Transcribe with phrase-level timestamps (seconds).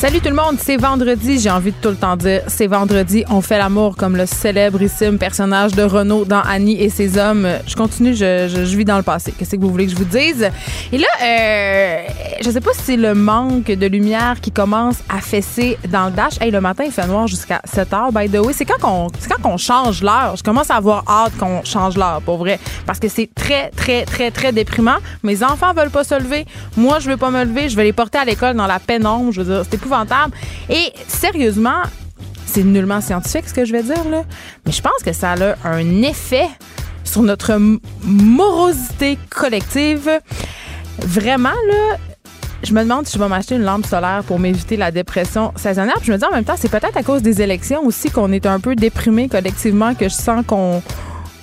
[0.00, 3.22] Salut tout le monde, c'est vendredi, j'ai envie de tout le temps dire, c'est vendredi,
[3.28, 7.46] on fait l'amour comme le célébrissime personnage de Renaud dans Annie et ses hommes.
[7.66, 9.34] Je continue, je, je, vis dans le passé.
[9.36, 10.48] Qu'est-ce que vous voulez que je vous dise?
[10.90, 12.04] Et là, euh,
[12.40, 16.12] je sais pas si c'est le manque de lumière qui commence à fesser dans le
[16.12, 16.40] dash.
[16.40, 18.54] Hey, le matin, il fait noir jusqu'à 7 heures, by the way.
[18.54, 20.34] C'est quand qu'on, quand qu'on change l'heure.
[20.34, 22.58] Je commence à avoir hâte qu'on change l'heure, pour vrai.
[22.86, 24.96] Parce que c'est très, très, très, très déprimant.
[25.22, 26.46] Mes enfants veulent pas se lever.
[26.78, 27.68] Moi, je veux pas me lever.
[27.68, 29.30] Je vais les porter à l'école dans la pénombre.
[29.32, 29.89] Je veux dire, c'est
[30.68, 31.82] et sérieusement,
[32.46, 34.24] c'est nullement scientifique ce que je vais dire là,
[34.66, 36.48] mais je pense que ça a un effet
[37.04, 37.58] sur notre
[38.02, 40.10] morosité collective.
[40.98, 41.96] Vraiment là,
[42.62, 45.96] je me demande si je vais m'acheter une lampe solaire pour m'éviter la dépression saisonnière.
[45.96, 48.32] Puis je me dis en même temps, c'est peut-être à cause des élections aussi qu'on
[48.32, 50.82] est un peu déprimé collectivement, que je sens qu'on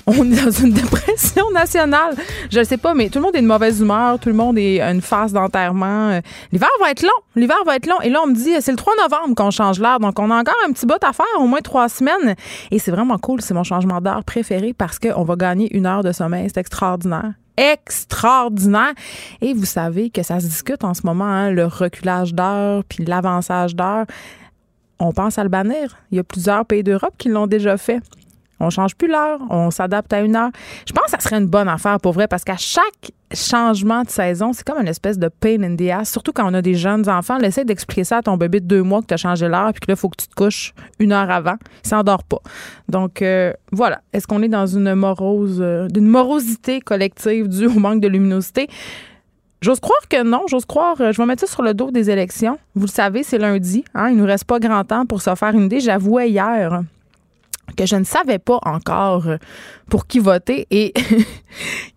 [0.08, 2.16] on est dans une dépression nationale.
[2.50, 4.58] Je ne sais pas, mais tout le monde est de mauvaise humeur, tout le monde
[4.58, 6.10] est une phase d'enterrement.
[6.10, 8.00] Euh, l'hiver va être long, l'hiver va être long.
[8.02, 10.40] Et là, on me dit, c'est le 3 novembre qu'on change l'heure, donc on a
[10.40, 12.36] encore un petit bout à faire, au moins trois semaines.
[12.72, 16.04] Et c'est vraiment cool, c'est mon changement d'heure préféré parce qu'on va gagner une heure
[16.04, 18.94] de sommeil, c'est extraordinaire extraordinaire.
[19.42, 23.04] Et vous savez que ça se discute en ce moment, hein, le reculage d'heure puis
[23.04, 24.06] l'avançage d'heure.
[25.00, 25.98] On pense à le bannir.
[26.12, 28.00] Il y a plusieurs pays d'Europe qui l'ont déjà fait.
[28.60, 30.50] On change plus l'heure, on s'adapte à une heure.
[30.88, 34.10] Je pense que ça serait une bonne affaire pour vrai parce qu'à chaque changement de
[34.10, 36.76] saison, c'est comme une espèce de pain in the ass, surtout quand on a des
[36.76, 37.38] jeunes enfants.
[37.40, 39.82] Essaye d'expliquer ça à ton bébé de deux mois que tu as changé l'heure puis
[39.82, 41.56] que là, il faut que tu te couches une heure avant.
[41.84, 42.40] Il s'endort pas.
[42.90, 44.02] Donc, euh, voilà.
[44.14, 48.68] Est-ce qu'on est dans une morose, euh, d'une morosité collective due au manque de luminosité?
[49.62, 50.44] J'ose croire que non.
[50.48, 51.00] J'ose croire.
[51.02, 52.58] Euh, je vais mettre ça sur le dos des élections.
[52.76, 53.84] Vous le savez, c'est lundi.
[53.94, 54.10] Hein?
[54.10, 55.80] Il nous reste pas grand temps pour se faire une idée.
[55.80, 56.82] J'avouais hier
[57.78, 59.38] que je ne savais pas encore euh,
[59.90, 60.68] pour qui voter.
[60.72, 61.24] Et il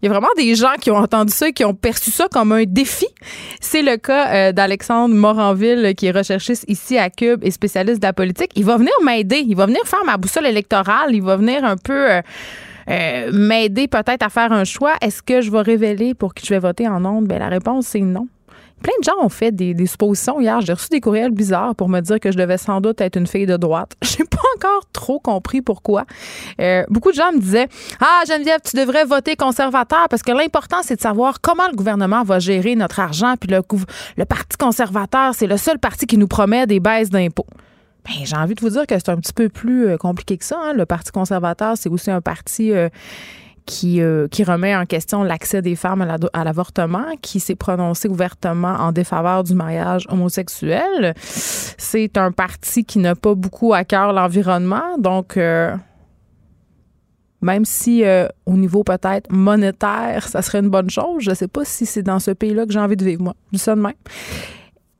[0.02, 2.64] y a vraiment des gens qui ont entendu ça qui ont perçu ça comme un
[2.64, 3.08] défi.
[3.60, 8.06] C'est le cas euh, d'Alexandre Moranville, qui est recherchiste ici à Cube et spécialiste de
[8.06, 8.52] la politique.
[8.54, 9.42] Il va venir m'aider.
[9.46, 11.12] Il va venir faire ma boussole électorale.
[11.12, 12.20] Il va venir un peu...
[12.88, 14.94] Euh, m'aider peut-être à faire un choix.
[15.00, 17.26] Est-ce que je vais révéler pour qui je vais voter en ondes?
[17.26, 18.26] Ben, la réponse, c'est non
[18.82, 20.60] plein de gens ont fait des, suppositions hier.
[20.60, 23.26] J'ai reçu des courriels bizarres pour me dire que je devais sans doute être une
[23.26, 23.96] fille de droite.
[24.02, 26.04] J'ai pas encore trop compris pourquoi.
[26.60, 27.68] Euh, beaucoup de gens me disaient
[28.00, 32.22] Ah, Geneviève, tu devrais voter conservateur parce que l'important, c'est de savoir comment le gouvernement
[32.22, 33.34] va gérer notre argent.
[33.38, 33.62] Puis le,
[34.16, 37.46] le Parti conservateur, c'est le seul parti qui nous promet des baisses d'impôts.
[38.04, 40.44] Ben, j'ai envie de vous dire que c'est un petit peu plus euh, compliqué que
[40.44, 40.58] ça.
[40.62, 40.72] Hein.
[40.72, 42.88] Le Parti conservateur, c'est aussi un parti euh,
[43.66, 48.74] qui, euh, qui remet en question l'accès des femmes à l'avortement, qui s'est prononcé ouvertement
[48.74, 51.14] en défaveur du mariage homosexuel.
[51.16, 55.74] C'est un parti qui n'a pas beaucoup à cœur l'environnement, donc euh,
[57.42, 61.48] même si euh, au niveau peut-être monétaire, ça serait une bonne chose, je ne sais
[61.48, 63.34] pas si c'est dans ce pays-là que j'ai envie de vivre, moi.
[63.52, 63.94] Je dis ça de même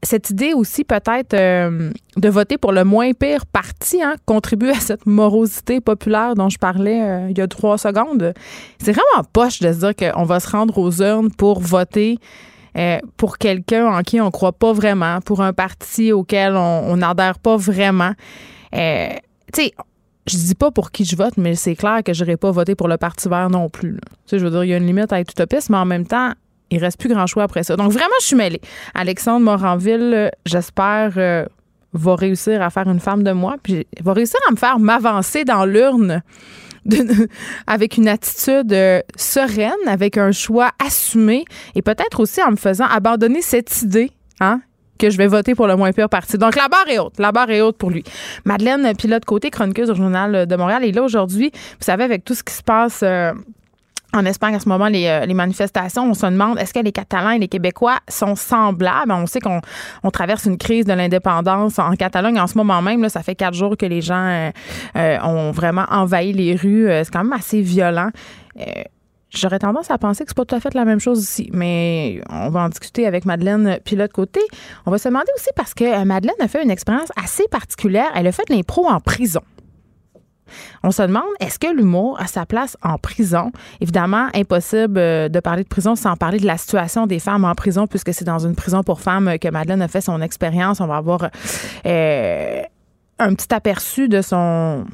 [0.02, 4.80] cette idée aussi peut-être euh, de voter pour le moins pire parti hein, contribue à
[4.80, 8.32] cette morosité populaire dont je parlais euh, il y a trois secondes.
[8.78, 12.18] C'est vraiment poche de se dire qu'on va se rendre aux urnes pour voter
[12.78, 17.38] euh, pour quelqu'un en qui on croit pas vraiment, pour un parti auquel on n'adhère
[17.38, 18.12] pas vraiment.
[18.72, 18.78] tu
[19.54, 19.72] sais,
[20.26, 22.88] je dis pas pour qui je vote, mais c'est clair que j'aurais pas voté pour
[22.88, 23.94] le Parti vert non plus.
[23.94, 25.86] Tu sais, je veux dire, il y a une limite à être utopiste, mais en
[25.86, 26.32] même temps,
[26.70, 27.76] il reste plus grand choix après ça.
[27.76, 28.60] Donc vraiment, je suis mêlée.
[28.94, 31.44] Alexandre Moranville, j'espère, euh,
[31.92, 35.44] va réussir à faire une femme de moi, puis va réussir à me faire m'avancer
[35.44, 36.22] dans l'urne
[37.66, 41.44] avec une attitude euh, sereine, avec un choix assumé,
[41.74, 44.60] et peut-être aussi en me faisant abandonner cette idée, hein,
[44.98, 46.38] que je vais voter pour le moins pire parti.
[46.38, 47.18] Donc, la barre est haute.
[47.18, 48.04] La barre est haute pour lui.
[48.44, 51.50] Madeleine Pilote Côté, chroniqueuse au Journal de Montréal, est là aujourd'hui.
[51.52, 53.32] Vous savez, avec tout ce qui se passe euh,
[54.12, 56.92] en Espagne, à ce moment, les, euh, les, manifestations, on se demande est-ce que les
[56.92, 59.12] Catalans et les Québécois sont semblables?
[59.12, 59.60] On sait qu'on
[60.02, 63.08] on traverse une crise de l'indépendance en Catalogne en ce moment même.
[63.08, 64.50] Ça fait quatre jours que les gens euh,
[64.96, 66.88] euh, ont vraiment envahi les rues.
[66.88, 68.10] c'est quand même assez violent.
[69.32, 72.20] J'aurais tendance à penser que c'est pas tout à fait la même chose ici, mais
[72.30, 74.40] on va en discuter avec Madeleine puis l'autre côté.
[74.86, 78.10] On va se demander aussi parce que Madeleine a fait une expérience assez particulière.
[78.16, 79.42] Elle a fait de l'impro en prison.
[80.82, 83.52] On se demande, est-ce que l'humour a sa place en prison?
[83.80, 87.54] Évidemment, impossible euh, de parler de prison sans parler de la situation des femmes en
[87.54, 90.80] prison, puisque c'est dans une prison pour femmes que Madeleine a fait son expérience.
[90.80, 91.28] On va avoir
[91.86, 92.62] euh,
[93.18, 94.84] un petit aperçu de son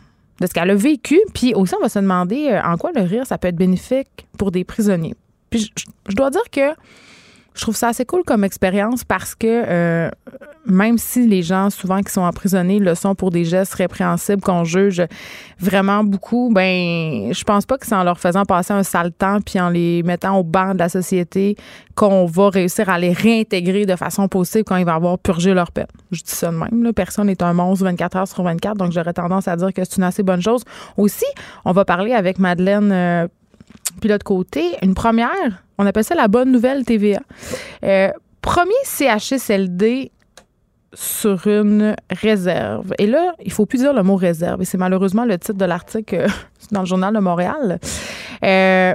[0.40, 1.18] de ce qu'elle a vécu.
[1.34, 4.26] Puis aussi, on va se demander euh, en quoi le rire, ça peut être bénéfique
[4.38, 5.14] pour des prisonniers.
[5.50, 5.72] Puis
[6.08, 6.74] je dois dire que
[7.56, 10.10] je trouve ça assez cool comme expérience parce que euh,
[10.66, 14.64] même si les gens souvent qui sont emprisonnés le sont pour des gestes répréhensibles qu'on
[14.64, 15.02] juge
[15.58, 19.40] vraiment beaucoup, ben je pense pas que c'est en leur faisant passer un sale temps
[19.40, 21.56] puis en les mettant au banc de la société
[21.94, 25.72] qu'on va réussir à les réintégrer de façon possible quand ils vont avoir purgé leur
[25.72, 25.86] peine.
[26.10, 26.82] Je dis ça de même.
[26.82, 26.92] Là.
[26.92, 29.96] Personne n'est un monstre 24 heures sur 24, donc j'aurais tendance à dire que c'est
[29.96, 30.62] une assez bonne chose.
[30.98, 31.24] Aussi,
[31.64, 33.28] on va parler avec Madeleine euh,
[34.00, 37.20] puis l'autre côté, une première, on appelle ça la bonne nouvelle TVA.
[37.84, 38.10] Euh,
[38.40, 40.10] premier CHSLD
[40.94, 42.92] sur une réserve.
[42.98, 44.62] Et là, il faut plus dire le mot réserve.
[44.62, 46.28] Et c'est malheureusement le titre de l'article euh,
[46.72, 47.78] dans le journal de Montréal.
[48.44, 48.94] Euh,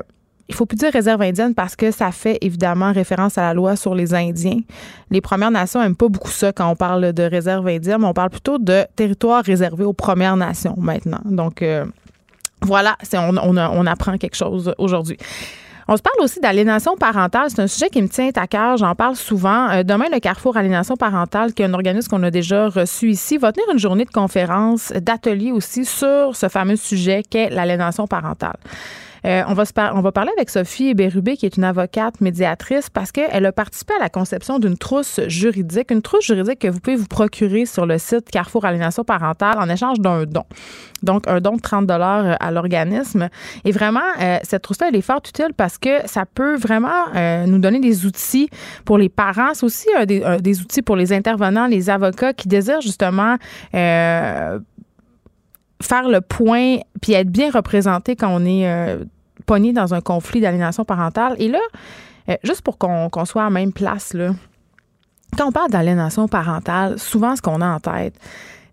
[0.50, 3.78] il faut plus dire réserve indienne parce que ça fait évidemment référence à la loi
[3.78, 4.60] sur les Indiens.
[5.10, 8.14] Les Premières Nations n'aiment pas beaucoup ça quand on parle de réserve indienne, mais on
[8.14, 11.22] parle plutôt de territoire réservé aux Premières Nations maintenant.
[11.24, 11.64] Donc,
[12.64, 15.18] voilà, on, on, apprend quelque chose aujourd'hui.
[15.88, 17.50] On se parle aussi d'aliénation parentale.
[17.50, 18.78] C'est un sujet qui me tient à cœur.
[18.78, 19.70] J'en parle souvent.
[19.70, 23.38] Euh, demain, le Carrefour Aliénation parentale, qui est un organisme qu'on a déjà reçu ici,
[23.38, 28.58] va tenir une journée de conférence, d'atelier aussi sur ce fameux sujet qu'est l'aliénation parentale.
[29.26, 29.64] Euh, on, va
[29.94, 33.94] on va parler avec Sophie Bérubé, qui est une avocate médiatrice, parce qu'elle a participé
[33.96, 37.86] à la conception d'une trousse juridique, une trousse juridique que vous pouvez vous procurer sur
[37.86, 40.44] le site Carrefour Aliénation parentale en échange d'un don.
[41.04, 43.30] Donc, un don de 30 dollars à l'organisme.
[43.66, 47.46] Et vraiment, euh, cette trousse-là, elle est fort utile parce que ça peut vraiment euh,
[47.46, 48.50] nous donner des outils
[48.86, 49.54] pour les parents.
[49.54, 53.38] C'est aussi des, des, outils pour les intervenants, les avocats qui désirent justement
[55.82, 59.04] faire le point puis être bien représenté quand on est euh,
[59.46, 61.36] pogné dans un conflit d'aliénation parentale.
[61.40, 61.60] Et là,
[62.30, 64.32] euh, juste pour qu'on soit à la même place, là,
[65.38, 68.16] quand on parle d'aliénation parentale, souvent ce qu'on a en tête,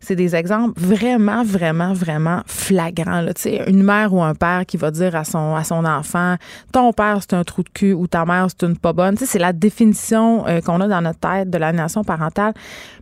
[0.00, 3.26] c'est des exemples vraiment, vraiment, vraiment flagrants.
[3.66, 6.36] Une mère ou un père qui va dire à son, à son enfant
[6.72, 9.16] Ton père, c'est un trou de cul ou ta mère, c'est une pas bonne.
[9.16, 12.54] C'est la définition euh, qu'on a dans notre tête de l'aliénation parentale.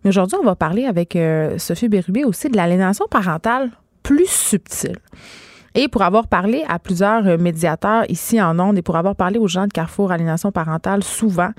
[0.04, 1.18] Mais aujourd'hui, on va parler avec
[1.58, 3.70] Sophie Bérubé aussi de l'aliénation parentale
[4.06, 4.96] plus subtil.
[5.74, 9.38] Et pour avoir parlé à plusieurs euh, médiateurs ici en Onde et pour avoir parlé
[9.38, 11.50] aux gens de Carrefour Aliénation parentale souvent,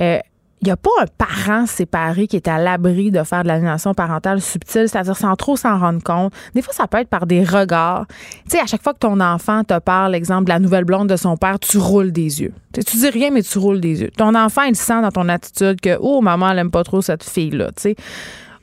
[0.00, 0.18] euh,
[0.60, 3.94] il n'y a pas un parent séparé qui est à l'abri de faire de l'aliénation
[3.94, 6.32] parentale subtile, c'est-à-dire sans trop s'en rendre compte.
[6.54, 8.06] Des fois, ça peut être par des regards.
[8.50, 11.16] Tu à chaque fois que ton enfant te parle, exemple, de la nouvelle blonde de
[11.16, 12.54] son père, tu roules des yeux.
[12.72, 14.10] Tu, dis rien, mais tu roules des yeux.
[14.16, 17.24] Ton enfant, il sent dans ton attitude que, oh, maman, elle n'aime pas trop cette
[17.24, 17.70] fille-là.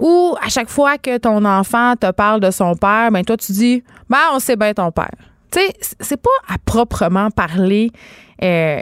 [0.02, 3.52] Ou à chaque fois que ton enfant te parle de son père, ben toi tu
[3.54, 5.12] dis, ben on sait bien ton père.
[5.52, 7.92] Tu sais, c'est pas à proprement parler.
[8.44, 8.80] Euh,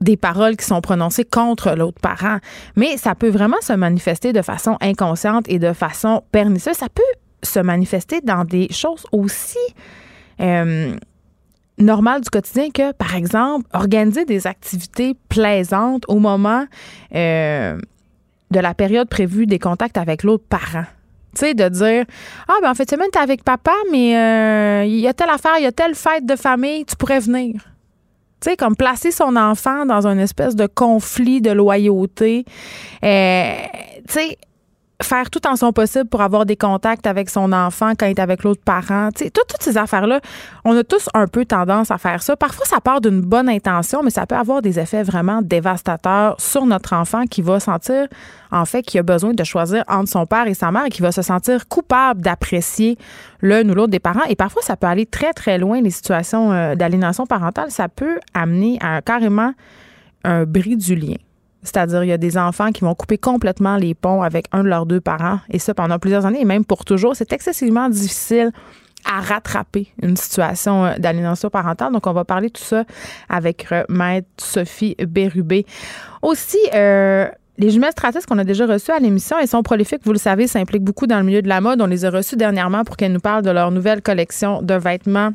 [0.00, 2.38] des paroles qui sont prononcées contre l'autre parent,
[2.76, 6.76] mais ça peut vraiment se manifester de façon inconsciente et de façon pernicieuse.
[6.76, 7.02] Ça peut
[7.42, 9.58] se manifester dans des choses aussi
[10.40, 10.94] euh,
[11.78, 16.64] normales du quotidien que, par exemple, organiser des activités plaisantes au moment
[17.14, 17.78] euh,
[18.50, 20.84] de la période prévue des contacts avec l'autre parent.
[21.34, 22.04] Tu sais, de dire
[22.48, 25.54] Ah, ben en fait, semaine, t'es avec papa, mais euh, il y a telle affaire,
[25.58, 27.54] il y a telle fête de famille, tu pourrais venir.
[28.40, 32.44] Tu sais, comme placer son enfant dans une espèce de conflit de loyauté.
[33.04, 33.54] Euh,
[34.06, 34.38] tu sais,
[35.02, 38.20] faire tout en son possible pour avoir des contacts avec son enfant quand il est
[38.20, 39.10] avec l'autre parent.
[39.14, 40.20] Tu sais, toutes, toutes ces affaires-là,
[40.64, 42.36] on a tous un peu tendance à faire ça.
[42.36, 46.66] Parfois, ça part d'une bonne intention, mais ça peut avoir des effets vraiment dévastateurs sur
[46.66, 48.08] notre enfant qui va sentir,
[48.50, 51.02] en fait, qu'il a besoin de choisir entre son père et sa mère et qui
[51.02, 52.98] va se sentir coupable d'apprécier
[53.40, 54.24] l'un ou l'autre des parents.
[54.28, 57.70] Et parfois, ça peut aller très, très loin, les situations euh, d'aliénation parentale.
[57.70, 59.52] Ça peut amener à carrément
[60.24, 61.14] un bris du lien.
[61.62, 64.68] C'est-à-dire, il y a des enfants qui vont couper complètement les ponts avec un de
[64.68, 67.16] leurs deux parents, et ça pendant plusieurs années, et même pour toujours.
[67.16, 68.52] C'est excessivement difficile
[69.04, 71.92] à rattraper une situation euh, d'aliénation parentale.
[71.92, 72.84] Donc, on va parler de tout ça
[73.28, 75.66] avec euh, Maître Sophie Bérubé.
[76.22, 77.26] Aussi, euh,
[77.58, 80.02] les jumelles stratégiques qu'on a déjà reçues à l'émission, elles sont prolifiques.
[80.04, 81.80] Vous le savez, ça implique beaucoup dans le milieu de la mode.
[81.80, 85.30] On les a reçues dernièrement pour qu'elles nous parlent de leur nouvelle collection de vêtements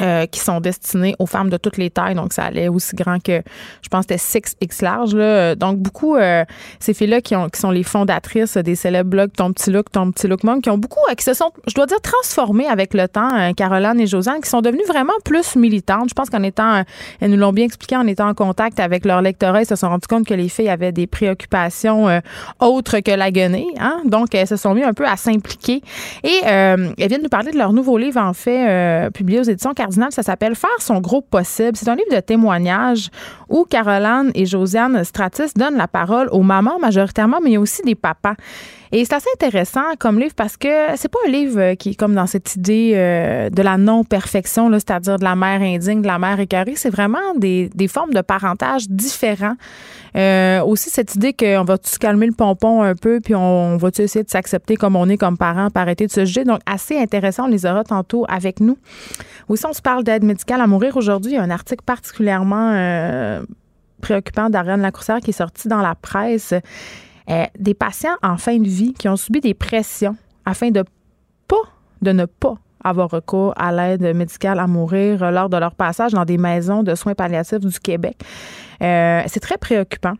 [0.00, 2.14] euh, qui sont destinées aux femmes de toutes les tailles.
[2.14, 3.42] Donc, ça allait aussi grand que,
[3.82, 5.14] je pense, c'était 6X large.
[5.14, 5.54] Là.
[5.54, 6.44] Donc, beaucoup, euh,
[6.78, 10.10] ces filles-là qui, ont, qui sont les fondatrices des célèbres blogs Ton Petit Look, Ton
[10.10, 12.94] Petit Look Mom, qui ont beaucoup, euh, qui se sont, je dois dire, transformées avec
[12.94, 16.08] le temps, Caroline et Josiane, qui sont devenues vraiment plus militantes.
[16.08, 16.82] Je pense qu'en étant,
[17.20, 19.88] elles nous l'ont bien expliqué, en étant en contact avec leur lectorat, elles se sont
[19.88, 22.22] rendues compte que les filles avaient des préoccupations
[22.58, 23.74] autres que la guenille.
[23.78, 24.00] Hein?
[24.06, 25.82] Donc, elles se sont mis un peu à s'impliquer.
[26.24, 29.74] Et elles viennent nous parler de leur nouveau livre, en fait, publié aux éditions
[30.10, 31.76] ça s'appelle Faire son groupe possible.
[31.76, 33.08] C'est un livre de témoignages
[33.48, 38.34] où Caroline et Josiane Stratis donnent la parole aux mamans majoritairement, mais aussi des papas.
[38.92, 42.14] Et c'est assez intéressant comme livre parce que c'est pas un livre qui est comme
[42.14, 46.74] dans cette idée de la non-perfection, c'est-à-dire de la mère indigne, de la mère écarée.
[46.74, 49.54] C'est vraiment des, des, formes de parentage différents.
[50.66, 54.24] aussi, cette idée qu'on va se calmer le pompon un peu, puis on, va essayer
[54.24, 56.42] de s'accepter comme on est comme parent, par arrêter de se juger.
[56.42, 57.44] Donc, assez intéressant.
[57.44, 58.76] On les aura tantôt avec nous.
[59.48, 61.32] Aussi, on se parle d'aide médicale à mourir aujourd'hui.
[61.32, 63.40] Il y a un article particulièrement
[64.00, 66.54] préoccupant d'Ariane Lacoussière qui est sorti dans la presse.
[67.28, 70.82] Euh, des patients en fin de vie qui ont subi des pressions afin de
[72.02, 76.38] ne pas avoir recours à l'aide médicale à mourir lors de leur passage dans des
[76.38, 78.16] maisons de soins palliatifs du Québec.
[78.82, 80.14] Euh, c'est très préoccupant.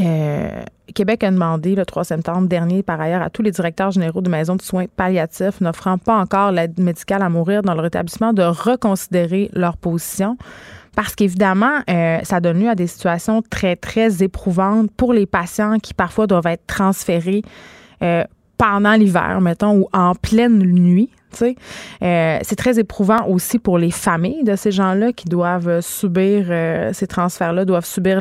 [0.00, 0.62] Euh,
[0.94, 4.30] Québec a demandé le 3 septembre dernier, par ailleurs, à tous les directeurs généraux de
[4.30, 8.42] maisons de soins palliatifs n'offrant pas encore l'aide médicale à mourir dans leur établissement de
[8.42, 10.36] reconsidérer leur position
[10.94, 15.78] parce qu'évidemment, euh, ça donne lieu à des situations très, très éprouvantes pour les patients
[15.78, 17.42] qui parfois doivent être transférés
[18.02, 18.24] euh,
[18.58, 21.10] pendant l'hiver, mettons, ou en pleine nuit.
[21.40, 26.92] Euh, c'est très éprouvant aussi pour les familles de ces gens-là qui doivent subir euh,
[26.92, 28.20] ces transferts-là, doivent subir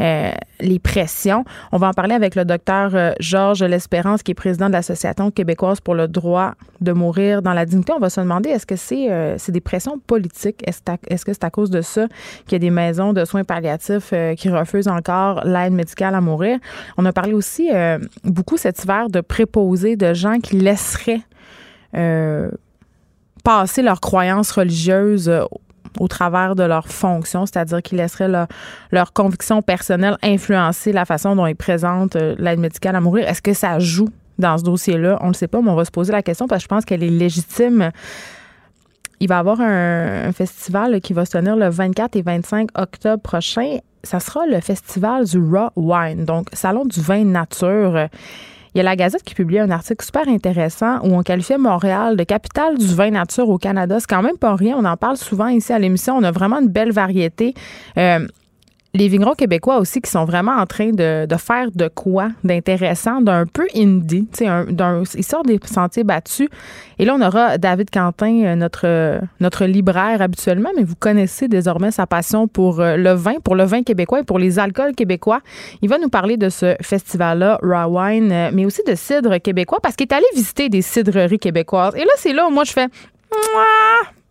[0.00, 1.44] euh, les pressions.
[1.72, 5.80] On va en parler avec le docteur Georges L'Espérance, qui est président de l'Association québécoise
[5.80, 7.92] pour le droit de mourir dans la dignité.
[7.92, 10.62] On va se demander est-ce que c'est des pressions politiques?
[10.66, 12.06] Est-ce que c'est à cause de ça
[12.46, 16.58] qu'il y a des maisons de soins palliatifs qui refusent encore l'aide médicale à mourir?
[16.96, 17.70] On a parlé aussi
[18.24, 21.18] beaucoup cet hiver de préposés, de gens qui laisseraient euh,
[23.42, 25.44] passer leurs croyances religieuses euh,
[26.00, 28.28] au travers de leur fonction, c'est-à-dire qu'ils laisseraient
[28.90, 33.28] leur, conviction personnelle influencer la façon dont ils présentent euh, l'aide médicale à mourir.
[33.28, 34.08] Est-ce que ça joue
[34.38, 35.18] dans ce dossier-là?
[35.20, 36.84] On ne sait pas, mais on va se poser la question parce que je pense
[36.84, 37.90] qu'elle est légitime.
[39.20, 42.70] Il va y avoir un, un festival qui va se tenir le 24 et 25
[42.76, 43.78] octobre prochain.
[44.02, 48.08] Ça sera le festival du Raw Wine, donc Salon du vin nature.
[48.74, 52.16] Il y a la Gazette qui publie un article super intéressant où on qualifiait Montréal
[52.16, 54.00] de capitale du vin nature au Canada.
[54.00, 54.76] C'est quand même pas rien.
[54.78, 56.16] On en parle souvent ici à l'émission.
[56.16, 57.54] On a vraiment une belle variété.
[57.98, 58.26] Euh,
[58.94, 63.46] les vignerons québécois aussi qui sont vraiment en train de, faire de quoi d'intéressant, d'un
[63.46, 64.28] peu indie.
[64.42, 64.66] Un,
[65.14, 66.48] ils sortent des sentiers battus.
[66.98, 71.90] Et là, on aura David Quentin, euh, notre, notre libraire habituellement, mais vous connaissez désormais
[71.90, 75.40] sa passion pour euh, le vin, pour le vin québécois et pour les alcools québécois.
[75.80, 79.78] Il va nous parler de ce festival-là, Raw Wine, euh, mais aussi de cidre québécois
[79.82, 81.94] parce qu'il est allé visiter des cidreries québécoises.
[81.96, 82.88] Et là, c'est là où moi je fais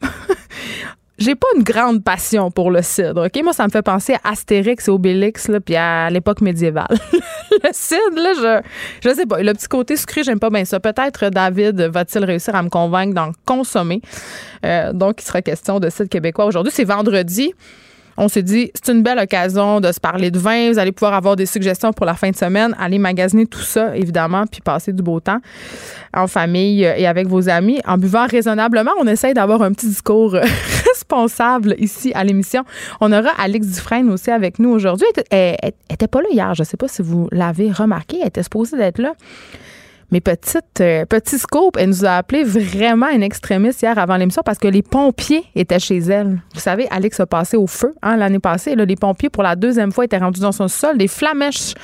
[1.21, 3.27] j'ai pas une grande passion pour le cidre.
[3.27, 6.87] OK, moi ça me fait penser à Astérix et Obélix là puis à l'époque médiévale.
[7.51, 10.79] le cidre là, je je sais pas, le petit côté sucré, j'aime pas bien ça.
[10.79, 14.01] Peut-être David va-t-il réussir à me convaincre d'en consommer.
[14.65, 17.53] Euh, donc il sera question de cidre québécois aujourd'hui, c'est vendredi
[18.17, 20.71] on s'est dit, c'est une belle occasion de se parler de vin.
[20.71, 22.75] Vous allez pouvoir avoir des suggestions pour la fin de semaine.
[22.79, 25.39] Allez magasiner tout ça, évidemment, puis passer du beau temps
[26.13, 27.79] en famille et avec vos amis.
[27.85, 30.33] En buvant raisonnablement, on essaye d'avoir un petit discours
[30.87, 32.63] responsable ici à l'émission.
[32.99, 35.07] On aura Alex Dufresne aussi avec nous aujourd'hui.
[35.29, 35.55] Elle,
[35.89, 36.53] n'était pas là hier.
[36.53, 38.17] Je ne sais pas si vous l'avez remarqué.
[38.21, 39.13] Elle était supposée d'être là.
[40.11, 44.41] Mais petite, euh, petit scoop, elle nous a appelé vraiment une extrémiste hier avant l'émission
[44.45, 46.41] parce que les pompiers étaient chez elle.
[46.53, 48.75] Vous savez, Alex a passé au feu hein, l'année passée.
[48.75, 50.97] Les pompiers, pour la deuxième fois, étaient rendus dans son sol.
[50.97, 51.75] Des flamèches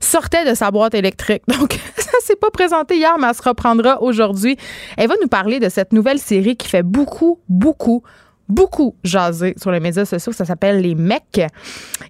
[0.00, 1.42] sortaient de sa boîte électrique.
[1.58, 4.56] Donc, ça s'est pas présenté hier, mais elle se reprendra aujourd'hui.
[4.96, 8.02] Elle va nous parler de cette nouvelle série qui fait beaucoup, beaucoup,
[8.48, 10.32] beaucoup jasé sur les médias sociaux.
[10.32, 11.40] Ça s'appelle Les Mecs.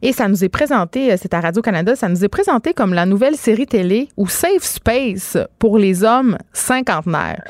[0.02, 3.06] Et ça nous est présenté, euh, c'est à Radio-Canada, ça nous est présenté comme la
[3.06, 7.42] nouvelle série télé ou Safe Space pour les hommes cinquantenaires.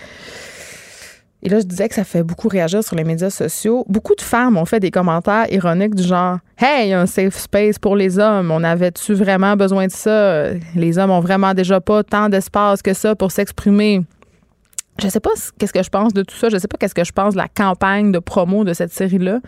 [1.42, 3.84] Et là, je disais que ça fait beaucoup réagir sur les médias sociaux.
[3.88, 7.94] Beaucoup de femmes ont fait des commentaires ironiques du genre Hey, un safe space pour
[7.94, 8.50] les hommes.
[8.50, 10.50] On avait-tu vraiment besoin de ça?
[10.74, 14.02] Les hommes ont vraiment déjà pas tant d'espace que ça pour s'exprimer
[14.98, 16.48] je sais pas qu'est-ce que je pense de tout ça.
[16.48, 19.40] Je sais pas qu'est-ce que je pense de la campagne de promo de cette série-là.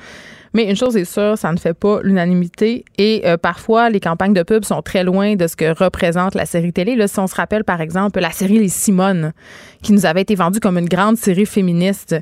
[0.54, 2.84] Mais une chose est sûre, ça ne fait pas l'unanimité.
[2.96, 6.46] Et euh, parfois, les campagnes de pub sont très loin de ce que représente la
[6.46, 6.96] série télé.
[6.96, 9.32] Là, si on se rappelle, par exemple, la série Les Simones,
[9.82, 12.16] qui nous avait été vendue comme une grande série féministe.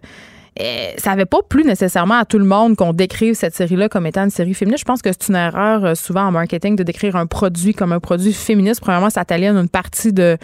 [0.60, 4.06] Euh, ça n'avait pas plu nécessairement à tout le monde qu'on décrive cette série-là comme
[4.06, 4.80] étant une série féministe.
[4.80, 7.92] Je pense que c'est une erreur euh, souvent en marketing de décrire un produit comme
[7.92, 8.80] un produit féministe.
[8.80, 10.38] Premièrement, ça t'aliène une partie de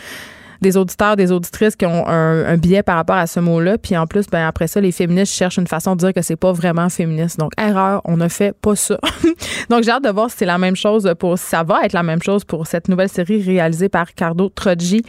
[0.63, 3.77] des auditeurs, des auditrices qui ont un, biais par rapport à ce mot-là.
[3.79, 6.37] Puis en plus, ben après ça, les féministes cherchent une façon de dire que c'est
[6.37, 7.39] pas vraiment féministe.
[7.39, 8.99] Donc, erreur, on ne fait pas ça.
[9.71, 11.93] Donc, j'ai hâte de voir si c'est la même chose pour, si ça va être
[11.93, 15.03] la même chose pour cette nouvelle série réalisée par Ricardo Troggi,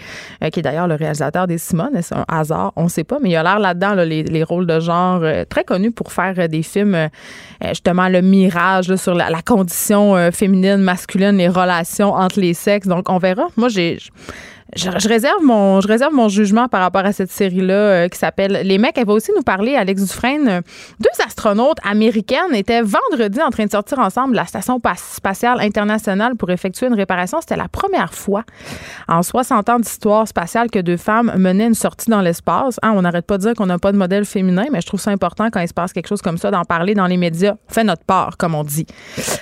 [0.44, 1.92] euh, qui est d'ailleurs le réalisateur des Simone.
[2.02, 5.22] C'est un hasard, on sait pas, mais il a l'air là-dedans, les, rôles de genre
[5.22, 7.10] euh, très connus pour faire euh, des films,
[7.70, 12.88] justement, le mirage sur la, la condition féminine, masculine, les relations entre les sexes.
[12.88, 13.48] Donc, on verra.
[13.56, 14.00] Moi, j'ai
[14.76, 18.62] je, réserve mon, je réserve mon jugement par rapport à cette série-là euh, qui s'appelle
[18.64, 18.98] Les mecs.
[18.98, 20.62] Elle va aussi nous parler, Alex Dufresne.
[21.00, 26.36] Deux astronautes américaines étaient vendredi en train de sortir ensemble de la Station spatiale internationale
[26.36, 27.40] pour effectuer une réparation.
[27.42, 28.44] C'était la première fois
[29.08, 32.80] en 60 ans d'histoire spatiale que deux femmes menaient une sortie dans l'espace.
[32.84, 35.00] Hein, on n'arrête pas de dire qu'on n'a pas de modèle féminin, mais je trouve
[35.00, 37.56] ça important quand il se passe quelque chose comme ça d'en parler dans les médias.
[37.70, 38.86] On fait notre part, comme on dit.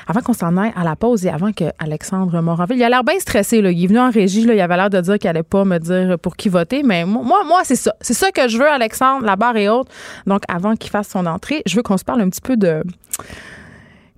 [0.07, 3.19] Avant qu'on s'en aille à la pause et avant que Alexandre il a l'air bien
[3.19, 3.61] stressé.
[3.61, 3.71] Là.
[3.71, 5.77] Il est venu en régie, là, il avait l'air de dire qu'il allait pas me
[5.77, 7.95] dire pour qui voter, mais moi, moi c'est ça.
[8.01, 9.87] C'est ça que je veux, Alexandre, la barre est haute.
[10.27, 12.83] Donc, avant qu'il fasse son entrée, je veux qu'on se parle un petit peu de,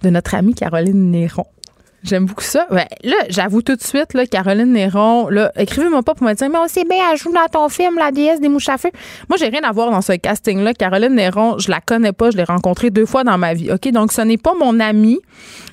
[0.01, 1.45] de notre amie Caroline Néron.
[2.03, 2.67] J'aime beaucoup ça.
[2.69, 6.49] Ouais, là, j'avoue tout de suite, là, Caroline Néron, là, écrivez-moi pas pour me dire,
[6.49, 8.89] mais on sait bien, elle joue dans ton film, La déesse des mouches à feu.
[9.29, 10.73] Moi, j'ai rien à voir dans ce casting-là.
[10.73, 13.71] Caroline Néron, je la connais pas, je l'ai rencontrée deux fois dans ma vie.
[13.71, 13.89] OK?
[13.91, 15.21] Donc, ce n'est pas mon amie.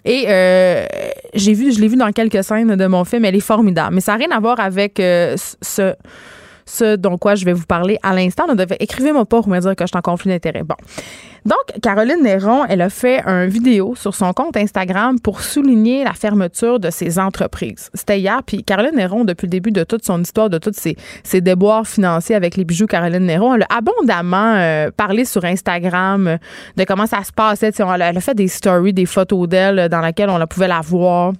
[0.05, 0.87] Et euh,
[1.35, 3.25] j'ai vu, je l'ai vu dans quelques scènes de mon film.
[3.25, 3.97] Elle est formidable.
[3.97, 5.95] Mais ça n'a rien à voir avec euh, ce
[6.67, 8.45] ce dont quoi je vais vous parler à l'instant.
[8.79, 10.63] Écrivez-moi pas pour me dire que je suis en conflit d'intérêt.
[10.63, 10.77] Bon.
[11.45, 16.13] Donc, Caroline Néron, elle a fait un vidéo sur son compte Instagram pour souligner la
[16.13, 17.89] fermeture de ses entreprises.
[17.95, 20.97] C'était hier, puis Caroline Néron, depuis le début de toute son histoire, de tous ses,
[21.23, 26.29] ses, déboires financiers avec les bijoux Caroline Néron, elle a abondamment euh, parlé sur Instagram
[26.29, 26.37] euh,
[26.77, 27.71] de comment ça se passait.
[27.79, 31.33] Elle a, fait des stories, des photos d'elle dans lesquelles on la pouvait la voir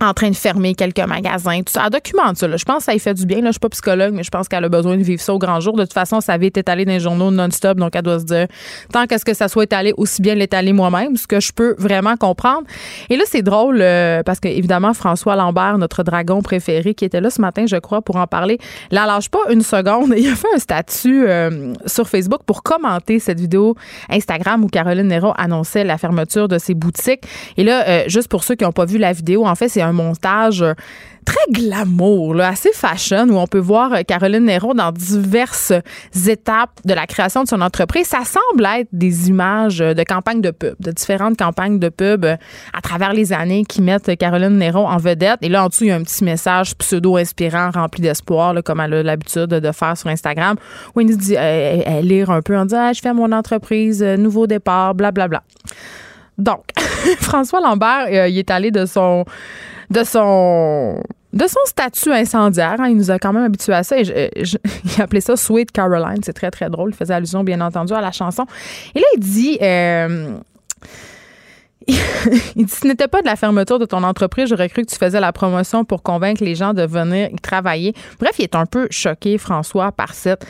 [0.00, 1.84] en train de fermer quelques magasins, tout ça.
[1.86, 2.54] Elle documente ça.
[2.54, 3.40] Je pense que ça y fait du bien.
[3.40, 3.46] Là.
[3.46, 5.60] Je suis pas psychologue, mais je pense qu'elle a besoin de vivre ça au grand
[5.60, 5.74] jour.
[5.74, 8.24] De toute façon, ça avait été étalé dans les journaux non-stop, donc elle doit se
[8.24, 8.46] dire
[8.92, 12.16] tant qu'est-ce que ça soit étalé, aussi bien l'étaler moi-même, ce que je peux vraiment
[12.16, 12.64] comprendre.
[13.08, 17.20] Et là, c'est drôle euh, parce que évidemment François Lambert, notre dragon préféré, qui était
[17.20, 18.58] là ce matin, je crois, pour en parler,
[18.90, 20.12] la lâche pas une seconde.
[20.16, 23.74] Il a fait un statut euh, sur Facebook pour commenter cette vidéo
[24.10, 27.22] Instagram où Caroline Nero annonçait la fermeture de ses boutiques.
[27.56, 29.85] Et là, euh, juste pour ceux qui n'ont pas vu la vidéo, en fait, c'est
[29.86, 30.74] un montage euh,
[31.24, 35.72] très glamour, assez fashion, où on peut voir euh, Caroline Néron dans diverses
[36.28, 38.06] étapes de la création de son entreprise.
[38.06, 42.36] Ça semble être des images de campagnes de pub, de différentes campagnes de pub euh,
[42.72, 45.38] à travers les années qui mettent Caroline Néron en vedette.
[45.42, 48.94] Et là, en dessous, il y a un petit message pseudo-inspirant, rempli d'espoir, comme elle
[48.94, 50.56] a l'habitude de faire sur Instagram,
[50.94, 54.46] où elle dit, elle, lire un peu en disant, ah, je fais mon entreprise, nouveau
[54.46, 55.40] départ, blablabla.
[55.40, 55.74] Bla, bla.
[56.38, 56.64] Donc,
[57.20, 59.24] François Lambert, il est allé de son
[59.90, 62.76] de son de son statut incendiaire.
[62.78, 62.88] Hein.
[62.88, 63.98] il nous a quand même habitués à ça.
[63.98, 66.22] Et il appelait ça Sweet Caroline.
[66.24, 66.90] C'est très, très drôle.
[66.90, 68.46] Il faisait allusion, bien entendu, à la chanson.
[68.94, 69.58] Et là, il dit.
[69.60, 70.38] Euh,
[72.56, 74.96] il dit ce n'était pas de la fermeture de ton entreprise, j'aurais cru que tu
[74.96, 77.94] faisais la promotion pour convaincre les gens de venir y travailler.
[78.18, 80.44] Bref, il est un peu choqué, François, par cette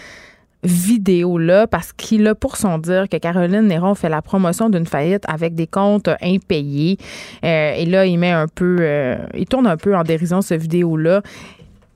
[0.63, 5.25] vidéo-là parce qu'il a pour son dire que Caroline Néron fait la promotion d'une faillite
[5.29, 6.99] avec des comptes impayés.
[7.45, 10.55] Euh, et là, il met un peu, euh, il tourne un peu en dérision ce
[10.55, 11.23] vidéo-là.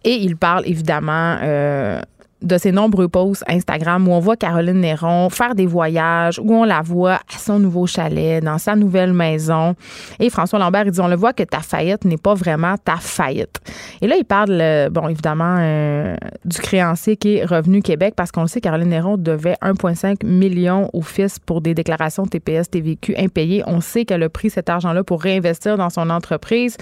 [0.04, 2.00] Et il parle évidemment euh,
[2.42, 6.64] de ses nombreux posts Instagram où on voit Caroline Néron faire des voyages, où on
[6.64, 9.74] la voit à son nouveau chalet, dans sa nouvelle maison.
[10.18, 12.96] Et François Lambert, il dit, on le voit que ta faillite n'est pas vraiment ta
[12.96, 13.61] faillite.
[14.00, 18.31] Et là, il parle, euh, bon, évidemment, euh, du créancier qui est Revenu Québec, parce
[18.33, 23.16] qu'on le sait, Caroline Néron devait 1,5 million au fils pour des déclarations TPS, TVQ
[23.16, 23.62] impayées.
[23.66, 26.76] On sait qu'elle a pris cet argent-là pour réinvestir dans son entreprise.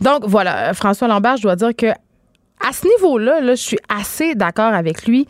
[0.00, 1.86] Donc, voilà, François Lambert, je dois dire que
[2.66, 5.26] à ce niveau-là, là, je suis assez d'accord avec lui.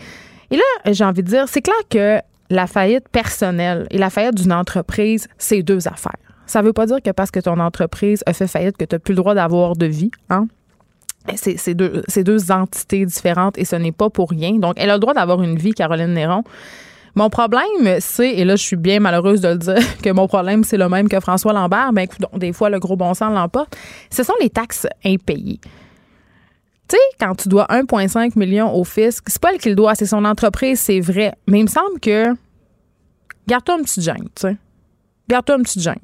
[0.50, 4.34] Et là, j'ai envie de dire, c'est clair que la faillite personnelle et la faillite
[4.34, 6.12] d'une entreprise, c'est deux affaires.
[6.46, 8.94] Ça ne veut pas dire que parce que ton entreprise a fait faillite que tu
[8.94, 10.10] n'as plus le droit d'avoir de vie.
[10.28, 10.46] Hein?
[11.36, 14.58] C'est deux, entités différentes et ce n'est pas pour rien.
[14.58, 16.42] Donc, elle a le droit d'avoir une vie, Caroline Néron.
[17.14, 20.64] Mon problème, c'est, et là, je suis bien malheureuse de le dire, que mon problème,
[20.64, 21.92] c'est le même que François Lambert.
[21.92, 23.76] Ben, écoute, des fois, le gros bon sens l'emporte.
[24.10, 25.60] Ce sont les taxes impayées.
[26.92, 30.26] Tu sais, quand tu dois 1,5 million au fisc, c'est pas le doit, c'est son
[30.26, 31.32] entreprise, c'est vrai.
[31.48, 32.34] Mais il me semble que.
[33.48, 34.56] Garde-toi un petit gêne, tu sais.
[35.26, 35.96] Garde-toi un petit gêne.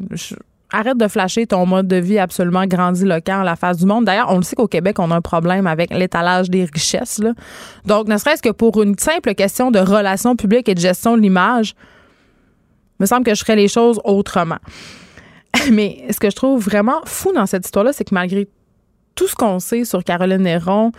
[0.73, 4.07] Arrête de flasher ton mode de vie absolument grandiloquent à la face du monde.
[4.07, 7.21] D'ailleurs, on le sait qu'au Québec, on a un problème avec l'étalage des richesses.
[7.85, 11.21] Donc, ne serait-ce que pour une simple question de relations publiques et de gestion de
[11.21, 11.75] l'image,
[12.99, 14.59] me semble que je ferais les choses autrement.
[15.71, 18.49] Mais ce que je trouve vraiment fou dans cette histoire-là, c'est que malgré
[19.19, 20.93] tout ce qu'on sait sur Caroline Néron,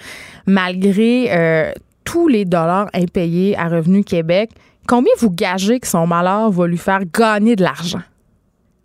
[0.45, 1.71] malgré euh,
[2.03, 4.51] tous les dollars impayés à Revenu Québec,
[4.87, 8.01] combien vous gagez que son malheur va lui faire gagner de l'argent?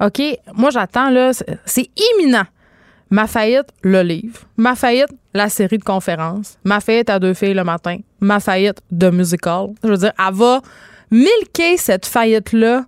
[0.01, 0.23] OK?
[0.55, 1.33] Moi, j'attends, là,
[1.65, 2.45] c'est imminent.
[3.11, 4.39] Ma faillite, le livre.
[4.57, 6.57] Ma faillite, la série de conférences.
[6.63, 7.99] Ma faillite à deux filles le matin.
[8.21, 9.71] Ma faillite de musical.
[9.83, 10.61] Je veux dire, elle va
[11.11, 12.85] milquer cette faillite-là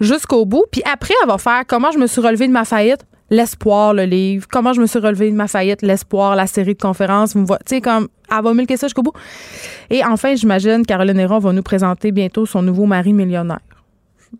[0.00, 0.64] jusqu'au bout.
[0.72, 3.04] Puis après, elle va faire comment je me suis relevée de ma faillite?
[3.32, 4.46] L'espoir, le livre.
[4.46, 7.34] Comment je me suis relevée de ma faillite, l'espoir, la série de conférences.
[7.34, 9.14] Vous tu sais, comme, elle va milquer ça jusqu'au bout.
[9.88, 13.60] Et enfin, j'imagine, Caroline Néron va nous présenter bientôt son nouveau mari millionnaire.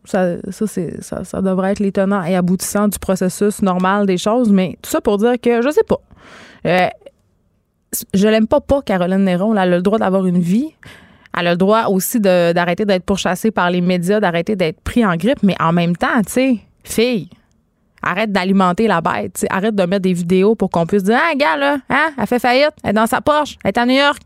[0.04, 4.52] Ça, ça, ça, ça devrait être les tenants et aboutissants du processus normal des choses,
[4.52, 6.00] mais tout ça pour dire que je sais pas.
[6.66, 6.88] Euh,
[8.12, 9.52] je l'aime pas pas, Caroline Néron.
[9.52, 10.68] Elle a le droit d'avoir une vie.
[11.34, 15.16] Elle a le droit aussi d'arrêter d'être pourchassée par les médias, d'arrêter d'être pris en
[15.16, 17.30] grippe, mais en même temps, tu sais, fille,
[18.02, 19.46] arrête d'alimenter la bête.
[19.50, 22.38] Arrête de mettre des vidéos pour qu'on puisse dire Ah, gars, là, hein, elle fait
[22.38, 24.22] faillite, elle est dans sa poche, elle est à New York,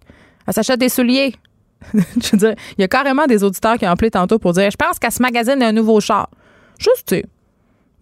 [0.47, 1.35] elle s'achète des souliers.
[1.93, 4.71] je veux dire, il y a carrément des auditeurs qui ont appelé tantôt pour dire
[4.71, 6.31] Je pense qu'elle se magasine un nouveau char.
[6.79, 7.27] Juste, tu sais,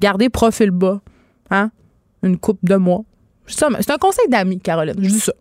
[0.01, 1.01] garder profil bas,
[1.51, 1.71] hein,
[2.23, 3.03] une coupe de mois.
[3.47, 4.95] C'est un conseil d'amis, Caroline.
[4.99, 5.33] Je dis ça.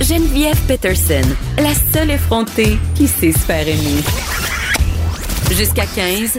[0.00, 1.22] Geneviève Peterson,
[1.56, 4.02] la seule effrontée qui sait se aimer.
[5.52, 6.38] Jusqu'à 15,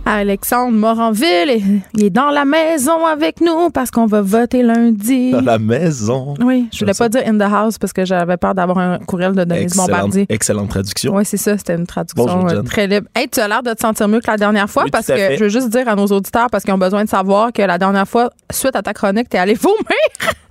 [0.05, 1.61] Alexandre Moranville,
[1.93, 5.31] il est dans la maison avec nous parce qu'on va voter lundi.
[5.31, 6.33] Dans la maison.
[6.43, 9.33] Oui, je voulais pas dire in the house parce que j'avais peur d'avoir un courriel
[9.33, 10.25] de Denise Excellente, Bombardier.
[10.29, 11.15] excellente traduction.
[11.15, 13.07] Oui, c'est ça, c'était une traduction Bonjour, euh, très libre.
[13.15, 15.15] Hey, tu as l'air de te sentir mieux que la dernière fois Oui, parce que
[15.15, 15.37] fait.
[15.37, 17.77] je veux juste dire à nos auditeurs parce qu'ils ont besoin de savoir que la
[17.77, 19.77] dernière fois, suite à ta chronique, t'es allé vomir.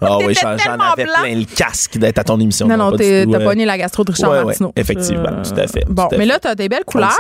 [0.00, 1.12] Ah oui, T'étais j'en avais blanc.
[1.22, 2.68] plein le casque d'être à ton émission.
[2.68, 4.72] Non, non, t'as euh, pogné la gastro de Richard ouais, ouais, Martineau.
[4.76, 6.26] effectivement, tout à fait, Bon, à mais fait.
[6.26, 7.10] là, t'as des belles couleurs.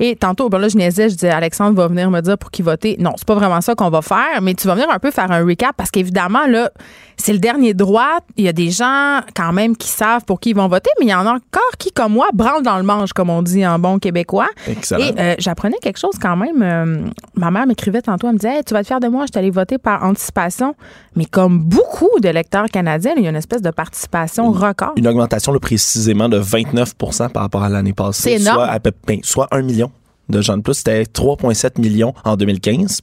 [0.00, 2.62] Et tantôt, ben là, je niaisais, je disais, Alexandre va venir me dire pour qui
[2.62, 2.96] voter.
[2.98, 5.30] Non, c'est pas vraiment ça qu'on va faire, mais tu vas venir un peu faire
[5.30, 6.70] un recap parce qu'évidemment, là,
[7.16, 8.18] c'est le dernier droit.
[8.36, 11.06] Il y a des gens, quand même, qui savent pour qui ils vont voter, mais
[11.06, 13.66] il y en a encore qui, comme moi, branlent dans le manche, comme on dit
[13.66, 14.48] en bon québécois.
[14.66, 15.04] Excellent.
[15.04, 16.62] Et euh, j'apprenais quelque chose quand même.
[16.62, 19.24] euh, ma mère m'écrivait tantôt, elle me disait Hey, Tu vas te faire de moi,
[19.32, 20.74] je allée voter par anticipation.
[21.16, 24.92] Mais comme beaucoup d'électeurs canadiens, il y a une espèce de participation record.
[24.96, 26.94] Une augmentation là, précisément de 29
[27.32, 28.22] par rapport à l'année passée.
[28.22, 28.56] C'est énorme.
[28.56, 29.90] Soit, à peu, ben, soit 1 million
[30.28, 30.74] de gens de plus.
[30.74, 33.00] C'était 3,7 millions en 2015.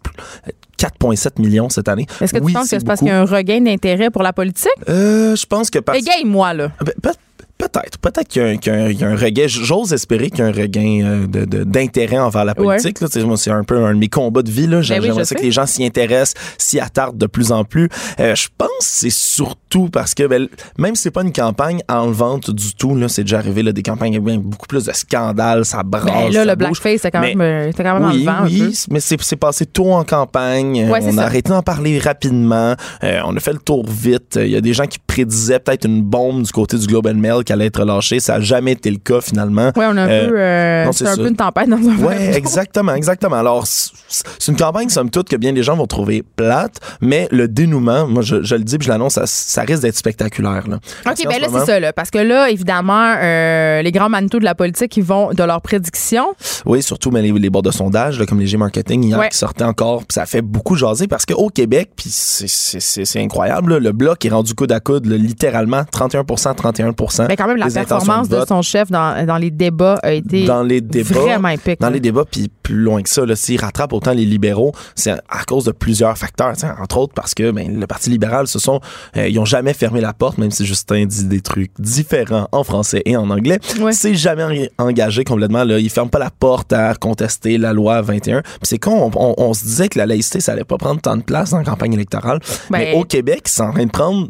[0.78, 2.06] 4,7 millions cette année.
[2.22, 4.24] Est-ce que tu Oui, penses que c'est parce qu'il y a un regain d'intérêt pour
[4.24, 4.70] la politique?
[4.88, 6.72] Euh, je pense que parce Égaye-moi, là.
[6.86, 7.12] Ben, peut-
[7.60, 7.98] Peut-être.
[8.00, 9.46] Peut-être qu'il y, a un- qu'il y y a un regain.
[9.48, 13.02] J'ose espérer qu'il y a un regain euh, de- de- d'intérêt envers la politique.
[13.02, 13.08] là.
[13.12, 14.62] C'est un peu un de mes combats de vie.
[14.66, 14.78] là.
[14.78, 17.90] Ben oui, J'aimerais que les gens s'y intéressent, s'y attardent de plus en plus.
[18.22, 21.82] Euh, je pense que c'est surtout parce que ben, même si c'est pas une campagne
[21.90, 25.66] enlevante du tout, là, c'est déjà arrivé là, des campagnes avec beaucoup plus de scandales,
[25.66, 26.06] ça brasse.
[26.06, 26.82] Ben, là, ça le bouge.
[26.82, 28.94] blackface, c'est quand, même, euh, quand même oui, un oui, peu.
[28.94, 30.90] mais c'est passé tôt en campagne.
[30.90, 31.26] Ouais, c'est on a ça.
[31.26, 32.76] arrêté d'en parler rapidement.
[33.04, 34.40] Euh, on a fait le tour vite.
[34.42, 37.16] Il y a des gens qui prédisaient peut-être une bombe du côté du Globe and
[37.16, 38.20] Mail qui allait être lâchée.
[38.20, 39.72] Ça n'a jamais été le cas finalement.
[39.76, 40.36] Oui, on a Euh, peu.
[40.40, 41.22] euh, non, c'est un ça.
[41.22, 42.10] peu une tempête dans un d'eau.
[42.12, 43.36] exactement, exactement.
[43.36, 47.48] Alors, c'est une campagne, somme toute, que bien des gens vont trouver plate, mais le
[47.48, 50.68] dénouement, moi, je, je le dis puis je l'annonce, ça, ça risque d'être spectaculaire.
[50.68, 50.78] Là.
[51.06, 51.92] OK, qu'en ben là, c'est ça, là.
[51.94, 55.62] Parce que là, évidemment, euh, les grands manteaux de la politique, ils vont de leurs
[55.62, 56.28] prédictions.
[56.66, 59.30] Oui, surtout mais les, les bords de sondage, là, comme les G-Marketing hier, Ouais.
[59.30, 63.80] qui sortaient encore, puis ça fait beaucoup jaser parce qu'au Québec, puis c'est- incroyable, là,
[63.80, 67.68] le bloc est rendu coude à coude, là, littéralement 31% 31% Mais quand même, la
[67.70, 68.48] performance de, vote.
[68.48, 71.80] son chef dans, dans les débats a été dans les débats, vraiment épique.
[71.80, 71.94] dans là.
[71.94, 75.44] les débats, puis plus loin que ça, là, s'ils rattrapent autant les libéraux, c'est à
[75.48, 76.54] cause de plusieurs facteurs.
[76.82, 78.80] Entre autres parce que ben, le Parti libéral, ce sont,
[79.18, 82.64] euh, ils ont jamais fermé la porte, même si Justin dit des trucs différents en
[82.64, 83.60] français et en anglais.
[83.80, 83.92] Ouais.
[83.94, 85.64] C'est jamais en- engagé complètement.
[85.64, 88.42] Là, ils ferment pas la porte à contester la loi 21.
[88.42, 91.02] Puis c'est con, on, on- on se disait que la laïcité, ça allait pas prendre
[91.02, 92.40] tant de place dans la campagne électorale.
[92.70, 94.30] Mais Ben- au Québec, c'est en train de prendre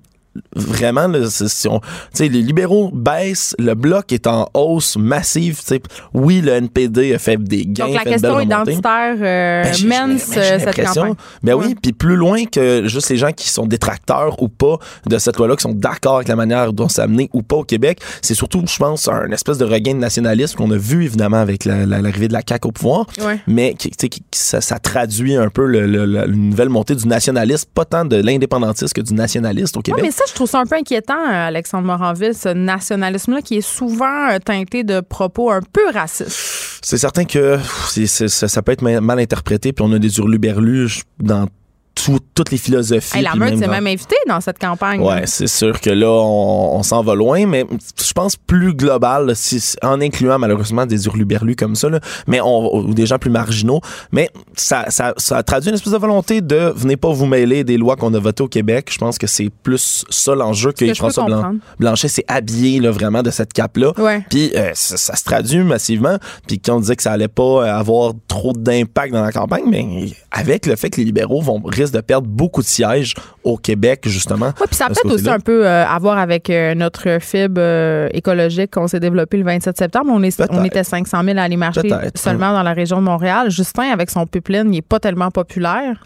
[0.56, 5.60] vraiment là, si on- tu sais, les libéraux baissent le bloc est en hausse massive
[5.60, 5.82] tu sais.
[6.14, 10.18] oui le NPD a fait des gains Donc, la fait question identitaire euh, Ben, mène
[10.20, 11.14] cette campagne.
[11.44, 15.18] Ben oui, puis plus loin que juste les gens qui sont détracteurs ou pas de
[15.18, 18.00] cette loi-là, qui sont d'accord avec la manière dont c'est amené ou pas au Québec,
[18.22, 21.66] c'est surtout, je pense, un espèce de regain de nationalisme qu'on a vu évidemment avec
[21.66, 23.40] la- la- l'arrivée de la CAQ au pouvoir, Ouais.
[23.48, 26.70] mais qui, tu sais, qui- ça, ça traduit un peu le, le- le- une nouvelle
[26.70, 30.04] montée du nationalisme, pas tant de l'indépendantiste que du nationaliste au Québec.
[30.20, 34.30] Ça, je trouve ça un peu inquiétant, euh, Alexandre Moranville, ce nationalisme-là qui est souvent
[34.30, 36.80] euh, teinté de propos un peu racistes.
[36.82, 41.04] C'est certain que ça, ça peut être mal mal interprété, puis on a des hurluberlus
[41.20, 41.48] dans
[41.96, 43.18] tout- toutes les philosophies.
[43.18, 45.02] Hey, la meute même s'est dans- même invitée dans cette campagne.
[45.02, 47.66] Ouais, c'est sûr que là, on, on s'en va loin, mais
[48.02, 52.40] je pense plus global, là, si- en incluant malheureusement des hurluberlus comme ça, là, mais
[52.42, 53.82] on, ou des gens plus marginaux.
[54.12, 57.78] Mais ça, ça, ça traduit une espèce de volonté de venez pas vous mêler des
[57.78, 58.90] lois qu'on a votées au Québec.
[58.92, 61.26] Je pense que c'est plus ça l'enjeu que, que François.
[61.80, 63.92] Blanchet s'est habillé là, vraiment de cette cape-là.
[63.98, 64.24] Ouais.
[64.30, 66.18] Puis euh, ça, ça se traduit massivement.
[66.48, 69.86] Puis quand on disait que ça allait pas avoir trop d'impact dans la campagne, mais
[70.32, 73.14] avec le fait que les libéraux vont risque de perdre beaucoup de sièges
[73.44, 74.48] au Québec, justement.
[74.60, 78.10] Oui, puis ça peut-être aussi un peu euh, à voir avec euh, notre fibre euh,
[78.14, 80.12] écologique qu'on s'est développé le 27 septembre.
[80.14, 81.82] On, est, on était 500 000 à aller marcher
[82.16, 83.50] seulement dans la région de Montréal.
[83.50, 86.04] Justin, avec son pipeline, il n'est pas tellement populaire.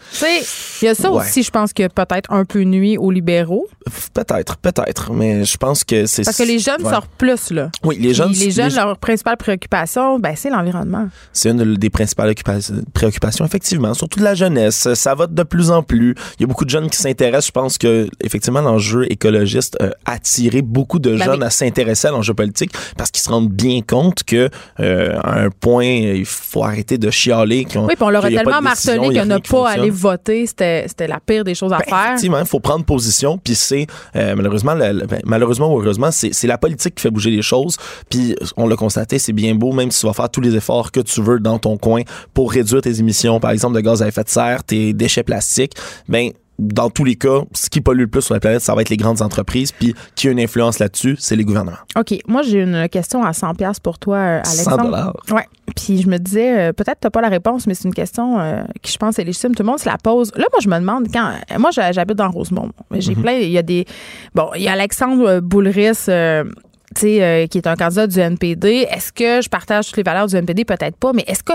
[0.81, 1.21] Il y a ça Ouais.
[1.21, 3.67] aussi, je pense, que peut-être un peu nuit aux libéraux.
[4.13, 6.23] Peut-être, peut-être, mais je pense que c'est...
[6.23, 6.89] Parce que les jeunes Ouais.
[6.91, 7.69] sortent plus, là.
[7.83, 8.31] Oui, les jeunes...
[8.31, 11.07] Puis les jeunes, les- leur principale préoccupation, ben, c'est l'environnement.
[11.31, 14.93] C'est une des principales occupa- préoccupations, effectivement, surtout de la jeunesse.
[14.93, 16.15] Ça va de plus en plus.
[16.38, 17.47] Il y a beaucoup de jeunes qui s'intéressent.
[17.47, 21.45] Je pense que, effectivement, l'enjeu écologiste a attiré beaucoup de Ben jeunes oui.
[21.45, 24.49] à s'intéresser à l'enjeu politique parce qu'ils se rendent bien compte que,
[24.80, 27.65] euh, à un point, il faut arrêter de chialer.
[27.65, 31.08] qu'on- Oui, puis on leur a tellement martelé que ne pas aller voter, c'était c'était
[31.08, 32.06] la pire des choses à Ben, faire.
[32.10, 33.38] Effectivement, il faut prendre position.
[33.38, 37.30] Puis c'est euh, malheureusement, ben, malheureusement ou heureusement, c'est c'est la politique qui fait bouger
[37.32, 37.78] les choses.
[38.10, 40.91] Puis on l'a constaté, c'est bien beau, même si tu vas faire tous les efforts
[40.91, 42.02] que tu veux dans ton coin
[42.34, 45.52] pour réduire tes émissions, par exemple de gaz à effet de serre, tes déchets plastiques.
[46.09, 48.81] Ben dans tous les cas, ce qui pollue le plus sur la planète, ça va
[48.81, 49.71] être les grandes entreprises.
[49.71, 51.77] Puis qui a une influence là-dessus, c'est les gouvernements.
[51.97, 54.83] OK, moi j'ai une question à 100 pièces pour toi euh, 100 Alexandre.
[54.85, 55.15] dollars.
[55.31, 55.45] Ouais.
[55.75, 58.61] Puis je me disais euh, peut-être t'as pas la réponse mais c'est une question euh,
[58.83, 60.31] qui je pense est légitime tout le monde se la pose.
[60.35, 62.69] Là moi je me demande quand moi j'ha- j'habite dans Rosemont.
[62.91, 63.85] Mais J'ai plein il y a des
[64.35, 66.72] bon, il y a Alexandre Boulris euh, tu
[67.03, 68.88] euh, qui est un candidat du NPD.
[68.89, 70.65] Est-ce que je partage toutes les valeurs du NPD?
[70.65, 71.53] Peut-être pas, mais est-ce que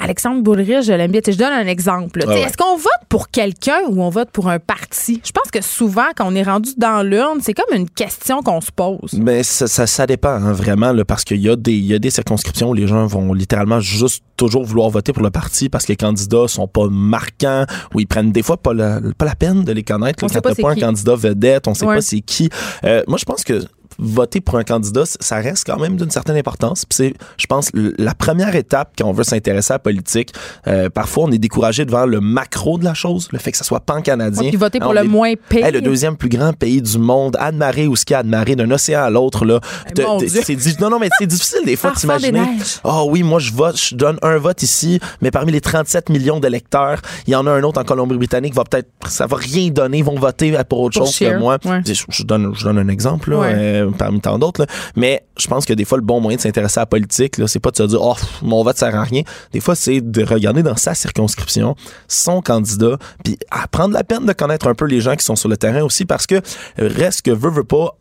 [0.00, 1.20] Alexandre Boulris, je l'aime bien?
[1.26, 2.20] Je donne un exemple.
[2.24, 2.40] Ah ouais.
[2.42, 5.20] Est-ce qu'on vote pour quelqu'un ou on vote pour un parti?
[5.24, 8.60] Je pense que souvent, quand on est rendu dans l'urne, c'est comme une question qu'on
[8.60, 9.12] se pose.
[9.14, 11.94] Mais ça, ça, ça dépend hein, vraiment là, parce qu'il y, a des- il y
[11.94, 15.68] a des circonscriptions où les gens vont littéralement juste toujours vouloir voter pour le parti
[15.68, 19.24] parce que les candidats sont pas marquants ou ils prennent des fois pas la, pas
[19.24, 20.22] la peine de les connaître.
[20.22, 20.80] On là, sait quand pas un qui.
[20.80, 21.96] candidat vedette, on sait Ouais.
[21.96, 22.50] pas c'est qui.
[22.84, 23.60] Euh, moi, je pense que
[23.98, 26.84] voter pour un candidat, ça reste quand même d'une certaine importance.
[26.84, 30.32] Puis c'est, je pense, la première étape quand on veut s'intéresser à la politique.
[30.66, 33.64] Euh, parfois, on est découragé devant le macro de la chose, le fait que ça
[33.64, 34.42] soit pan-canadien.
[34.42, 35.64] Ouais, puis voter pour le est- moins pire.
[35.66, 38.70] Hey, le deuxième plus grand pays du monde, Anne-Marie ou ce qu'il y a d'un
[38.70, 39.60] océan à l'autre, là.
[39.96, 40.72] Eh, mon Te- te- Dieu.
[40.80, 41.92] non, non, mais c'est difficile des fois
[42.32, 42.80] neiges.
[42.84, 46.40] Ah oui, moi, je vote, je donne un vote ici, mais parmi les 37 millions
[46.40, 49.98] d'électeurs, il y en a un autre en Colombie-Britannique, va peut-être, ça va rien donner,
[49.98, 51.58] ils vont voter pour autre Pour chose que moi.
[51.64, 51.80] ouais.
[51.86, 53.52] Je, je donne, je donne un exemple, là, Ouais.
[53.54, 54.66] euh, parmi tant d'autres.
[54.94, 57.60] Mais je pense que des fois, le bon moyen de s'intéresser à la politique, c'est
[57.60, 59.22] pas de se dire, oh, mon vote sert à rien.
[59.52, 61.74] Des fois, c'est de regarder dans sa circonscription
[62.08, 65.36] son candidat, puis à prendre la peine de connaître un peu les gens qui sont
[65.36, 66.40] sur le terrain aussi, parce que euh,
[66.78, 67.96] reste que veut, veut pas,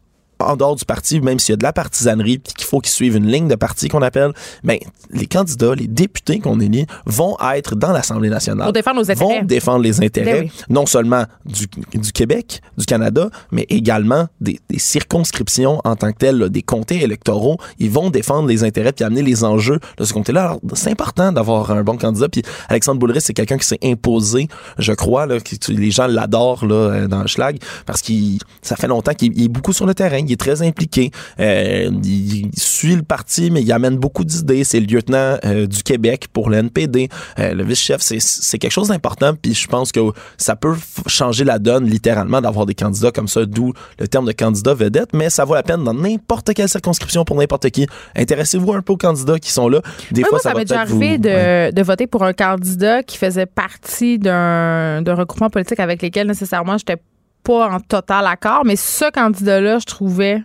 [0.46, 2.94] en dehors du parti, même s'il y a de la partisanerie, puis qu'il faut qu'ils
[2.94, 4.32] suivent une ligne de parti qu'on appelle,
[4.64, 4.78] ben,
[5.12, 8.66] les candidats, les députés qu'on élit vont être dans l'Assemblée nationale.
[8.66, 9.40] Pour défendre nos intérêts.
[9.40, 10.52] Vont défendre les intérêts, Ben oui.
[10.70, 16.18] non seulement du, du Québec, du Canada, mais également des, des circonscriptions en tant que
[16.18, 17.58] telles, là, des comtés électoraux.
[17.80, 20.46] Ils vont défendre les intérêts puis amener les enjeux de ce comté-là.
[20.46, 22.30] Alors, c'est important d'avoir un bon candidat.
[22.30, 26.66] Puis Alexandre Boulris, c'est quelqu'un qui s'est imposé, je crois, là, qui, les gens l'adorent
[26.66, 29.86] là, euh, dans le schlag parce qu'il ça fait longtemps qu'il il est beaucoup sur
[29.86, 31.12] le terrain, il est très impliqué.
[31.40, 34.64] Euh, il, suit le parti, mais il amène beaucoup d'idées.
[34.64, 37.10] C'est le lieutenant euh, du Québec pour le NPD.
[37.40, 39.34] Euh, le vice-chef, c'est- quelque chose d'important.
[39.42, 40.00] Puis je pense que
[40.38, 40.76] ça peut
[41.08, 45.10] changer la donne littéralement d'avoir des candidats comme ça, d'où le terme de candidat vedette.
[45.14, 47.88] Mais ça vaut la peine dans n'importe quelle circonscription pour n'importe qui.
[48.16, 49.82] Intéressez-vous un peu aux candidats qui sont là.
[50.12, 51.72] Des Ouais, fois, moi, ça, ça m'est déjà vous- arrivé de, ouais.
[51.72, 56.78] de voter pour un candidat qui faisait partie d'un d'un regroupement politique avec lesquels nécessairement
[56.78, 56.98] j'étais
[57.46, 60.44] pas en total accord, mais ce candidat-là, je trouvais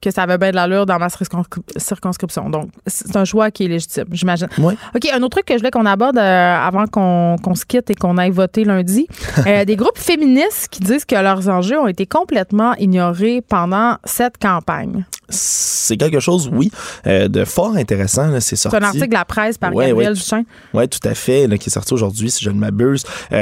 [0.00, 2.48] que ça avait bien de l'allure dans ma circonscri- circonscription.
[2.48, 4.48] Donc, c'est un choix qui est légitime, j'imagine.
[4.58, 4.74] Ouais.
[4.94, 7.94] OK, un autre truc que je voulais qu'on aborde euh, avant qu'on se quitte et
[7.94, 9.06] qu'on aille voter lundi.
[9.46, 14.36] Euh, des groupes féministes qui disent que leurs enjeux ont été complètement ignorés pendant cette
[14.38, 15.06] campagne.
[15.30, 16.70] C'est quelque chose, oui,
[17.06, 18.30] euh, de fort intéressant.
[18.34, 18.76] C'est C'est sorti.
[18.76, 20.18] un article de la presse par Ouais, Gabriel ouais.
[20.18, 20.42] Duchain.
[20.74, 23.34] Oui, tout à fait, là, qui est sorti aujourd'hui, si je ne m'abuse, où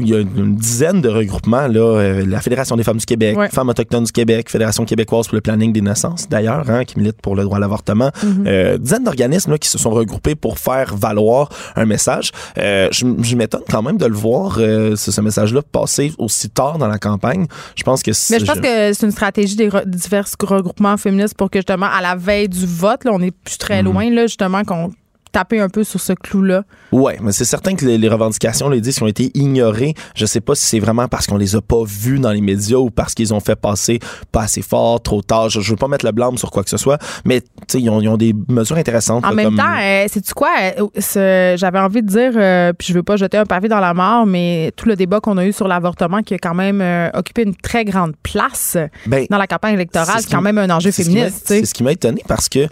[0.00, 3.36] il y a une, une dizaine de regroupements, là, la Fédération des femmes du Québec,
[3.36, 3.48] Ouais.
[3.50, 7.20] Femmes autochtones du Québec, Fédération québécoise pour le planning des naissances, d'ailleurs, hein, qui milite
[7.22, 8.46] pour le droit à l'avortement, Mm-hmm.
[8.46, 12.30] euh, dizaines d'organismes qui se sont regroupés pour faire valoir un message.
[12.58, 16.48] Euh, je je m'étonne quand même de le voir, euh, ce, ce message-là, passer aussi
[16.50, 17.46] tard dans la campagne.
[17.76, 21.34] Je pense que Mais je pense que c'est une stratégie des re- divers regroupements féministes
[21.36, 23.58] pour que justement, à la veille du vote, là, on est plus Mhm.
[23.58, 24.90] très loin, là, justement, qu'on
[25.32, 26.64] tapait un peu sur ce clou-là.
[26.92, 29.94] Ouais, mais c'est certain que les, les revendications, les disques ont été ignorées.
[30.14, 32.78] Je sais pas si c'est vraiment parce qu'on les a pas vues dans les médias
[32.78, 33.98] ou parce qu'ils ont fait passer
[34.32, 35.48] pas assez fort, trop tard.
[35.48, 37.42] Je, je veux pas mettre le blâme sur quoi que ce soit, mais
[37.74, 39.24] ils ont, ils ont des mesures intéressantes.
[39.24, 40.50] En là, même comme- temps, euh, sais-tu quoi?
[40.78, 43.80] euh, ce- J'avais envie de dire, euh, puis je veux pas jeter un pavé dans
[43.80, 46.80] la mort, mais tout le débat qu'on a eu sur l'avortement qui a quand même
[46.80, 50.58] euh, occupé une très grande place ben, dans la campagne électorale, c'est ce quand même
[50.58, 51.44] un enjeu féministe.
[51.46, 52.66] C'est ce qui m'a étonné parce que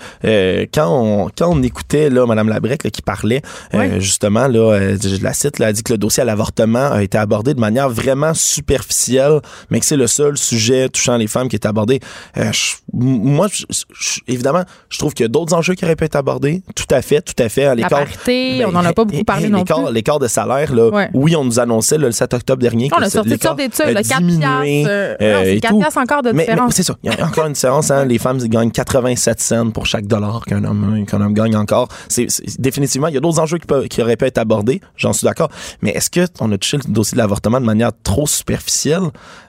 [0.74, 3.42] quand, on, quand on écoutait là, Mme Labrec, là, qui parlait
[3.74, 6.90] euh, justement, là, euh, je la cite, là, elle dit que le dossier à l'avortement
[6.92, 11.26] a été abordé de manière vraiment superficielle, mais que c'est le seul sujet touchant les
[11.26, 12.00] femmes qui est abordé.
[12.36, 15.96] Euh, je- moi, je- je- évidemment, je trouve qu'il y a d'autres enjeux qui auraient
[15.96, 16.62] pu être abordés.
[16.74, 17.64] Tout à fait, tout à fait.
[17.64, 19.74] La L'écart- ben, on n'en a pas beaucoup parlé non plus.
[19.92, 21.10] L'écart de salaire, là, Ouais.
[21.14, 24.18] oui, on nous annonçait le 7 octobre dernier On que a sorti d'études, le 4
[24.18, 25.78] diminué, piastres, euh, euh, non, c'est et 4 tout.
[25.80, 26.74] piastres encore de Mais, différence.
[26.74, 26.94] c'est ça.
[27.02, 27.90] Il y a encore une différence.
[27.90, 28.04] Hein.
[28.04, 31.88] Les femmes gagnent 87 cents pour chaque dollar qu'un homme, qu'un homme gagne encore.
[32.08, 32.26] C'est-
[32.58, 34.80] définitivement, il y a d'autres enjeux qui, peuvent- qui auraient pu être abordés.
[34.96, 35.48] J'en suis d'accord.
[35.82, 39.02] Mais est-ce que on a touché le dossier de l'avortement de manière trop superficielle?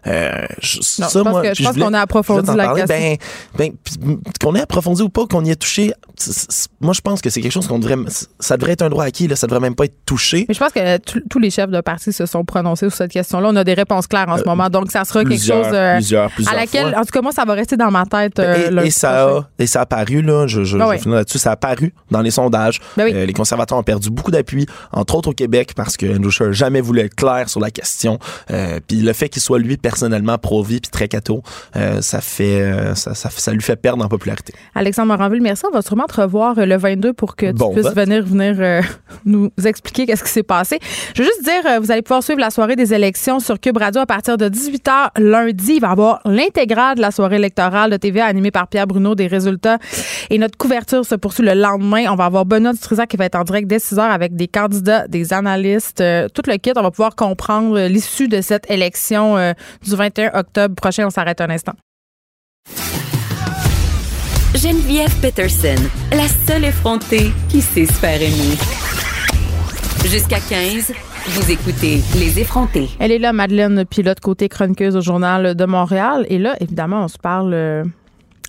[0.08, 2.86] Euh, je, Non, ça, je pense moi, que- je pense qu'on a approfondi la question.
[2.88, 3.18] Ben,
[3.58, 5.94] ben, qu'on ait approfondi ou pas, qu'on y ait touché,
[6.82, 7.96] moi, je pense que c'est quelque chose qu'on devrait,
[8.40, 9.36] ça devrait être un droit acquis, là.
[9.36, 10.46] Ça devrait même pas être touché.
[10.48, 13.50] Mais je pense que tous- les chefs de parti se sont prononcés sur cette question-là.
[13.52, 16.30] On a des réponses claires en ce moment, donc ça sera quelque chose euh, plusieurs,
[16.32, 17.00] plusieurs à laquelle, fois.
[17.00, 18.38] en tout cas, moi, ça va rester dans ma tête.
[18.40, 21.38] euh, et, ça a, et ça a apparu, là, je, je, Ben je finir là-dessus,
[21.40, 22.79] ça a apparu dans les sondages.
[22.98, 23.12] Ben oui.
[23.14, 26.54] Euh, les conservateurs ont perdu beaucoup d'appui, entre autres au Québec, parce que Andrew Scheer
[26.54, 28.20] jamais voulu être clair sur la question.
[28.52, 31.44] Euh, puis le fait qu'il soit lui personnellement pro-vie puis très catho,
[31.76, 34.54] euh, ça fait, euh, ça, ça, ça lui fait perdre en popularité.
[34.76, 35.64] Alexandre Moranville, merci.
[35.70, 37.96] On va sûrement te revoir euh, le 22 pour que tu Bon puisses vote.
[37.96, 38.82] venir, venir euh,
[39.26, 40.80] nous expliquer qu'est-ce qui s'est passé.
[41.16, 44.02] Je veux juste dire, vous allez pouvoir suivre la soirée des élections sur Cube Radio
[44.02, 45.74] à partir de 18h lundi.
[45.76, 49.16] Il va y avoir l'intégrale de la soirée électorale de TVA animée par Pierre Bruno
[49.16, 49.78] des résultats.
[50.30, 52.06] Et notre couverture se poursuit le lendemain.
[52.10, 55.08] On va avoir Benoît Dutrisac qui va être en direct dès 6h avec des candidats,
[55.08, 56.72] des analystes, euh, tout le kit.
[56.76, 59.54] On va pouvoir comprendre euh, l'issue de cette élection euh,
[59.84, 61.08] du 21 octobre prochain.
[61.08, 61.74] On s'arrête un instant.
[64.56, 68.58] Geneviève Peterson, la seule effrontée qui sait se faire aimer.
[70.06, 70.92] Jusqu'à 15,
[71.28, 72.90] vous écoutez Les effrontés.
[73.00, 76.26] Elle est là, Madeleine Pilote, côté chroniqueuse au Journal de Montréal.
[76.30, 77.84] Et là, évidemment, on se parle euh,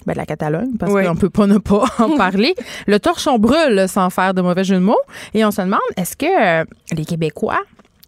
[0.07, 1.05] ben, de la Catalogne, parce Oui.
[1.07, 2.55] qu'on peut pas ne pas en parler.
[2.87, 5.01] Le torchon brûle sans faire de mauvais jeu de mots.
[5.35, 7.61] Et on se demande, est-ce que euh, les Québécois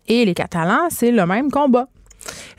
[0.08, 1.86] et les Catalans, c'est le même combat?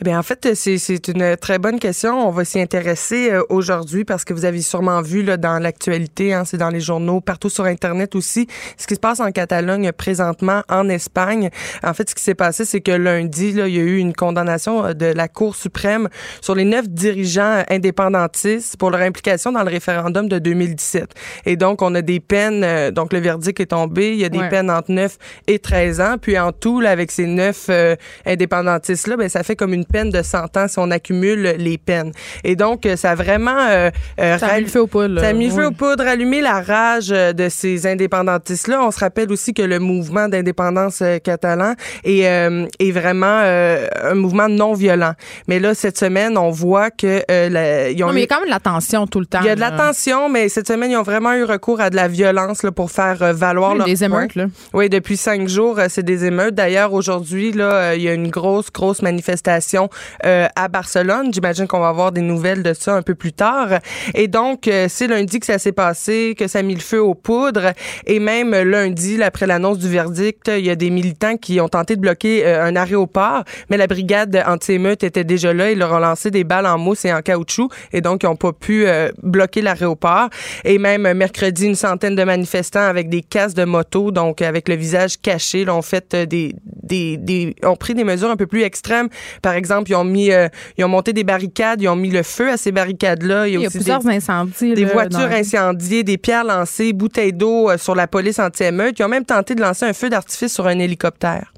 [0.02, 2.28] Eh bien, en fait, c'est, une très bonne question.
[2.28, 6.34] On va s'y intéresser euh, aujourd'hui parce que vous avez sûrement vu là, dans l'actualité,
[6.34, 8.47] hein, c'est dans les journaux, partout sur Internet aussi,
[8.78, 11.49] ce qui se passe en Catalogne présentement, en Espagne.
[11.84, 14.13] En fait, ce qui s'est passé, c'est que lundi, là, il y a eu une
[14.13, 16.10] condamnation euh, de la Cour suprême
[16.41, 21.13] sur les neuf dirigeants indépendantistes pour leur implication dans le référendum de 2017.
[21.45, 24.30] Et donc, on a des peines, euh, donc le verdict est tombé, il y a
[24.30, 24.49] des Ouais.
[24.49, 26.15] peines entre 9 et 13 ans.
[26.19, 27.95] Puis en tout, là, avec ces neuf euh,
[28.26, 32.12] indépendantistes-là, ben, ça fait comme une peine de 100 ans si on accumule les peines.
[32.44, 33.58] Et donc, euh, ça a vraiment...
[33.70, 33.89] euh,
[34.20, 35.20] euh, Ça a mis le feu aux poudres.
[35.20, 38.82] ça a mis le feu aux poudres, allumé la rage de ces indépendantistes-là.
[38.84, 44.48] On se rappelle aussi que le mouvement d'indépendance catalan est, euh, est vraiment un mouvement
[44.50, 45.13] non violent.
[45.48, 48.28] Mais là, cette semaine, on voit que la- ils ont Non, mais il y a
[48.28, 49.39] quand même de la tension tout le temps.
[49.42, 51.89] il y a de la tension, mais cette semaine, ils ont vraiment eu recours à
[51.89, 54.46] de la violence là, pour faire valoir Oui, leur Des émeutes, là.
[54.74, 56.56] Oui, depuis cinq jours, c'est des émeutes.
[56.56, 61.34] D'ailleurs, aujourd'hui, là, il y a une grosse, grosse manifestation euh, à Barcelone.
[61.34, 63.79] J'imagine qu'on va avoir des nouvelles de ça un peu plus tard.
[64.13, 67.01] Et donc, euh, c'est lundi que ça s'est passé, que ça a mis le feu
[67.01, 67.73] aux poudres.
[68.06, 71.95] Et même lundi, après l'annonce du verdict, il y a des militants qui ont tenté
[71.95, 75.71] de bloquer euh, un aéroport, mais la brigade anti-émeute était déjà là.
[75.71, 77.69] Ils leur ont lancé des balles en mousse et en caoutchouc.
[77.91, 80.29] Et donc, ils n'ont pas pu euh, bloquer l'aéroport.
[80.63, 84.75] Et même mercredi, une centaine de manifestants avec des casques de moto, donc avec le
[84.75, 89.10] visage caché, ont fait des, des, des, ont pris des mesures un peu plus extrêmes.
[89.41, 92.24] Par exemple, ils ont mis, euh, ils ont monté des barricades, ils ont mis le
[92.24, 93.48] feu à ces barricades-là.
[93.48, 94.74] Il y a aussi plusieurs des, incendies.
[94.74, 98.98] des là, voitures dans- incendiées, des pierres lancées, bouteilles d'eau euh, sur la police anti-émeute.
[99.00, 101.53] Ils ont même tenté de lancer un feu d'artifice sur un hélicoptère.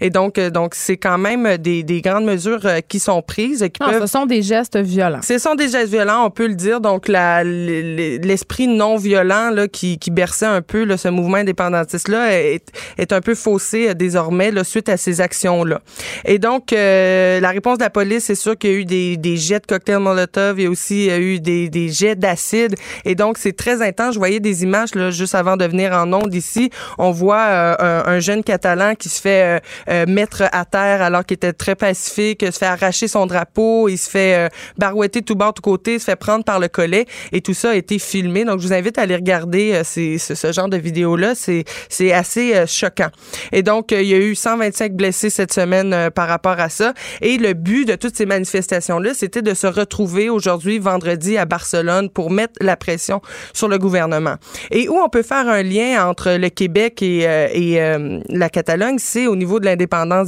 [0.00, 3.22] Et donc, euh, donc c'est quand même euh, des, des grandes mesures euh, qui sont
[3.22, 5.20] prises, qui Non, peuvent ce sont des gestes violents.
[5.22, 6.80] ce sont des gestes violents, on peut le dire.
[6.80, 12.62] Donc, l'esprit non violent là, qui, qui berçait un peu là, ce mouvement indépendantiste-là est,
[12.98, 15.80] est un peu faussé désormais là, suite à ces actions-là.
[16.24, 19.16] Et donc, euh, la réponse de la police, c'est sûr qu'il y a eu des,
[19.16, 22.74] des jets de cocktails Molotov, il y a aussi euh, eu des, des jets d'acide.
[23.04, 24.14] Et donc, c'est très intense.
[24.14, 26.70] Je voyais des images là, juste avant de venir en onde ici.
[26.98, 31.24] On voit euh, un, un jeune Catalan qui se fait euh, mettre à terre alors
[31.24, 34.48] qu'il était très pacifique, se fait arracher son drapeau, il se fait euh,
[34.78, 37.74] barouetter tout bord, tout côté, se fait prendre par le collet et tout ça a
[37.74, 38.44] été filmé.
[38.44, 41.34] Donc, je vous invite à aller regarder euh, ces- ce, ce genre de vidéos-là.
[41.34, 43.08] C'est, c'est assez euh, choquant.
[43.52, 46.94] Et donc, euh, il y a eu 125 blessés cette semaine par rapport à ça.
[47.20, 52.10] Et le but de toutes ces manifestations-là, c'était de se retrouver aujourd'hui, vendredi, à Barcelone
[52.10, 53.20] pour mettre la pression
[53.52, 54.36] sur le gouvernement.
[54.70, 57.80] Et où on peut faire un lien entre le Québec et, et
[58.28, 59.79] la Catalogne, c'est au niveau de l'indépendance,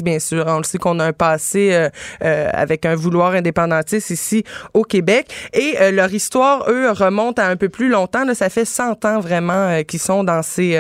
[0.03, 0.44] bien sûr.
[0.46, 1.88] On le sait qu'on a un passé euh,
[2.24, 4.44] euh, avec un vouloir indépendantiste ici
[4.74, 5.32] au Québec.
[5.53, 8.24] Et euh, leur histoire, eux, remonte à un peu plus longtemps.
[8.24, 10.78] Là, ça fait 100 ans vraiment qu'ils sont dans ces,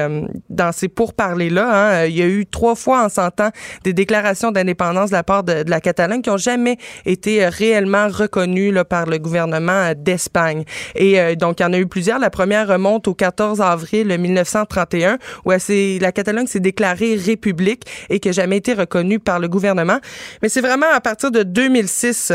[0.50, 2.02] dans ces pourparlers-là.
[2.02, 2.06] Hein.
[2.06, 3.50] Il y a eu trois fois en 100 ans
[3.84, 8.08] des déclarations d'indépendance de la part de, de, la Catalogne qui ont jamais été réellement
[8.08, 10.64] reconnues là, par le gouvernement d'Espagne.
[10.94, 12.18] Et donc, il y en a eu plusieurs.
[12.18, 18.28] La première remonte au 14 avril 1931, où la Catalogne s'est déclarée république et qui
[18.28, 19.98] n'a jamais été reconnue par le gouvernement.
[20.40, 22.32] Mais c'est vraiment à partir de 2006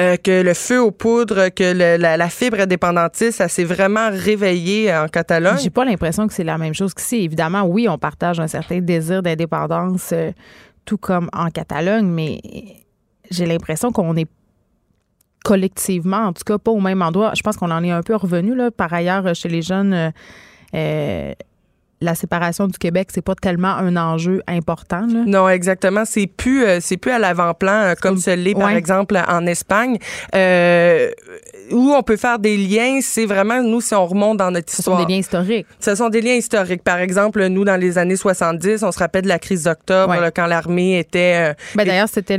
[0.00, 5.08] euh, que le feu aux poudres, que la, fibre indépendantiste, ça s'est vraiment réveillé en
[5.08, 5.58] Catalogne.
[5.62, 7.16] J'ai pas l'impression que c'est la même chose qu'ici.
[7.16, 10.32] Évidemment, oui, on partage un certain désir d'indépendance, euh,
[10.84, 12.40] tout comme en Catalogne, mais
[13.30, 14.28] j'ai l'impression qu'on est
[15.44, 17.32] collectivement, en tout cas pas au même endroit.
[17.36, 18.70] Je pense qu'on en est un peu revenu là.
[18.70, 20.12] Par ailleurs, chez les jeunes.
[20.74, 21.32] Euh,
[22.00, 25.06] la séparation du Québec, c'est pas tellement un enjeu important.
[25.06, 25.24] Là.
[25.26, 26.04] Non, exactement.
[26.04, 29.98] C'est plus, euh, c'est plus à l'avant-plan euh, comme ce l'est par exemple en Espagne.
[30.34, 31.10] Euh,
[31.70, 34.96] où on peut faire des liens, c'est vraiment nous si on remonte dans notre histoire.
[34.96, 35.66] Ce sont des liens historiques.
[35.80, 36.82] Ce sont des liens historiques.
[36.82, 40.46] Par exemple, nous dans les années 70, on se rappelle de la crise d'octobre quand
[40.46, 41.50] l'armée était.
[41.50, 42.38] Euh, ben, d'ailleurs, c'était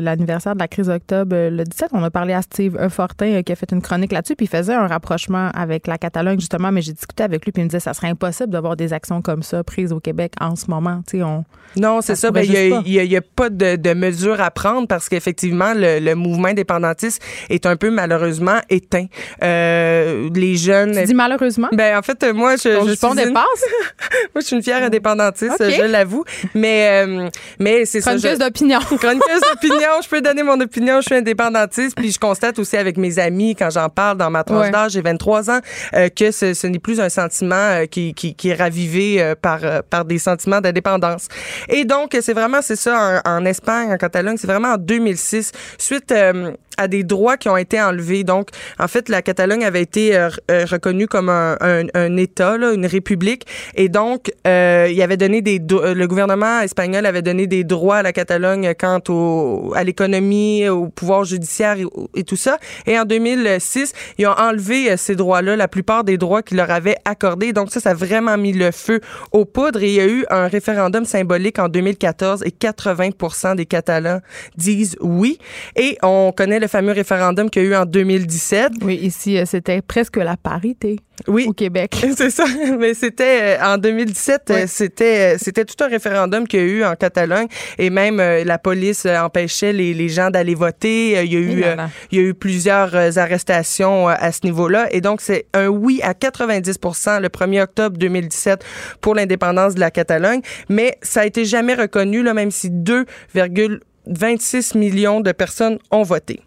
[0.00, 1.90] l'anniversaire de la crise d'octobre le 17.
[1.92, 2.88] On a parlé à Steve e.
[2.88, 6.40] Fortin qui a fait une chronique là-dessus, puis il faisait un rapprochement avec la Catalogne
[6.40, 6.72] justement.
[6.72, 9.22] Mais j'ai discuté avec lui, puis il me disait ça serait impossible d'avoir des actions
[9.22, 11.02] comme ça prises au Québec en ce moment.
[11.14, 11.44] on,
[11.76, 12.30] non, c'est ça.
[12.30, 17.22] Ben, il n'y a, pas de, de mesures à prendre parce qu'effectivement, le, mouvement indépendantiste
[17.50, 19.06] est un peu malheureusement éteint.
[19.42, 20.96] Euh, les jeunes.
[20.96, 21.68] Tu dis malheureusement?
[21.72, 22.70] Ben, en fait, moi, je.
[22.86, 23.32] je suis une...
[23.32, 23.44] moi,
[24.36, 26.24] je suis une fière indépendantiste, je l'avoue.
[26.54, 27.28] Mais, euh,
[27.58, 28.12] mais c'est ça.
[28.12, 28.78] Chroniqueuse d'opinion.
[28.80, 30.00] Chroniqueuse d'opinion.
[30.02, 31.00] Je peux donner mon opinion.
[31.00, 31.96] Je suis indépendantiste.
[31.96, 35.02] Puis je constate aussi avec mes amis, quand j'en parle dans ma tranche d'âge, j'ai
[35.02, 35.60] 23 ans,
[35.94, 40.04] euh, que ce, ce n'est plus un sentiment qui, qui, qui, est ravivé par, par
[40.04, 41.28] des sentiments d'indépendance.
[41.68, 45.52] Et donc, c'est vraiment, c'est ça, en, en, Espagne, en Catalogne, c'est vraiment en 2006,
[45.78, 46.12] suite
[46.76, 48.24] à des droits qui ont été enlevés.
[48.24, 52.72] Donc, en fait, la Catalogne avait été euh, euh, reconnue comme un, un, État, là,
[52.72, 57.64] une république, et donc euh, il avait donné des le gouvernement espagnol avait donné des
[57.64, 61.76] droits à la Catalogne quant au, à l'économie, au pouvoir judiciaire
[62.14, 62.58] et, tout ça.
[62.86, 66.96] Et en 2006, ils ont enlevé ces droits-là, la plupart des droits qu'ils leur avaient
[67.04, 67.52] accordés.
[67.52, 69.00] Donc ça, ça a vraiment mis le feu
[69.32, 69.82] aux poudres.
[69.82, 74.20] Et il y a eu un référendum symbolique en 2014 et 80 des Catalans
[74.56, 75.38] disent oui.
[75.76, 78.72] Et on connaît le le fameux référendum qu'il y a eu en 2017.
[78.82, 80.96] Oui, ici, euh, c'était presque la parité.
[81.28, 81.46] Oui.
[81.48, 82.04] Au Québec.
[82.16, 82.44] C'est ça.
[82.78, 86.84] Mais c'était euh, en 2017, euh, c'était c'était tout un référendum qu'il y a eu
[86.84, 87.46] en Catalogne
[87.78, 91.24] et même la police empêchait les, les gens d'aller voter.
[91.24, 91.64] Il y a eu
[92.10, 96.12] il y a eu plusieurs arrestations à ce niveau-là et donc c'est un oui à
[96.12, 98.62] 90% le 1er octobre 2017
[99.00, 104.76] pour l'indépendance de la Catalogne, mais ça a été jamais reconnu là même si 2,26
[104.76, 106.42] millions de personnes ont voté.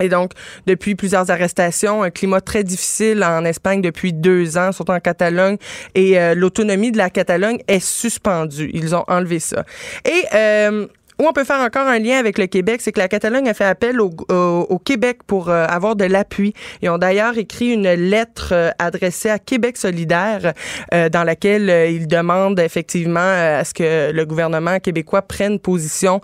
[0.00, 0.32] Et donc,
[0.66, 5.56] depuis plusieurs arrestations, un climat très difficile en Espagne depuis deux ans, surtout en Catalogne,
[5.94, 8.70] et euh, l'autonomie de la Catalogne est suspendue.
[8.72, 9.64] Ils ont enlevé ça.
[10.04, 10.86] Et euh,
[11.18, 13.54] où on peut faire encore un lien avec le Québec, c'est que la Catalogne a
[13.54, 16.52] fait appel au, au, Québec pour euh, avoir de l'appui.
[16.82, 20.52] Ils ont d'ailleurs écrit une lettre euh, adressée à Québec solidaire
[20.92, 26.20] euh, dans laquelle ils demandent effectivement à ce que le gouvernement québécois prenne position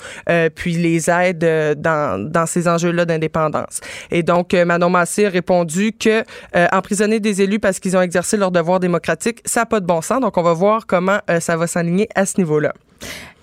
[0.54, 1.44] puis les aide
[1.78, 3.80] dans, dans ces enjeux-là d'indépendance.
[4.10, 6.24] Et donc, Manon Massé a répondu que
[6.72, 10.00] emprisonner des élus parce qu'ils ont exercé leur devoir démocratique, ça n'a pas de bon
[10.00, 10.20] sens.
[10.20, 12.72] Donc, on va voir comment ça va s'aligner à ce niveau-là.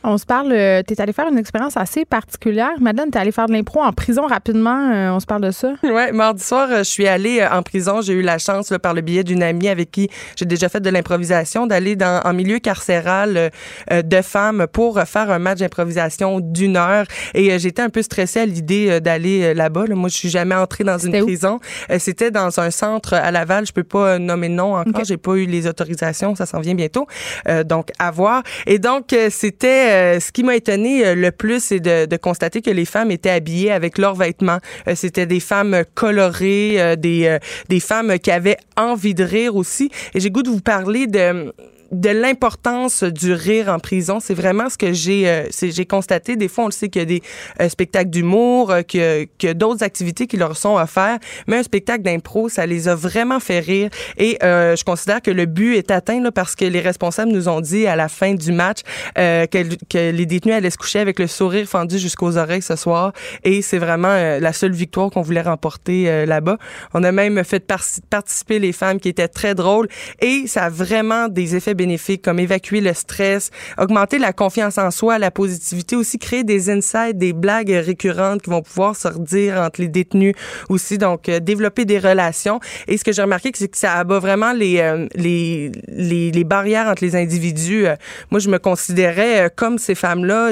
[0.03, 2.71] On se parle, euh, tu es allé faire une expérience assez particulière.
[2.79, 4.91] Madeleine, tu es allé faire de l'impro en prison rapidement.
[4.91, 5.73] Euh, on se parle de ça?
[5.83, 8.01] Oui, mardi soir, euh, je suis allée en prison.
[8.01, 10.89] J'ai eu la chance, par le biais d'une amie avec qui j'ai déjà fait de
[10.89, 13.51] l'improvisation, d'aller dans en milieu carcéral
[13.91, 17.05] de femmes pour faire un match d'improvisation d'une heure.
[17.33, 19.85] Et j'étais un peu stressée à l'idée d'aller là-bas.
[19.89, 21.59] Moi, je suis jamais entrée dans une prison.
[21.97, 23.65] C'était dans un centre à Laval.
[23.65, 25.03] Je peux pas nommer de nom encore.
[25.03, 26.35] J'ai pas eu les autorisations.
[26.35, 27.07] Ça s'en vient bientôt.
[27.65, 28.43] donc, à voir.
[28.67, 32.69] Et donc, c'était euh, ce qui m'a étonné euh, le plus, c'est de, constater que
[32.69, 34.59] les femmes étaient habillées avec leurs vêtements.
[34.87, 37.37] Euh, c'était des femmes colorées, des,
[37.69, 39.89] des femmes qui avaient envie de rire aussi.
[40.13, 41.53] Et j'ai goût de vous parler de
[41.91, 44.19] de l'importance du rire en prison.
[44.19, 46.35] C'est vraiment ce que j'ai euh, j'ai constaté.
[46.35, 47.21] Des fois, on le sait qu'il y a des
[47.61, 52.03] euh, spectacles d'humour, euh, que, que d'autres activités qui leur sont offertes, mais un spectacle
[52.03, 53.89] d'impro, ça les a vraiment fait rire.
[54.17, 57.47] Et euh, je considère que le but est atteint là, parce que les responsables nous
[57.47, 58.79] ont dit à la fin du match
[59.15, 63.13] que, que, les détenus allaient se coucher avec le sourire fendu jusqu'aux oreilles ce soir.
[63.43, 66.57] Et c'est vraiment la seule victoire qu'on voulait remporter là-bas.
[66.93, 67.65] On a même fait
[68.09, 69.87] participer les femmes qui étaient très drôles
[70.21, 74.91] et ça a vraiment des effets bénéfiques comme évacuer le stress, augmenter la confiance en
[74.91, 79.55] soi, la positivité, aussi créer des insights, des blagues récurrentes qui vont pouvoir se redire
[79.61, 80.35] entre les détenus
[80.67, 80.97] aussi.
[80.97, 82.59] Donc, euh, développer des relations.
[82.87, 86.87] Et ce que j'ai remarqué, c'est que ça abat vraiment les, euh, les, les, barrières
[86.87, 87.87] entre les individus.
[87.87, 87.95] Euh,
[88.29, 90.51] moi, je me considérais comme ces femmes-là.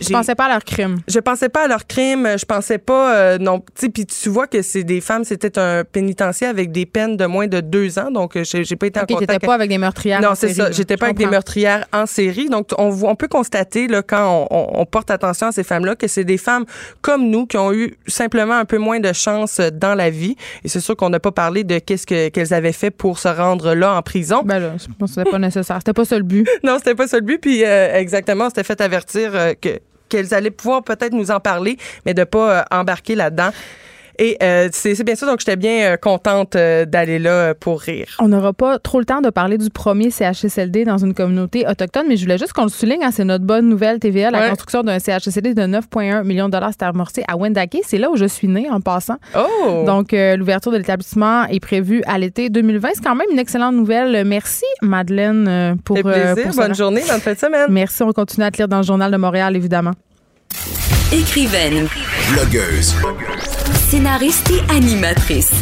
[0.00, 1.00] Je pensais pas à leur crime.
[1.06, 2.28] Je pensais pas à leur crime.
[2.38, 3.60] Je pensais pas euh, non.
[3.60, 5.24] Tu sais, puis tu vois que c'est des femmes.
[5.24, 8.10] C'était un pénitencier avec des peines de moins de deux ans.
[8.10, 9.44] Donc euh, j'ai pas été en contact.
[9.44, 10.20] Pas avec des meurtrières.
[10.20, 10.70] Non, c'est ça.
[10.70, 12.48] J'étais pas avec des meurtrières en série.
[12.48, 16.06] Donc on, on peut constater là quand on, on, porte attention à ces femmes-là que
[16.06, 16.64] c'est des femmes
[17.00, 20.36] comme nous qui ont eu simplement un peu moins de chance dans la vie.
[20.64, 23.28] Et c'est sûr qu'on n'a pas parlé de qu'est-ce que qu'elles avaient fait pour se
[23.28, 24.42] rendre là en prison.
[24.44, 24.72] Ben là,
[25.06, 25.78] c'était pas nécessaire.
[25.78, 26.48] C'était pas ça le but.
[26.62, 27.38] non, c'était pas ça le but.
[27.38, 29.81] Puis euh, exactement, c'était fait avertir que
[30.12, 33.50] qu'elles allaient pouvoir peut-être nous en parler, mais de pas euh, embarquer là-dedans.
[34.18, 38.16] Et euh, c'est bien ça, donc j'étais bien euh, contente d'aller là pour rire.
[38.18, 42.06] On n'aura pas trop le temps de parler du premier CHSLD dans une communauté autochtone,
[42.08, 44.82] mais je voulais juste qu'on le souligne, hein, c'est notre bonne nouvelle TVA, la construction
[44.82, 47.78] d'un CHSLD de 9,1 millions de dollars, c'est amorcé à Wendake.
[47.84, 49.16] C'est là où je suis née en passant.
[49.36, 49.84] Oh!
[49.86, 52.88] Donc, l'ouverture de l'établissement est prévue à l'été 2020.
[52.94, 54.24] C'est quand même une excellente nouvelle.
[54.24, 55.96] Merci, Madeleine, pour...
[55.96, 56.52] C'est plaisir.
[56.54, 57.66] Bonne journée, bonne fin de semaine.
[57.70, 58.02] Merci.
[58.02, 59.92] On continue à te lire dans le Journal de Montréal, évidemment.
[61.12, 61.88] Écrivaine.
[62.32, 62.94] Blogueuse.
[63.90, 65.52] Scénariste et animatrice.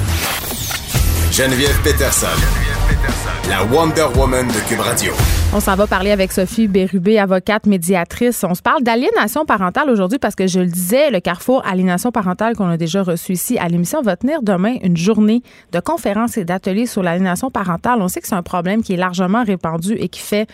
[1.32, 2.28] Geneviève Peterson.
[3.48, 5.12] La Wonder Woman de Cube Radio.
[5.52, 8.44] On s'en va parler avec Sophie Bérubé, avocate médiatrice.
[8.48, 12.54] On se parle d'aliénation parentale aujourd'hui parce que je le disais, le carrefour aliénation parentale
[12.54, 15.42] qu'on a déjà reçu ici à l'émission va tenir demain une journée
[15.72, 18.00] de conférences et d'ateliers sur l'aliénation parentale.
[18.00, 20.46] On sait que c'est un problème qui est largement répandu et qui fait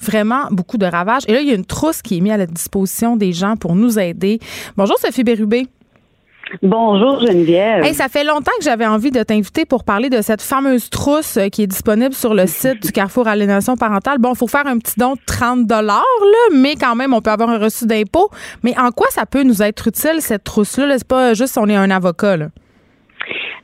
[0.00, 1.22] vraiment beaucoup de ravages.
[1.28, 3.56] Et là, il y a une trousse qui est mise à la disposition des gens
[3.56, 4.38] pour nous aider.
[4.76, 5.66] Bonjour, Sophie Bérubé.
[6.62, 7.84] Bonjour Geneviève.
[7.84, 11.36] Hey, ça fait longtemps que j'avais envie de t'inviter pour parler de cette fameuse trousse
[11.38, 14.18] euh, qui est disponible sur le site du Carrefour Aliénation Parentale.
[14.18, 16.04] Bon, il faut faire un petit don de 30 dollars,
[16.54, 18.30] mais quand même, on peut avoir un reçu d'impôt.
[18.62, 20.98] Mais en quoi ça peut nous être utile, cette trousse-là?
[20.98, 22.46] C'est pas juste si on est un avocat, là.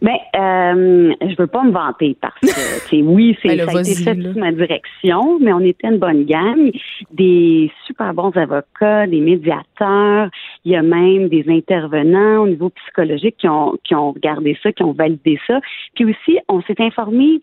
[0.03, 3.95] Ben, euh, je veux pas me vanter parce que, c'est oui, c'est ça a été
[3.95, 6.73] fait sous ma direction, mais on était une bonne gang,
[7.13, 10.29] des super bons avocats, des médiateurs,
[10.65, 14.73] il y a même des intervenants au niveau psychologique qui ont qui ont regardé ça,
[14.73, 15.61] qui ont validé ça.
[15.95, 17.39] Puis aussi, on s'est informé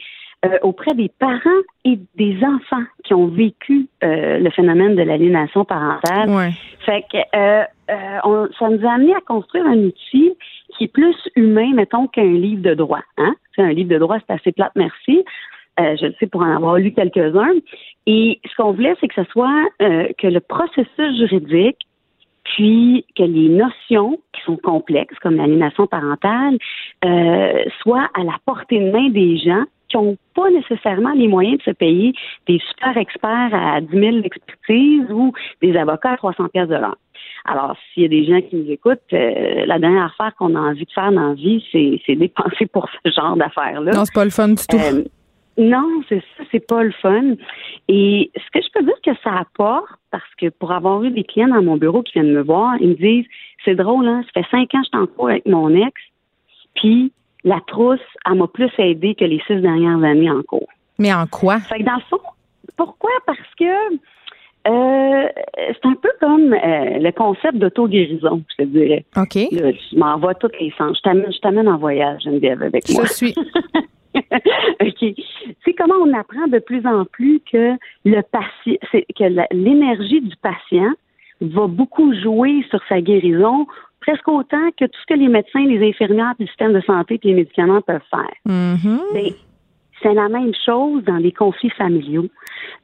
[0.45, 5.65] euh, auprès des parents et des enfants qui ont vécu euh, le phénomène de l'aliénation
[5.65, 6.29] parentale.
[6.29, 6.51] Ouais.
[6.85, 10.33] Fait que euh, euh on, ça nous a amené à construire un outil
[10.79, 13.03] qui est plus humain, mettons, qu'un livre de droit.
[13.17, 13.35] Hein?
[13.57, 15.25] Un livre de droit, c'est assez plate, merci.
[15.77, 17.53] Euh, je le sais pour en avoir lu quelques-uns.
[18.07, 21.85] Et ce qu'on voulait, c'est que ce soit euh, que le processus juridique,
[22.45, 26.57] puis que les notions qui sont complexes, comme l'animation parentale,
[27.03, 31.57] euh, soient à la portée de main des gens qui n'ont pas nécessairement les moyens
[31.57, 32.13] de se payer
[32.47, 36.69] des super experts à 10 000 d'expertise ou des avocats à 300 pièces.
[37.45, 40.59] Alors, s'il y a des gens qui nous écoutent, euh, la dernière affaire qu'on a
[40.59, 43.91] envie de faire dans la vie, c'est dépenser pour ce genre d'affaires-là.
[43.93, 44.77] Non, c'est pas le fun du tout.
[44.77, 45.03] Euh,
[45.57, 47.35] non, c'est ça, c'est pas le fun.
[47.87, 51.23] Et ce que je peux dire que ça apporte, parce que pour avoir eu des
[51.23, 53.25] clients dans mon bureau qui viennent me voir, ils me disent
[53.65, 55.93] c'est drôle, hein, ça fait cinq ans que je suis en cours avec mon ex,
[56.75, 57.11] puis
[57.43, 60.69] la trousse, elle m'a plus aidé que les six dernières années en cours.
[60.97, 61.59] Mais en quoi?
[61.59, 62.19] Fait que dans le fond,
[62.77, 63.11] pourquoi?
[63.25, 63.97] Parce que
[64.67, 69.05] euh, c'est un peu comme euh, le concept d'auto-guérison, je te dirais.
[69.15, 69.35] OK.
[69.51, 70.97] Là, tu m'envoies tous les sens.
[70.97, 73.03] Je t'amène, je t'amène en voyage, Geneviève, avec moi.
[73.05, 73.35] Je suis.
[74.15, 75.15] OK.
[75.63, 80.91] C'est comment on apprend de plus en plus que le patient, que l'énergie du patient
[81.41, 83.65] va beaucoup jouer sur sa guérison,
[84.01, 87.27] presque autant que tout ce que les médecins, les infirmières, le système de santé et
[87.27, 88.33] les médicaments peuvent faire.
[88.45, 89.35] Mm-hmm.
[90.01, 92.27] C'est la même chose dans les conflits familiaux.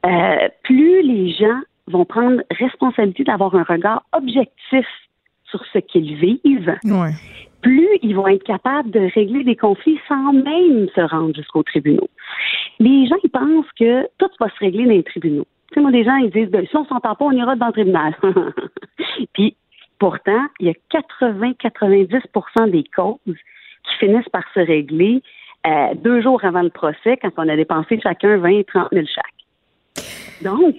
[0.04, 4.86] Euh, plus les gens vont prendre responsabilité d'avoir un regard objectif
[5.44, 6.76] sur ce qu'ils vivent,
[7.62, 12.08] plus ils vont être capables de régler des conflits sans même se rendre jusqu'aux tribunaux.
[12.78, 15.46] Les gens, ils pensent que tout va se régler dans les tribunaux.
[15.68, 17.66] Tu sais, moi, des gens, ils disent, ben, si on s'entend pas, on ira dans
[17.66, 18.16] le tribunal.
[19.32, 19.56] Puis,
[19.98, 20.74] pourtant, il y a
[21.20, 25.22] 80-90% des causes qui finissent par se régler
[25.66, 29.24] euh, deux jours avant le procès, quand on a dépensé chacun 20 30 000 chaque.
[30.42, 30.76] Donc,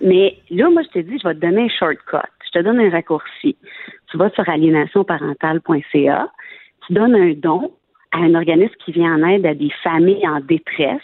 [0.00, 2.28] mais là, moi, je te dis, je vais te donner un shortcut.
[2.46, 3.56] Je te donne un raccourci.
[4.10, 6.28] Tu vas sur aliénationparentale.ca,
[6.86, 7.72] tu donnes un don
[8.12, 11.02] à un organisme qui vient en aide à des familles en détresse.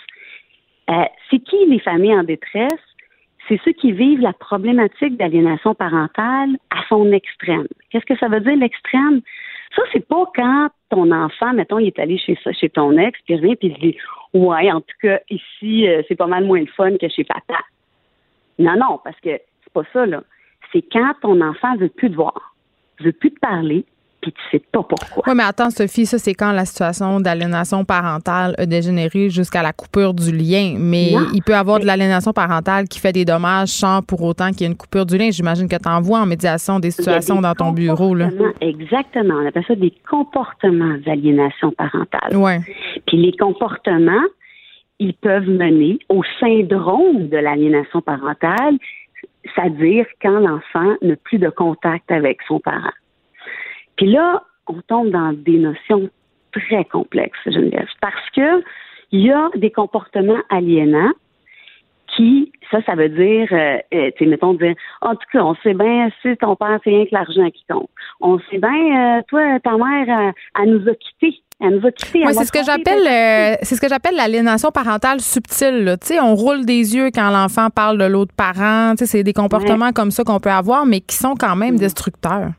[0.91, 2.81] Euh, c'est qui les familles en détresse?
[3.47, 7.67] C'est ceux qui vivent la problématique d'aliénation parentale à son extrême.
[7.91, 9.21] Qu'est-ce que ça veut dire l'extrême?
[9.75, 13.37] Ça, c'est pas quand ton enfant, mettons, il est allé chez chez ton ex, puis
[13.37, 13.99] revient, puis il dit
[14.33, 17.61] Ouais, en tout cas, ici, euh, c'est pas mal moins le fun que chez papa.
[18.59, 19.31] Non, non, parce que
[19.63, 20.23] c'est pas ça, là.
[20.73, 22.55] C'est quand ton enfant veut plus te voir,
[23.01, 23.85] veut plus te parler,
[24.25, 25.23] puis tu sais pas pourquoi.
[25.27, 29.75] Oui, mais attends, Sophie, ça, c'est quand la situation d'aliénation parentale a dégénéré jusqu'à la
[29.75, 30.77] coupure du lien.
[30.79, 34.49] Mais il peut y avoir de l'aliénation parentale qui fait des dommages sans pour autant
[34.51, 35.29] qu'il y ait une coupure du lien.
[35.31, 38.15] J'imagine que tu envoies en médiation des situations dans ton bureau.
[38.15, 38.31] Là.
[38.63, 39.35] Exactement.
[39.43, 42.35] On appelle ça des comportements d'aliénation parentale.
[42.35, 42.53] Oui.
[43.07, 44.25] Puis les comportements,
[45.01, 48.79] ils peuvent mener au syndrome de l'aliénation parentale,
[49.55, 52.95] c'est-à-dire quand l'enfant n'a plus de contact avec son parent.
[53.97, 56.09] Puis là, on tombe dans des notions
[56.53, 58.63] très complexes, Geneviève, parce que
[59.13, 61.13] il y a des comportements aliénants
[62.17, 65.55] qui, ça, ça veut dire, euh, euh tu sais, mettons, dire, en tout cas, on
[65.63, 67.89] sait bien, si ton père, c'est rien que l'argent qui compte.
[68.21, 71.41] On sait bien, euh, toi, ta mère, elle, nous a quittés.
[71.61, 72.25] Elle nous a quittés.
[72.33, 75.97] c'est ce que j'appelle, euh, c'est ce que j'appelle l'aliénation parentale subtile.
[76.01, 78.93] Tu sais, on roule des yeux quand l'enfant parle de l'autre parent.
[78.93, 81.75] Tu sais, c'est des comportements comme ça qu'on peut avoir, mais qui sont quand même
[81.75, 81.79] mm.
[81.79, 82.51] destructeurs.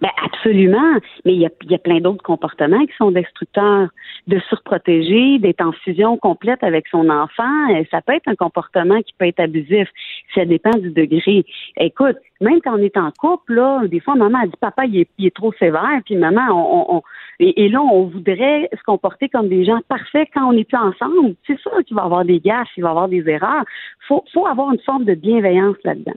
[0.00, 3.88] Ben absolument, mais il y a, y a plein d'autres comportements qui sont destructeurs.
[4.26, 9.00] De surprotéger, d'être en fusion complète avec son enfant, euh, ça peut être un comportement
[9.02, 9.88] qui peut être abusif.
[10.34, 11.44] Ça dépend du degré.
[11.76, 15.06] Écoute, même quand on est en couple, là, des fois, maman a dit papa, il
[15.18, 17.02] est, trop sévère, puis maman, on, on,
[17.40, 21.34] et, là, on voudrait se comporter comme des gens parfaits quand on n'est plus ensemble.
[21.46, 23.64] C'est sûr qu'il va y avoir des gaffes, il va y avoir des erreurs.
[24.06, 26.14] Faut, faut avoir une forme de bienveillance là-dedans.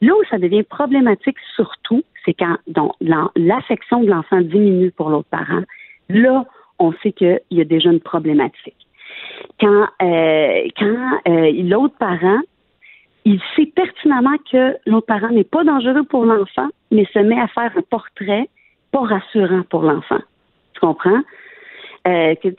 [0.00, 2.56] Là où ça devient problématique surtout, c'est quand
[3.36, 5.62] l'affection de l'enfant diminue pour l'autre parent.
[6.08, 6.44] Là,
[6.78, 8.76] on sait qu'il y a déjà une problématique.
[9.60, 12.40] Quand, euh, quand euh, l'autre parent,
[13.24, 17.48] il sait pertinemment que l'autre parent n'est pas dangereux pour l'enfant, mais se met à
[17.48, 18.48] faire un portrait
[18.92, 20.20] pas rassurant pour l'enfant.
[20.74, 21.22] Tu comprends?
[22.06, 22.54] Euh, qui,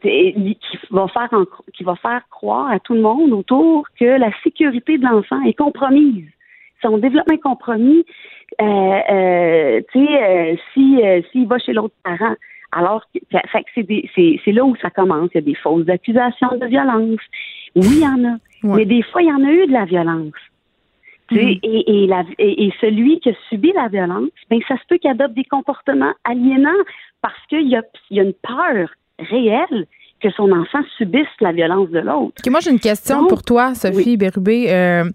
[0.92, 1.30] va faire
[1.74, 5.54] qui va faire croire à tout le monde autour que la sécurité de l'enfant est
[5.54, 6.28] compromise
[6.82, 8.06] son développement compromis,
[8.62, 11.00] euh, euh, tu sais, euh, si
[11.32, 12.36] s'il va chez l'autre parent.
[12.72, 15.30] Alors, fait c'est, c'est, là où ça commence.
[15.34, 17.20] Il y a des fausses accusations de violence.
[17.76, 18.38] Oui, il y en a.
[18.64, 20.34] Mais des fois, il y en a eu de la violence.
[21.32, 21.60] Mm-hmm.
[21.64, 25.10] Et, et, la, et, celui qui a subi la violence, ben, ça se peut qu'il
[25.10, 26.70] adopte des comportements aliénants
[27.22, 29.88] parce qu'il y a, il y a une peur réelle
[30.22, 32.36] que son enfant subisse la violence de l'autre.
[32.50, 34.72] moi, j'ai une question pour toi, Sophie Bérubé.
[34.72, 35.06] Euh,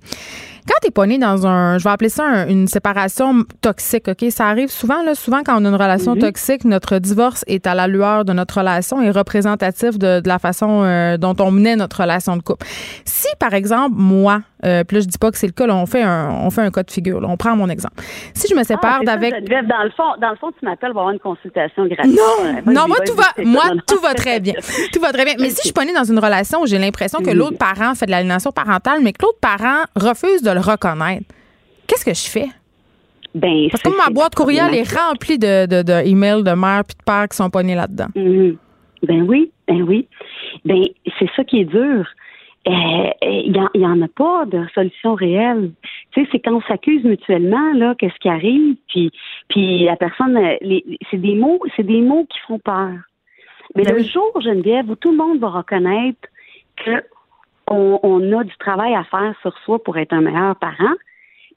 [0.66, 4.24] quand t'es pas né dans un, je vais appeler ça une séparation toxique, OK?
[4.30, 7.74] Ça arrive souvent, là, souvent quand on a une relation toxique, notre divorce est à
[7.74, 12.00] la lueur de notre relation et représentatif de, la façon euh, dont on menait notre
[12.00, 12.66] relation de couple.
[13.04, 15.76] Si, par exemple, moi, euh, puis là, je dis pas que c'est le cas, là,
[15.76, 18.02] on fait un, on fait un cas de figure, là, on prend mon exemple.
[18.34, 19.32] Si je me sépare ah, d'avec.
[19.32, 22.16] Dans le fond, dans le fond, tu m'appelles pour avoir une consultation gratuite.
[22.16, 24.54] Non, non, moi, tout va, moi, tout va très bien.
[24.92, 25.34] tout va très bien.
[25.38, 27.94] Mais si je suis pas née dans une relation où j'ai l'impression que l'autre parent
[27.94, 31.26] fait de l'aliénation parentale, mais que l'autre parent refuse de le reconnaître.
[31.86, 32.48] Qu'est-ce que je fais?
[33.34, 36.96] Ben, Parce que ma boîte courriel est remplie de, de, de, emails de mère puis
[36.96, 38.06] de père qui sont pognés là-dedans.
[38.14, 38.56] Mm-hmm.
[39.02, 40.06] Ben oui, ben oui.
[40.64, 40.84] Ben,
[41.18, 42.06] c'est ça qui est dur.
[42.66, 45.72] Euh, il n'y en, a pas de solution réelle.
[46.12, 49.10] Tu sais, c'est quand on s'accuse mutuellement, là, qu'est-ce qui arrive, puis,
[49.48, 50.38] puis la personne,
[51.10, 52.92] c'est des mots, c'est des mots qui font peur.
[53.76, 56.20] Mais ben le jour, Geneviève, où tout le monde va reconnaître
[56.76, 57.02] que
[57.68, 60.94] on, a du travail à faire sur soi pour être un meilleur parent,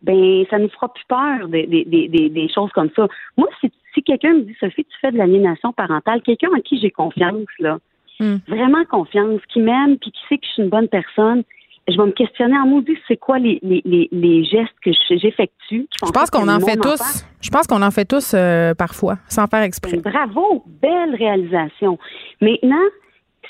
[0.01, 3.07] ben ça nous fera plus peur des, des, des, des choses comme ça.
[3.35, 6.79] Moi, si, si quelqu'un me dit Sophie, tu fais de l'aliénation parentale, quelqu'un en qui
[6.79, 7.79] j'ai confiance, là,
[8.19, 8.37] hmm.
[8.47, 11.43] vraiment confiance, qui m'aime puis qui sait que je suis une bonne personne,
[11.87, 15.87] je vais me questionner en maudit c'est quoi les, les, les, les, gestes que j'effectue?
[16.05, 17.25] Je pense qu'on en fait tous.
[17.41, 19.97] Je pense qu'on en fait tous euh, parfois, sans faire exprès.
[19.97, 21.97] Bravo, belle réalisation.
[22.41, 22.83] Maintenant,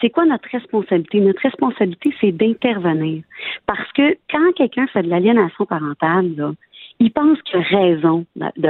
[0.01, 1.19] c'est quoi notre responsabilité?
[1.19, 3.23] Notre responsabilité, c'est d'intervenir.
[3.65, 6.51] Parce que quand quelqu'un fait de l'aliénation parentale, là,
[6.99, 8.25] il pense qu'il a raison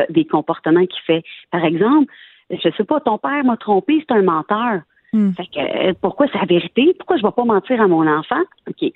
[0.09, 1.23] des comportements qu'il fait.
[1.51, 2.11] Par exemple,
[2.49, 4.81] je sais pas, ton père m'a trompé, c'est un menteur.
[5.13, 5.31] Hmm.
[5.31, 6.93] Fait que, euh, pourquoi c'est la vérité?
[6.97, 8.41] Pourquoi je ne vais pas mentir à mon enfant?
[8.69, 8.91] OK.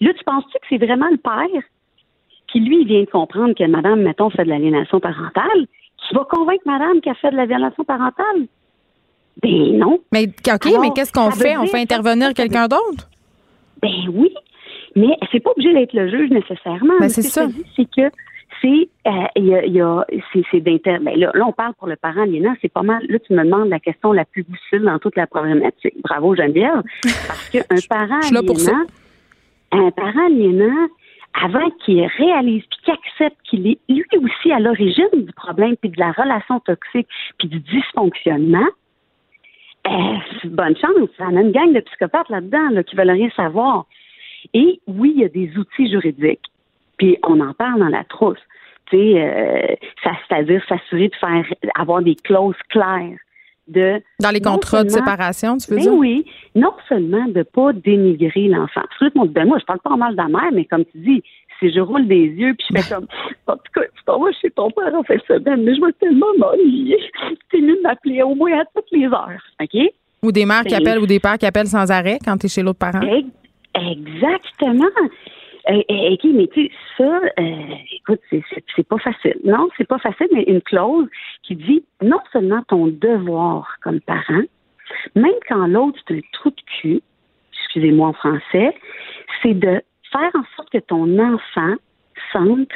[0.00, 1.62] Là, tu penses-tu que c'est vraiment le père
[2.48, 5.66] qui, lui, vient de comprendre que madame, mettons, fait de l'aliénation parentale,
[5.96, 8.48] qui va convaincre madame qu'elle fait de la violation parentale?
[9.42, 10.00] Ben non.
[10.12, 11.56] Mais OK, mais qu'est-ce qu'on fait?
[11.56, 13.08] On fait intervenir quelqu'un d'autre?
[13.80, 14.32] Ben oui,
[14.94, 16.94] mais c'est pas obligé d'être le juge nécessairement.
[17.00, 17.48] Ben c'est ça.
[17.76, 18.10] C'est que
[18.60, 20.04] c'est euh, y a,
[20.50, 23.32] c'est d'inter ben là, on parle pour le parent aliénant, c'est pas mal là tu
[23.32, 25.94] me demandes la question la plus difficile dans toute la problématique.
[26.04, 28.84] Bravo Geneviève parce qu'un parent aliénant
[29.72, 30.88] un parent aliénant
[31.42, 35.90] avant qu'il réalise puis qu'il accepte qu'il est lui aussi à l'origine du problème puis
[35.90, 37.08] de la relation toxique
[37.38, 38.66] puis du dysfonctionnement,
[39.88, 41.08] eh, bonne chance.
[41.18, 43.86] Y a une gang de psychopathes là-dedans là, qui veulent rien savoir.
[44.54, 46.44] Et oui, il y a des outils juridiques.
[46.98, 48.38] Puis on en parle dans la trousse.
[48.90, 49.74] Tu sais, euh,
[50.28, 53.18] c'est-à-dire s'assurer de faire avoir des clauses claires
[53.68, 55.94] de dans les contrats de séparation, tu veux ben dire?
[55.94, 58.82] oui, non seulement de pas dénigrer l'enfant.
[59.00, 61.22] Ben moi, je parle pas mal de la mère, mais comme tu dis,
[61.62, 63.06] si je roule des yeux puis je fais comme
[63.46, 65.92] en tout cas, tu t'en vas chez ton père en fait semaine, mais je vais
[66.00, 66.98] tellement m'ennuyer.
[67.50, 69.92] T'es mieux de m'appeler au moins à toutes les heures, ok?
[70.22, 72.48] Ou des mères qui appellent ou des pères qui appellent sans arrêt quand tu es
[72.48, 73.00] chez l'autre parent.
[73.74, 74.84] Exactement.
[75.68, 79.36] Et, et, mais tu sais, ça, euh, écoute, c'est pas facile.
[79.44, 81.08] Non, c'est pas facile, mais une clause
[81.44, 84.42] qui dit non seulement ton devoir comme parent,
[85.14, 87.00] même quand l'autre c'est un trou de cul,
[87.52, 88.74] excusez-moi en français,
[89.42, 89.80] c'est de
[90.12, 91.74] faire en sorte que ton enfant
[92.32, 92.68] sente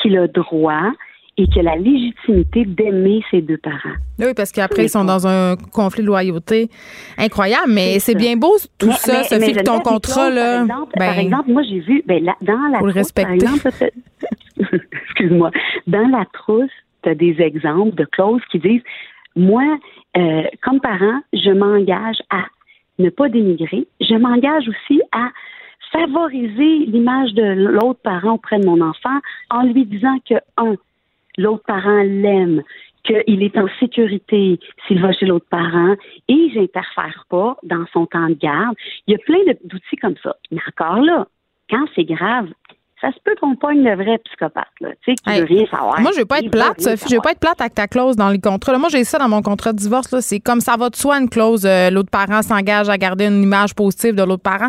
[0.00, 0.92] qu'il a droit
[1.38, 3.96] et qu'il a la légitimité d'aimer ses deux parents.
[4.18, 6.68] Oui, parce qu'après, ils sont dans un conflit de loyauté
[7.16, 10.66] incroyable, mais c'est bien beau tout ça, ça fait que ton contrat, là.
[10.96, 13.68] Par exemple, moi, j'ai vu, ben, dans la trousse, par exemple,
[14.92, 15.50] excuse-moi,
[15.86, 16.70] dans la trousse,
[17.02, 18.82] tu as des exemples de clauses qui disent,
[19.34, 19.64] moi,
[20.16, 22.44] euh, comme parent, je m'engage à
[22.98, 25.30] ne pas dénigrer, je m'engage aussi à
[25.92, 29.18] favoriser l'image de l'autre parent auprès de mon enfant
[29.50, 30.74] en lui disant que, un,
[31.36, 32.62] l'autre parent l'aime,
[33.04, 35.96] qu'il est en sécurité s'il va chez l'autre parent
[36.28, 38.76] et j'interfère pas dans son temps de garde.
[39.06, 40.36] Il y a plein d'outils comme ça.
[40.50, 41.26] Mais encore là,
[41.68, 42.48] quand c'est grave,
[43.02, 46.00] ça se peut qu'on pogne le vrai psychopathe, là, tu sais, qui veut rien savoir.
[46.00, 47.06] Moi, je vais pas être plate, Sophie.
[47.10, 48.78] Je vais pas être plate avec ta clause dans les contrats.
[48.78, 50.20] Moi, j'ai ça dans mon contrat de divorce, là.
[50.20, 53.42] C'est comme ça va de soi une clause, euh, l'autre parent s'engage à garder une
[53.42, 54.68] image positive de l'autre parent.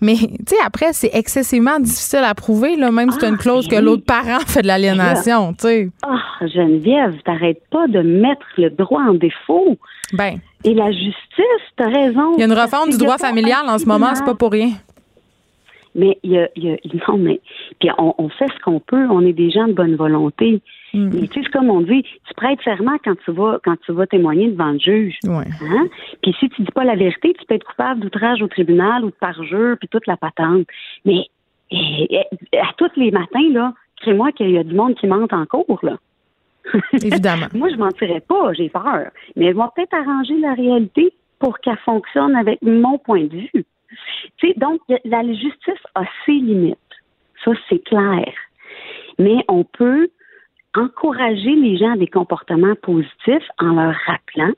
[0.00, 3.42] Mais, tu sais, après, c'est excessivement difficile à prouver, là, même si c'est une ah,
[3.42, 5.88] clause que l'autre parent fait de l'aliénation, tu sais.
[6.02, 9.76] Ah, Geneviève, t'arrêtes pas de mettre le droit en défaut.
[10.14, 10.38] Ben.
[10.64, 12.32] Et la justice, t'as raison.
[12.36, 14.70] Il y a une réforme du droit familial en ce moment, c'est pas pour rien.
[15.96, 16.76] Mais il y a, y a,
[17.08, 17.40] non, mais
[17.80, 19.06] puis on, on fait ce qu'on peut.
[19.10, 20.60] On est des gens de bonne volonté.
[20.92, 21.10] Mm.
[21.12, 24.06] Mais tu sais, comme on dit, tu prêtes serment quand tu vas quand tu vas
[24.06, 25.18] témoigner devant le juge.
[25.24, 25.46] Ouais.
[25.62, 25.88] Hein?
[26.22, 29.08] Puis si tu dis pas la vérité, tu peux être coupable d'outrage au tribunal ou
[29.08, 30.66] de parjure puis toute la patente.
[31.04, 31.24] Mais
[31.72, 33.72] à tous les matins là,
[34.02, 35.96] crée-moi qu'il y a du monde qui mente en cours là.
[36.92, 37.46] Évidemment.
[37.54, 39.10] Moi, je mentirais pas, j'ai peur.
[39.36, 43.64] Mais je vais peut-être arranger la réalité pour qu'elle fonctionne avec mon point de vue.
[44.56, 46.78] Donc, la justice a ses limites.
[47.44, 48.32] Ça, c'est clair.
[49.18, 50.08] Mais on peut
[50.74, 54.52] encourager les gens à des comportements positifs en leur rappelant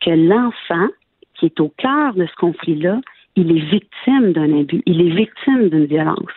[0.00, 0.88] que l'enfant
[1.34, 3.00] qui est au cœur de ce conflit-là,
[3.36, 6.30] il est victime d'un abus, il est victime d'une violence.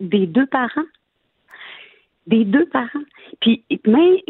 [0.00, 0.88] Des deux parents.
[2.26, 3.04] Des deux parents.
[3.40, 4.22] Puis, mais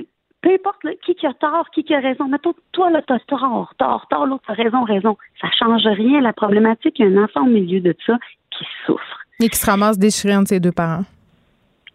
[0.44, 2.28] peu importe qui, qui a tort, qui, qui a raison.
[2.28, 2.36] Mais
[2.72, 5.16] toi, là, t'as tort, tort, tort, l'autre a raison, raison.
[5.40, 6.20] Ça change rien.
[6.20, 8.18] La problématique, il y a un enfant au milieu de ça
[8.50, 9.20] qui souffre.
[9.40, 11.04] Et qui se ramasse déchiré entre ses deux parents.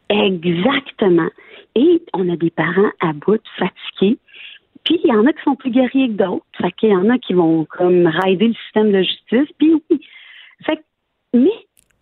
[0.09, 1.29] Exactement.
[1.75, 4.17] Et on a des parents à bout, fatigués.
[4.83, 6.45] Puis il y en a qui sont plus guerriers que d'autres.
[6.59, 9.55] Fait qu'il y en a qui vont comme raider le système de justice.
[9.59, 10.01] Puis oui.
[10.65, 10.83] Fait
[11.35, 11.51] mais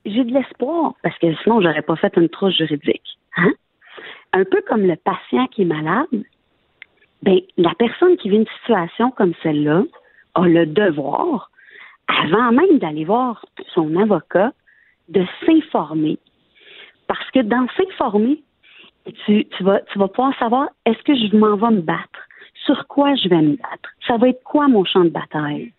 [0.06, 3.18] j'ai de l'espoir parce que sinon j'aurais pas fait une trousse juridique.
[3.36, 3.52] Hein?
[4.32, 6.08] Un peu comme le patient qui est malade,
[7.24, 9.84] ben, la personne qui vit une situation comme celle-là
[10.36, 11.49] a le devoir,
[12.07, 14.53] avant même d'aller voir son avocat,
[15.09, 16.18] de s'informer.
[17.07, 18.43] Parce que dans s'informer,
[19.26, 22.28] tu, tu vas pouvoir savoir est-ce que je m'en vais me battre?
[22.65, 23.89] Sur quoi je vais me battre?
[24.05, 25.72] Ça va être quoi mon champ de bataille?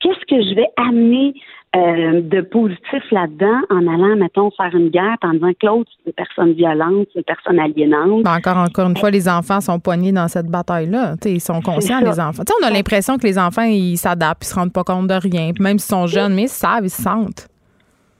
[0.00, 1.34] Qu'est-ce que je vais amener
[1.74, 6.10] euh, de positif là-dedans en allant, mettons, faire une guerre en disant que l'autre, c'est
[6.10, 8.24] une personne violente, une personne aliénante.
[8.24, 11.14] Ben, encore, encore une fois, les enfants sont poignés dans cette bataille-là.
[11.24, 12.42] ils sont conscients, les enfants.
[12.60, 15.52] on a l'impression que les enfants, ils s'adaptent, ils se rendent pas compte de rien.
[15.60, 17.48] même s'ils sont jeunes, mais ils savent, ils se sentent.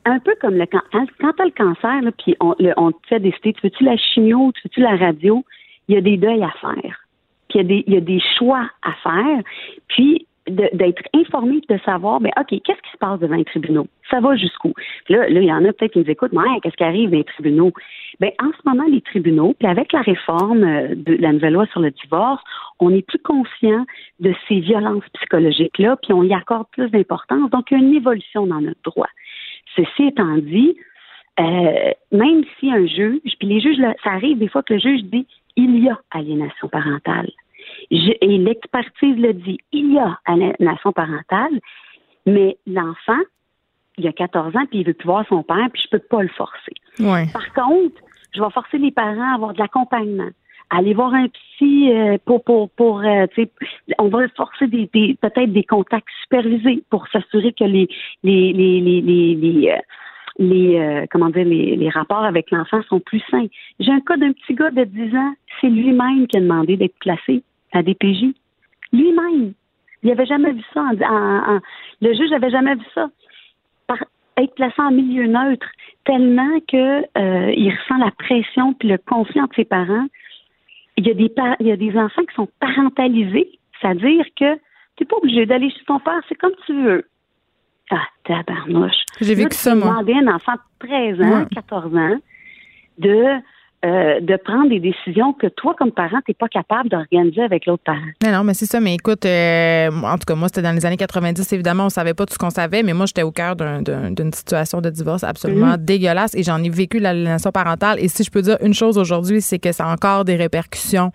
[0.06, 3.52] Un peu comme le quand, quand tu as le cancer, puis on, te fait décider,
[3.52, 5.44] tu veux-tu la chimio, tu veux-tu la radio,
[5.88, 6.96] il y a des deuils à faire.
[7.50, 9.42] Puis il y, a des, il y a des choix à faire.
[9.88, 13.86] Puis d'être informé de savoir, ben OK, qu'est-ce qui se passe devant les tribunaux?
[14.10, 14.72] Ça va jusqu'où?
[15.08, 17.18] Là, là, il y en a peut-être qui nous écoutent, mais qu'est-ce qui arrive dans
[17.18, 17.72] les tribunaux?
[18.18, 21.66] Ben, en ce moment, les tribunaux, puis avec la réforme euh, de la nouvelle loi
[21.66, 22.42] sur le divorce,
[22.80, 23.84] on est plus conscient
[24.20, 27.50] de ces violences psychologiques-là, puis on y accorde plus d'importance.
[27.50, 29.08] Donc, il y a une évolution dans notre droit.
[29.76, 30.76] Ceci étant dit,
[31.40, 35.02] euh, même si un juge, puis les juges, ça arrive des fois que le juge
[35.04, 35.26] dit
[35.56, 37.30] il y a aliénation parentale
[37.90, 41.60] et l'expertise le dit, il y a aliénation parentale,
[42.26, 43.20] mais l'enfant
[43.98, 46.22] il a 14 ans, puis il veut plus voir son père, puis je peux pas
[46.22, 46.72] le forcer.
[46.98, 47.26] Ouais.
[47.32, 48.00] Par contre,
[48.34, 50.30] je vais forcer les parents à avoir de l'accompagnement
[50.74, 53.26] aller voir un psy euh, pour pour pour euh,
[53.98, 57.88] on va forcer des, des peut-être des contacts supervisés pour s'assurer que les
[58.22, 59.76] les les les les, les, euh,
[60.38, 63.48] les comment dire les, les rapports avec l'enfant sont plus sains.
[63.80, 66.98] J'ai un cas d'un petit gars de 10 ans, c'est lui-même qui a demandé d'être
[67.00, 68.34] placé à DPJ.
[68.92, 69.52] Lui-même.
[70.02, 70.82] Il n'avait jamais vu ça.
[70.82, 71.60] En,
[72.00, 73.08] le juge n'avait jamais vu ça.
[73.86, 73.98] Par,
[74.36, 75.66] être placé en milieu neutre,
[76.04, 80.06] tellement que euh, il ressent la pression puis le conflit entre ses parents
[80.96, 84.54] il y a des il y a des enfants qui sont parentalisés, c'est-à-dire que
[84.96, 87.04] tu n'es pas obligé d'aller chez ton père, c'est comme tu veux.
[87.90, 89.04] Ah, tabarnouche.
[89.20, 89.88] J'ai vécu ça, moi.
[89.88, 92.18] demandé à un enfant de 13 ans, 14 ans,
[92.98, 93.26] de
[93.84, 97.66] euh, de prendre des décisions que toi, comme parent, tu n'es pas capable d'organiser avec
[97.66, 97.98] l'autre parent.
[98.22, 98.78] Mais non, mais c'est ça.
[98.78, 101.52] Mais écoute, euh, en tout cas, moi, c'était dans les années 90.
[101.52, 104.80] Évidemment, on savait pas tout ce qu'on savait, mais moi, j'étais au cœur d'une situation
[104.80, 105.78] de divorce absolument mm.
[105.78, 107.98] dégueulasse et j'en ai vécu l'aliénation parentale.
[107.98, 111.10] Et si je peux dire une chose aujourd'hui, c'est que ça a encore des répercussions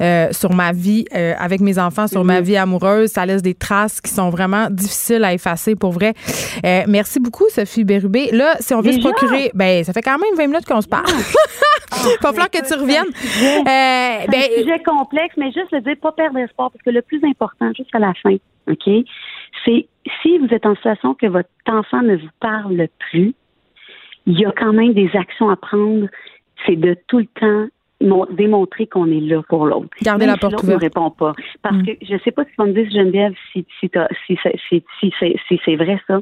[0.00, 2.46] euh, sur ma vie euh, avec mes enfants, sur ma mhm.
[2.46, 3.10] vie amoureuse.
[3.10, 6.14] Ça laisse des traces qui sont vraiment difficiles à effacer pour vrai.
[6.64, 8.30] Euh, merci beaucoup, Sophie Bérubé.
[8.32, 10.88] Là, si on veut se procurer, ben ça fait quand même 20 minutes qu'on se
[10.88, 11.06] parle.
[12.04, 13.12] Il va falloir que tu reviennes.
[13.14, 17.02] C'est un ben, sujet complexe, mais juste le dire, pas perdre espoir, parce que le
[17.02, 18.36] plus important, juste à la fin,
[18.70, 18.88] OK,
[19.64, 19.88] c'est
[20.22, 23.34] si vous êtes en situation que votre enfant ne vous parle plus,
[24.26, 26.06] il y a quand même des actions à prendre.
[26.66, 27.68] C'est de tout le temps
[28.00, 29.88] démontrer qu'on est là pour l'autre.
[30.02, 30.80] Garder la porte ouverte.
[30.80, 31.32] ne répond pas.
[31.62, 31.86] Parce mm.
[31.86, 33.90] que je ne sais pas si tu vas me dire, Geneviève, si, si,
[34.26, 34.38] si,
[34.68, 35.12] si, si,
[35.48, 36.20] si c'est vrai ça,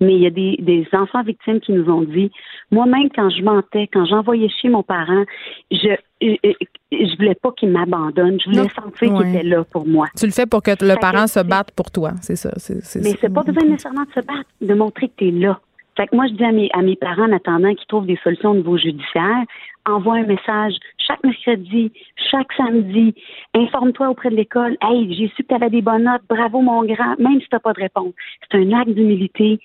[0.00, 2.30] mais il y a des, des enfants victimes qui nous ont dit,
[2.70, 5.24] moi-même, quand je mentais, quand j'envoyais chez mon parent,
[5.70, 6.52] je, je,
[6.90, 8.38] je voulais pas qu'il m'abandonne.
[8.40, 10.08] Je voulais sentir qu'il était là pour moi.
[10.16, 12.50] Tu le fais pour que le parent se batte pour toi, c'est ça.
[12.96, 15.60] mais c'est pas besoin nécessairement de se battre, de montrer que tu es là.
[15.96, 18.18] Fait que moi, je dis à mes, à mes parents, en attendant qu'ils trouvent des
[18.22, 19.44] solutions au niveau judiciaire,
[19.86, 21.92] envoie un message chaque mercredi,
[22.30, 23.14] chaque samedi,
[23.54, 24.76] informe-toi auprès de l'école.
[24.82, 27.54] Hey, j'ai su que tu avais des bonnes notes, bravo mon grand, même si tu
[27.54, 28.12] n'as pas de réponse.
[28.50, 29.58] C'est un acte d'humilité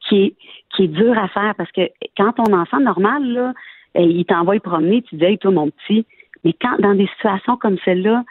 [0.00, 0.34] qui est,
[0.74, 1.82] qui est dur à faire parce que
[2.16, 3.52] quand ton enfant normal, là,
[3.94, 6.06] eh, il t'envoie promener, tu dis, hey, toi, mon petit,
[6.44, 8.24] mais quand, dans des situations comme celle-là,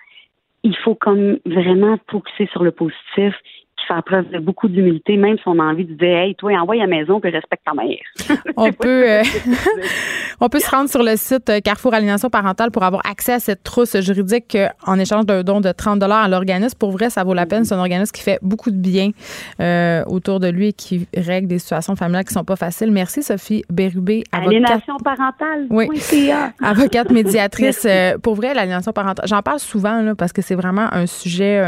[0.64, 3.36] il faut comme vraiment focuser sur le positif
[3.88, 6.76] faire preuve de beaucoup d'humilité, même si on a envie de dire Hey, toi, envoie
[6.76, 7.98] à la maison que je respecte ta mère.
[8.58, 9.24] on peut euh,
[10.40, 13.40] on peut se rendre sur le site euh, Carrefour Alignation Parentale pour avoir accès à
[13.40, 16.78] cette trousse juridique euh, en échange d'un don de 30 à l'organisme.
[16.78, 17.66] Pour vrai, ça vaut la peine.
[17.66, 19.12] C'est un organisme qui fait beaucoup de bien
[20.08, 22.92] autour de lui et qui règle des situations familiales qui sont pas faciles.
[22.92, 24.24] Merci, Sophie Bérubé.
[24.32, 25.68] Aliénation parentale.
[25.70, 25.88] Oui.
[26.64, 27.88] Avocate médiatrice.
[28.22, 31.64] pour vrai, l'aliénation parentale, j'en parle souvent là, parce que c'est vraiment un sujet.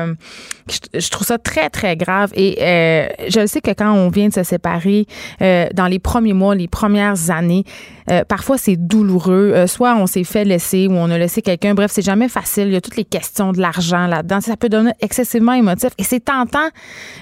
[0.70, 2.03] je, je trouve ça très, très grave
[2.36, 5.06] et euh, je sais que quand on vient de se séparer,
[5.41, 7.64] euh, dans les premiers mois, les premières années,
[8.10, 9.66] euh, parfois c'est douloureux.
[9.68, 11.74] soit on s'est fait laisser ou on a laissé quelqu'un.
[11.74, 12.68] Bref, c'est jamais facile.
[12.68, 14.41] Il y a toutes les questions de l'argent là-dedans.
[14.41, 15.91] Ça peut donner excessivement émotif.
[15.97, 16.70] Et c'est tentant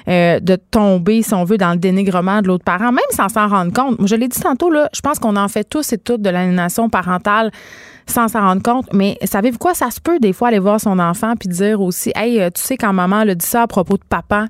[0.07, 3.73] de tomber, si on veut, dans le dénigrement de l'autre parent, même sans s'en rendre
[3.73, 3.99] compte.
[3.99, 6.29] Moi, je l'ai dit tantôt, là, je pense qu'on en fait tous et toutes de
[6.29, 7.51] l'aliénation parentale
[8.07, 8.87] sans s'en rendre compte.
[8.93, 9.73] Mais savez-vous quoi?
[9.73, 12.61] Ça se peut des fois aller voir son enfant puis dire aussi, hey, euh, tu
[12.61, 14.47] sais, quand maman le dit ça à propos de papa,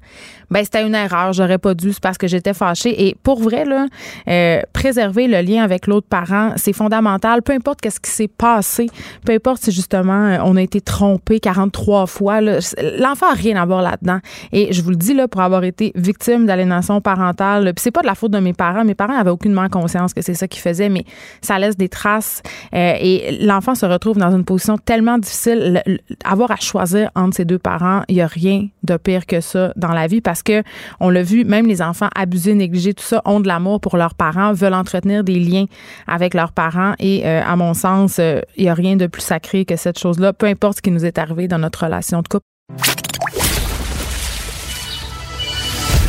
[0.50, 3.08] ben c'était une erreur, j'aurais pas dû, c'est parce que j'étais fâchée.
[3.08, 3.88] Et pour vrai, là,
[4.28, 7.42] euh, préserver le lien avec l'autre parent, c'est fondamental.
[7.42, 8.88] Peu importe qu'est-ce qui s'est passé,
[9.26, 13.66] peu importe si justement euh, on a été trompé 43 fois, l'enfant a rien à
[13.66, 14.20] voir là-dedans.
[14.52, 18.02] Et je vous le dis, là, pour avoir été victime d'aliénation parentale, puis c'est pas
[18.02, 18.84] de la faute de mes parents.
[18.84, 21.06] Mes parents avaient aucunement conscience que c'est ça qu'ils faisaient, mais
[21.42, 22.42] ça laisse des traces.
[22.74, 25.82] et l'enfant se retrouve dans une position tellement difficile,
[26.24, 29.74] avoir à choisir entre ses deux parents, il n'y a rien de pire que ça
[29.76, 30.64] dans la vie parce que
[31.00, 34.16] on l'a vu, même les enfants abusés, négligés, tout ça, ont de l'amour pour leurs
[34.16, 35.66] parents, veulent entretenir des liens
[36.08, 39.22] avec leurs parents et euh, à mon sens, euh, il n'y a rien de plus
[39.22, 42.28] sacré que cette chose-là, peu importe ce qui nous est arrivé dans notre relation de
[42.28, 42.46] couple.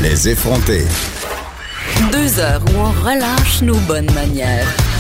[0.01, 0.85] Les effrontés.
[2.11, 4.92] Deux heures où on relâche nos bonnes manières.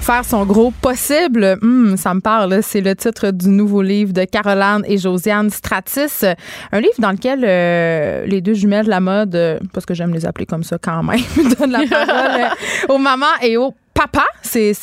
[0.00, 2.58] Faire son gros possible, hmm, ça me parle.
[2.60, 6.24] C'est le titre du nouveau livre de Caroline et Josiane Stratis.
[6.72, 10.12] Un livre dans lequel euh, les deux jumelles de la mode, euh, parce que j'aime
[10.12, 11.20] les appeler comme ça quand même,
[11.58, 14.74] donnent la parole euh, aux mamans et aux papa, c'est,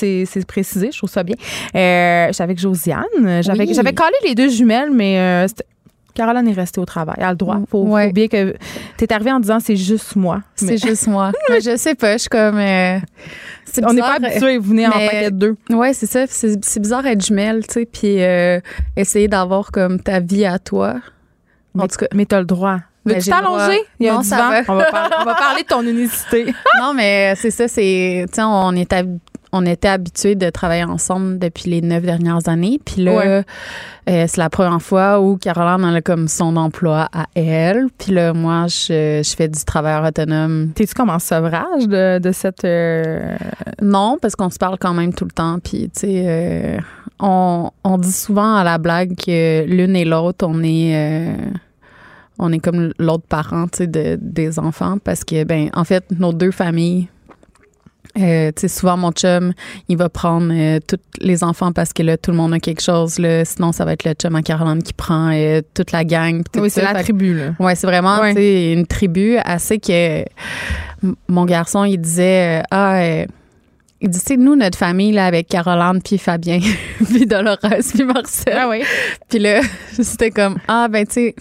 [0.47, 1.35] précisé, je trouve ça bien.
[1.73, 3.41] j'avais avec Josiane.
[3.41, 5.47] J'avais, j'avais collé les deux jumelles, mais
[6.20, 7.15] Caroline est restée au travail.
[7.17, 7.55] Elle a le droit.
[7.61, 8.53] Il faut, bien que.
[8.97, 10.41] Tu es arrivée en disant c'est juste moi.
[10.53, 11.32] C'est juste moi.
[11.49, 12.13] mais je sais pas.
[12.13, 12.57] Je suis comme.
[12.57, 12.99] Euh,
[13.84, 15.55] on n'est pas habitué à venir en paquet de deux.
[15.70, 16.26] Ouais, c'est ça.
[16.28, 18.59] C'est bizarre être jumelle, tu sais, puis euh,
[18.97, 20.95] essayer d'avoir comme ta vie à toi.
[21.78, 22.80] En tout cas, mais t'as le droit.
[23.05, 23.80] Veux-tu t'allonger?
[24.01, 24.51] Il y a un divan.
[24.67, 24.89] On, va
[25.22, 26.53] on va parler de ton unicité.
[26.82, 28.26] non, mais c'est ça, c'est.
[28.28, 28.91] Tu sais, on est
[29.52, 32.80] on était habitués de travailler ensemble depuis les neuf dernières années.
[32.84, 33.43] Puis là, euh,
[34.06, 37.88] c'est la première fois où Caroline a comme son emploi à elle.
[37.97, 40.72] Puis là, moi, je, je fais du travail autonome.
[40.76, 42.64] T'es-tu comme en sevrage de, de cette...
[42.64, 43.36] Euh,
[43.82, 45.58] non, parce qu'on se parle quand même tout le temps.
[45.64, 46.78] Puis, tu sais, euh,
[47.20, 51.36] on, on, dit souvent à la blague que l'une et l'autre, on est...
[52.38, 54.97] on est comme l'autre parent, de, des enfants.
[55.04, 57.10] Parce que, ben, en fait, nos deux familles
[58.18, 59.53] euh, tu sais, souvent, mon chum,
[59.88, 62.82] il va prendre euh, tous les enfants parce que là, tout le monde a quelque
[62.82, 63.20] chose.
[63.20, 63.45] Là.
[63.45, 66.41] Sinon, ça va être le chum à Caroline qui prend euh, toute la gang.
[66.55, 67.36] Oui, c'est la tribu.
[67.36, 67.53] Là.
[67.60, 70.26] Ouais, c'est vraiment une tribu assez que
[71.28, 73.26] mon garçon, il disait Ah,
[74.01, 76.60] il dit, c'est nous, notre famille, là, avec Caroline, puis Fabien,
[77.05, 78.57] puis Dolores, puis Marcel.
[78.57, 78.82] Ah oui.
[79.28, 81.36] Puis là, c'était comme, ah, ben, tu sais,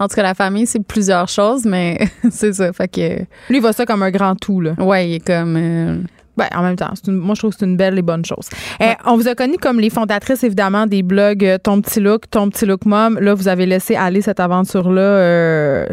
[0.00, 1.98] en tout cas, la famille, c'est plusieurs choses, mais
[2.30, 2.72] c'est ça.
[2.72, 3.18] Fait que.
[3.50, 4.72] Lui, il voit ça comme un grand tout, là.
[4.78, 5.56] Ouais, il est comme.
[5.56, 5.98] Euh,
[6.38, 8.48] ben, en même temps, moi, je trouve que c'est une belle et bonne chose.
[8.80, 12.30] Eh, on vous a connu comme les fondatrices, évidemment, des blogs euh, Ton Petit Look,
[12.30, 13.18] Ton Petit Look Mom.
[13.20, 15.02] Là, vous avez laissé aller cette aventure-là.
[15.02, 15.86] Euh,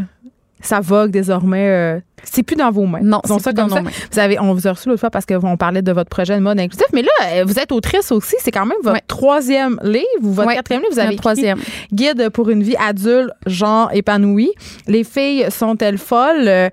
[0.61, 3.01] ça vogue désormais c'est plus dans vos mains.
[3.03, 3.81] Non, c'est ça comme ça.
[4.11, 6.41] Vous avez, on vous a reçu l'autre fois parce qu'on parlait de votre projet de
[6.41, 8.35] mode inclusif, mais là, euh, vous êtes autrice aussi.
[8.39, 10.93] C'est quand même votre troisième livre ou votre quatrième livre.
[10.93, 11.59] Vous avez troisième
[11.93, 14.51] Guide pour une vie adulte, genre épanoui.
[14.87, 16.47] Les filles sont-elles folles?
[16.47, 16.69] Euh,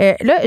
[0.00, 0.40] euh, Là,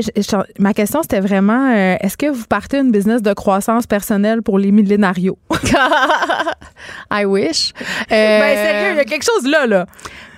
[0.58, 1.70] ma question c'était vraiment,
[2.00, 5.38] est-ce que vous partez une business de croissance personnelle pour les millénarios?
[7.10, 7.72] I wish.
[8.10, 9.86] ben sérieux, il y a quelque chose là là.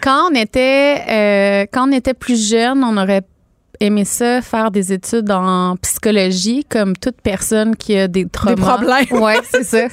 [0.02, 3.22] Quand on était, quand on était plus jeune, on aurait
[3.80, 8.54] aimé ça, faire des études en psychologie, comme toute personne qui a des traumas.
[8.54, 9.22] Des problèmes.
[9.22, 9.88] Ouais, c'est ça.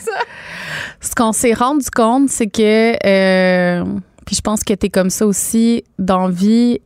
[1.01, 3.83] Ce qu'on s'est rendu compte, c'est que, euh,
[4.25, 6.81] puis je pense que tu es comme ça aussi dans vie.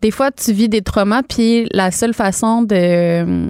[0.00, 3.46] Des fois, tu vis des traumas, puis la seule façon de,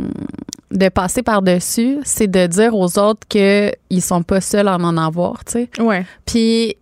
[0.71, 5.45] de passer par-dessus, c'est de dire aux autres qu'ils sont pas seuls à en avoir,
[5.45, 5.69] tu sais.
[5.81, 6.05] Ouais.
[6.27, 6.77] Puis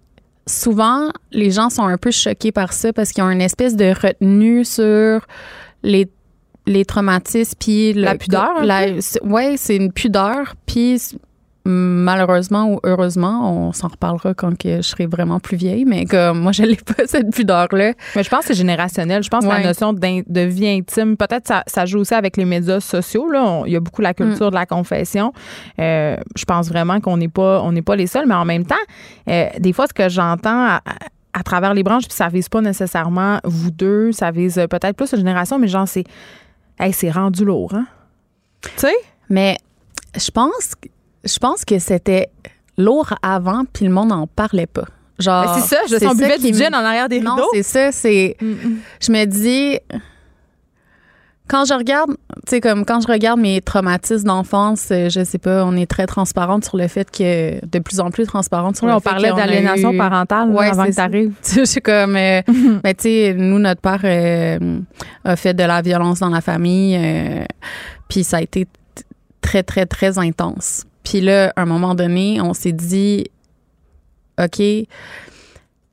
[0.47, 3.93] souvent, les gens sont un peu choqués par ça parce qu'ils ont une espèce de
[3.93, 5.26] retenue sur
[5.82, 6.09] les
[6.66, 8.62] les traumatismes puis la pudeur.
[9.24, 11.01] Ouais, c'est une pudeur puis
[11.64, 16.40] malheureusement ou heureusement, on s'en reparlera quand que je serai vraiment plus vieille, mais comme
[16.40, 17.92] moi, je n'ai pas cette pudeur-là.
[18.16, 19.22] Mais je pense que c'est générationnel.
[19.22, 22.44] Je pense que la notion de vie intime, peut-être ça, ça joue aussi avec les
[22.44, 23.30] médias sociaux.
[23.30, 23.62] Là.
[23.66, 24.50] il y a beaucoup la culture mm.
[24.50, 25.32] de la confession.
[25.78, 28.66] Euh, je pense vraiment qu'on n'est pas, on n'est pas les seuls, mais en même
[28.66, 28.74] temps,
[29.28, 30.78] euh, des fois, ce que j'entends
[31.34, 35.12] à, travers les branches, puis ça vise pas nécessairement vous deux, ça vise peut-être plus
[35.12, 36.04] la génération, mais genre, c'est,
[36.78, 37.86] hey, c'est rendu lourd, hein?
[38.62, 38.94] Tu sais?
[39.28, 39.56] Mais
[40.16, 40.88] je pense que
[41.24, 42.30] je pense que c'était
[42.78, 44.84] lourd avant, puis le monde n'en parlait pas.
[45.18, 47.36] Genre, c'est ça, je sens buvette du gin en arrière des rideaux.
[47.36, 48.36] Non, c'est ça, c'est.
[48.40, 48.78] Mm, mm.
[49.00, 49.78] Je me dis.
[51.48, 52.16] Quand je regarde, tu
[52.48, 56.06] sais, comme quand je regarde mes traumatismes d'enfance, euh, je sais pas, on est très
[56.06, 59.32] transparente sur le fait que, de plus en plus transparente sur le on fait parlait
[59.32, 61.34] d'aliénation parentale ouais, avant que t'arrives.
[61.54, 62.40] Je suis comme, euh,
[62.82, 64.80] mais tu sais, nous, notre père euh,
[65.24, 66.98] a fait de la violence dans la famille,
[68.08, 68.66] puis ça a été
[69.42, 70.86] très, très, très intense.
[71.05, 73.24] Puis là, à un moment donné, on s'est dit,
[74.40, 74.57] OK,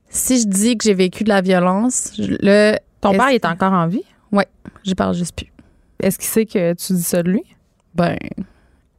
[0.09, 2.75] si je dis que j'ai vécu de la violence, le.
[3.01, 4.03] Ton père est encore en vie?
[4.31, 4.43] Oui,
[4.85, 5.51] je parle juste plus.
[6.01, 7.43] Est-ce qu'il sait que tu dis ça de lui?
[7.95, 8.17] Ben,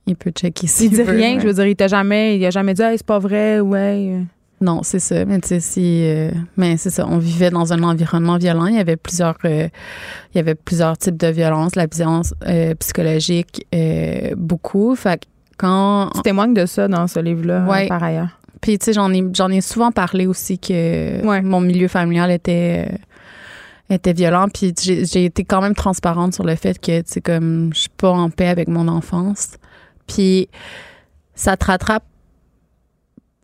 [0.06, 2.50] il peut checker si il dit rien, je veux dire, il t'a jamais, il a
[2.50, 4.22] jamais dit, hey, c'est pas vrai, ouais.
[4.60, 5.24] Non, c'est ça.
[5.24, 7.06] Mais tu sais, si, euh, mais c'est ça.
[7.08, 8.66] On vivait dans un environnement violent.
[8.66, 9.68] Il y avait plusieurs, euh,
[10.34, 13.66] il y avait plusieurs types de violence, la violence euh, psychologique,
[14.36, 14.94] beaucoup.
[14.96, 15.26] Fait
[15.60, 17.86] quand tu témoignes de ça dans ce livre-là, ouais.
[17.86, 18.38] par ailleurs.
[18.62, 22.88] Puis tu sais, j'en ai, j'en ai souvent parlé aussi que mon milieu familial était
[23.90, 24.46] était violent.
[24.52, 27.90] Puis j'ai été quand même transparente sur le fait que tu sais comme je suis
[27.90, 29.52] pas en paix avec mon enfance.
[30.06, 30.48] Puis
[31.34, 32.04] ça te rattrape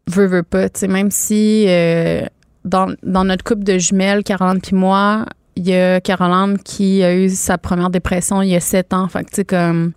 [0.09, 0.69] veux, veux pas.
[0.69, 2.25] Tu sais, même si euh,
[2.65, 7.15] dans, dans notre couple de jumelles, Caroline puis moi, il y a Caroline qui a
[7.15, 9.09] eu sa première dépression il y a sept ans.
[9.09, 9.93] Fait que, tu sais, comme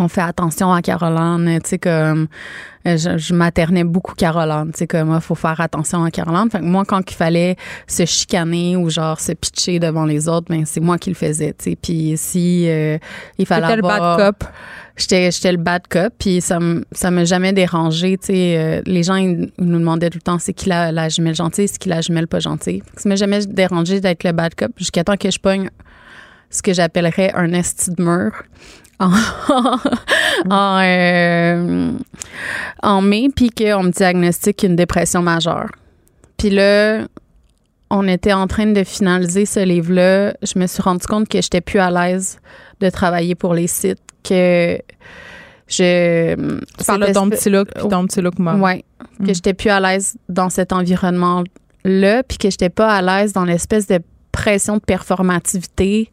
[0.00, 2.28] on fait attention à Caroline, tu sais comme
[2.84, 6.50] je, je maternais beaucoup Caroline, tu sais comme il faut faire attention à Caroline.
[6.50, 10.46] Fait que moi quand il fallait se chicaner ou genre se pitcher devant les autres,
[10.48, 11.76] ben c'est moi qui le faisais, tu sais.
[11.80, 12.98] Puis si euh,
[13.38, 14.48] il fallait avoir, le bad cop.
[14.96, 16.58] J'étais j'étais le bad cop, puis ça
[16.92, 20.38] ça m'a jamais dérangé, tu sais euh, les gens ils nous demandaient tout le temps
[20.38, 22.82] c'est qui la, la jumelle gentille, c'est qui la jumelle pas gentille.
[22.96, 25.70] Ça m'a jamais dérangé d'être le bad cop jusqu'à temps que je pogne
[26.50, 28.32] ce que j'appellerais un esti de mur
[30.50, 31.92] en, euh,
[32.82, 35.70] en mai, puis qu'on me diagnostique une dépression majeure.
[36.36, 37.06] Puis là,
[37.90, 41.60] on était en train de finaliser ce livre-là, je me suis rendu compte que j'étais
[41.60, 42.38] plus à l'aise
[42.80, 44.78] de travailler pour les sites, que
[45.66, 46.34] je.
[46.78, 48.54] Tu parles de ton petit look puis ton petit look moi.
[48.54, 48.84] Ouais.
[49.18, 49.34] Que mm.
[49.34, 53.86] j'étais plus à l'aise dans cet environnement-là, puis que j'étais pas à l'aise dans l'espèce
[53.86, 56.10] de pression de performativité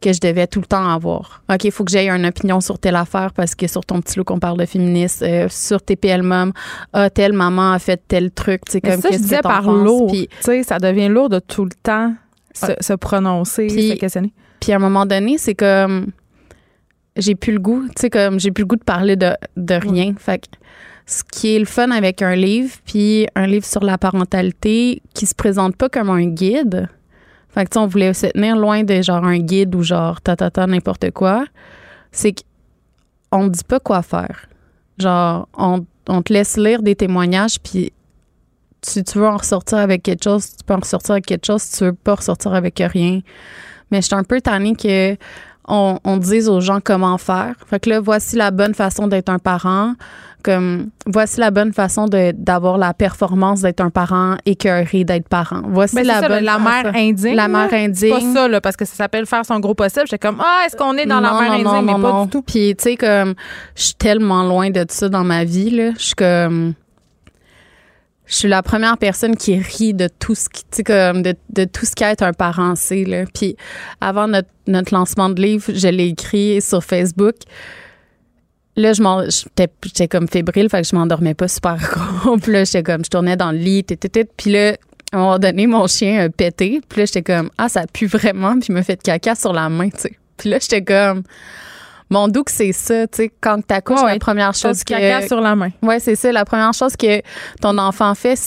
[0.00, 1.42] que je devais tout le temps avoir.
[1.50, 4.18] OK, il faut que j'aie une opinion sur telle affaire parce que sur ton petit
[4.18, 5.22] look, on parle de féministe.
[5.22, 6.52] Euh, sur TPL Mom,
[6.92, 8.64] ah, telle maman a fait tel truc.
[8.66, 10.12] Tu sais, comme ça, je disais par lourd.
[10.12, 12.14] Tu sais, ça devient lourd de tout le temps
[12.54, 14.32] se, prononcer, se questionner.
[14.60, 16.12] Puis à un moment donné, c'est comme
[17.16, 19.74] j'ai plus le goût, tu sais, comme j'ai plus le goût de parler de, de
[19.74, 20.14] rien.
[20.18, 20.46] Fait que
[21.06, 25.26] ce qui est le fun avec un livre, puis un livre sur la parentalité qui
[25.26, 26.88] se présente pas comme un guide.
[27.56, 30.36] Fait que, tu on voulait se tenir loin de genre un guide ou genre ta
[30.36, 31.46] ta ta n'importe quoi.
[32.12, 32.34] C'est
[33.30, 34.46] qu'on ne dit pas quoi faire.
[34.98, 37.92] Genre, on, on te laisse lire des témoignages, puis
[38.82, 41.62] si tu veux en ressortir avec quelque chose, tu peux en ressortir avec quelque chose.
[41.62, 43.20] Si tu veux pas ressortir avec rien.
[43.90, 45.16] Mais je suis un peu tannée que
[45.66, 47.54] on, on dise aux gens comment faire.
[47.66, 49.94] Fait que là, voici la bonne façon d'être un parent.
[50.46, 55.62] Comme, voici la bonne façon d'avoir la performance d'être un parent écœuré d'être parent.
[55.64, 57.34] Voici la bonne la mère indigne.
[57.34, 58.10] La mère indigne.
[58.12, 60.04] pas ça, là, parce que ça s'appelle faire son gros possible.
[60.06, 61.84] J'étais comme, ah, est-ce qu'on est dans la mère indigne?
[61.84, 62.42] mais pas du tout.
[62.42, 63.34] Puis, tu sais, comme,
[63.74, 65.90] je suis tellement loin de ça dans ma vie, là.
[65.98, 66.74] Je suis comme,
[68.26, 71.64] je suis la première personne qui rit de tout ce qui, tu comme de, de,
[71.64, 73.24] tout ce qui est un parent, c'est là.
[73.34, 73.56] Puis
[74.00, 77.34] avant notre, notre lancement de livre, je l'ai écrit sur Facebook.
[78.76, 81.76] Là, je m'en, j'étais comme fébrile, fait que je m'endormais pas super
[82.22, 82.36] gros.
[82.36, 84.76] puis là, j'étais comme, je tournais dans le lit, puis là,
[85.12, 86.80] à un moment donné, mon chien a pété.
[86.88, 89.68] Puis là, j'étais comme, ah, ça pue vraiment, puis il m'a fait caca sur la
[89.68, 90.12] main, tu sais.
[90.36, 91.22] Puis là, j'étais comme,
[92.10, 94.94] mon doux c'est ça, tu sais, quand tu accouches, la première chose que...
[94.94, 95.70] caca sur la main.
[95.82, 96.30] Ouais, c'est ça.
[96.32, 97.22] La première chose que
[97.60, 98.38] ton enfant fait,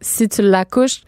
[0.00, 1.02] si tu l'accouches,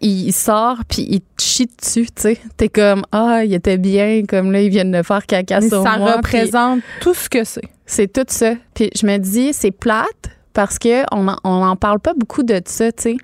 [0.00, 2.38] il sort puis il te chie dessus, tu sais.
[2.56, 5.98] T'es comme ah, il était bien, comme là ils viennent de faire caca sur ça
[5.98, 6.10] moi.
[6.10, 7.68] Ça représente tout ce que c'est.
[7.86, 8.54] C'est tout ça.
[8.74, 12.42] Puis je me dis c'est plate parce que on en, on en parle pas beaucoup
[12.42, 13.16] de ça, tu sais.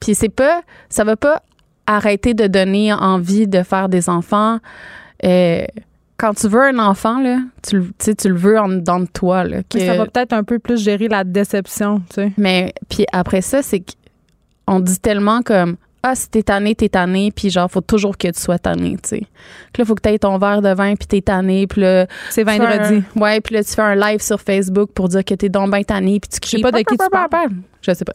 [0.00, 1.42] Puis c'est pas ça va pas
[1.86, 4.58] arrêter de donner envie de faire des enfants.
[5.24, 5.64] Euh,
[6.18, 9.44] quand tu veux un enfant, là, tu, tu le veux en dedans de toi.
[9.44, 9.78] Là, que...
[9.78, 12.32] ça va peut-être un peu plus gérer la déception, tu sais.
[12.36, 13.82] Mais puis après ça, c'est
[14.66, 18.28] qu'on dit tellement comme ah, si t'es tanné, t'es tanné, puis genre, faut toujours que
[18.28, 19.22] tu sois tanné, tu sais.
[19.72, 22.06] Puis là, faut que t'aies ton verre de vin, puis t'es tanné, puis là...
[22.30, 23.02] C'est vendredi.
[23.16, 25.82] ouais, puis là, tu fais un live sur Facebook pour dire que t'es donc bien
[25.82, 26.50] tanné, puis tu cries...
[26.52, 27.50] Je sais pas de qui tu parles.
[27.82, 28.14] Je sais pas.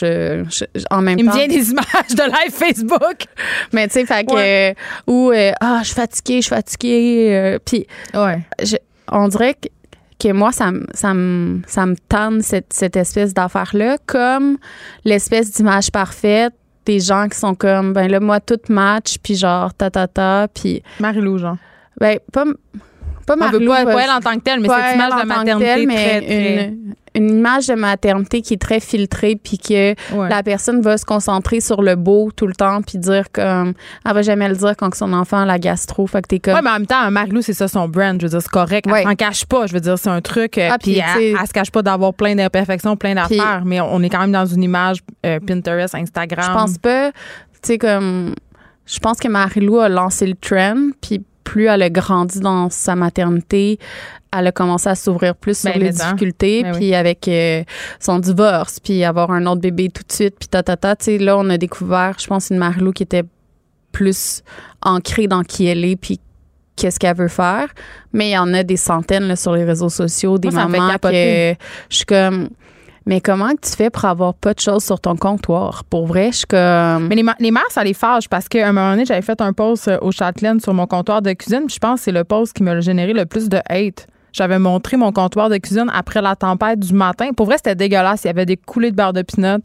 [0.00, 0.44] Je,
[0.90, 1.32] en même Il temps.
[1.32, 3.24] me vient des images de live Facebook.
[3.72, 4.74] Mais tu sais, fait que.
[5.06, 7.36] ou, euh, ah, je suis fatiguée, je suis fatiguée.
[7.36, 8.40] Euh, puis, ouais.
[9.12, 9.68] on dirait que,
[10.20, 14.58] que moi, ça, ça, me, ça me tente cette, cette espèce d'affaire-là, comme
[15.04, 16.52] l'espèce d'image parfaite
[16.86, 20.48] des gens qui sont comme, ben là, moi, tout match, puis genre, ta, ta, ta,
[20.52, 20.82] puis.
[20.98, 21.56] Marie-Lou, genre.
[22.00, 22.44] Ben, pas.
[23.26, 23.70] Pas Marie-Lou.
[23.70, 26.64] Pas, pas, elle en tant que telle, mais cette image de maternité très, très...
[26.68, 29.94] Une, une image de maternité qui est très filtrée puis que
[30.28, 34.14] la personne va se concentrer sur le beau tout le temps puis dire comme elle
[34.14, 36.06] va jamais le dire quand son enfant a la gastro.
[36.06, 38.20] Fait que t'es comme ouais mais en même temps Marilou c'est ça son brand.
[38.20, 38.88] Je veux dire c'est correct.
[38.88, 39.66] Elle s'en cache pas.
[39.66, 42.14] Je veux dire c'est un truc euh, ah, puis elle, elle, se cache pas d'avoir
[42.14, 43.62] plein d'imperfections plein d'affaires.
[43.64, 46.46] Mais on est quand même dans une image euh, Pinterest Instagram.
[46.46, 47.18] Je pense pas tu
[47.62, 48.34] sais comme
[48.86, 52.94] je pense que Marilou a lancé le trend puis plus elle a grandi dans sa
[52.94, 53.80] maternité,
[54.36, 57.64] elle a commencé à s'ouvrir plus sur ben, les difficultés, ben puis avec euh,
[57.98, 60.96] son divorce, puis avoir un autre bébé tout de suite, puis ta ta ta.
[60.96, 63.24] Tu sais, là, on a découvert, je pense, une Marilou qui était
[63.92, 64.42] plus
[64.82, 66.20] ancrée dans qui elle est, puis
[66.76, 67.68] qu'est-ce qu'elle veut faire.
[68.12, 71.54] Mais il y en a des centaines sur les réseaux sociaux, des mamans que
[71.88, 72.48] je suis comme
[73.06, 75.84] mais comment tu fais pour avoir pas de choses sur ton comptoir?
[75.84, 77.08] Pour vrai, je suis comme.
[77.08, 79.52] Mais les, les mères, ça les fâche parce qu'à un moment donné, j'avais fait un
[79.52, 81.64] post euh, au Châtelaine sur mon comptoir de cuisine.
[81.68, 84.06] je pense que c'est le post qui m'a généré le plus de hate.
[84.32, 87.30] J'avais montré mon comptoir de cuisine après la tempête du matin.
[87.36, 88.24] Pour vrai, c'était dégueulasse.
[88.24, 89.58] Il y avait des coulées de beurre de pinot.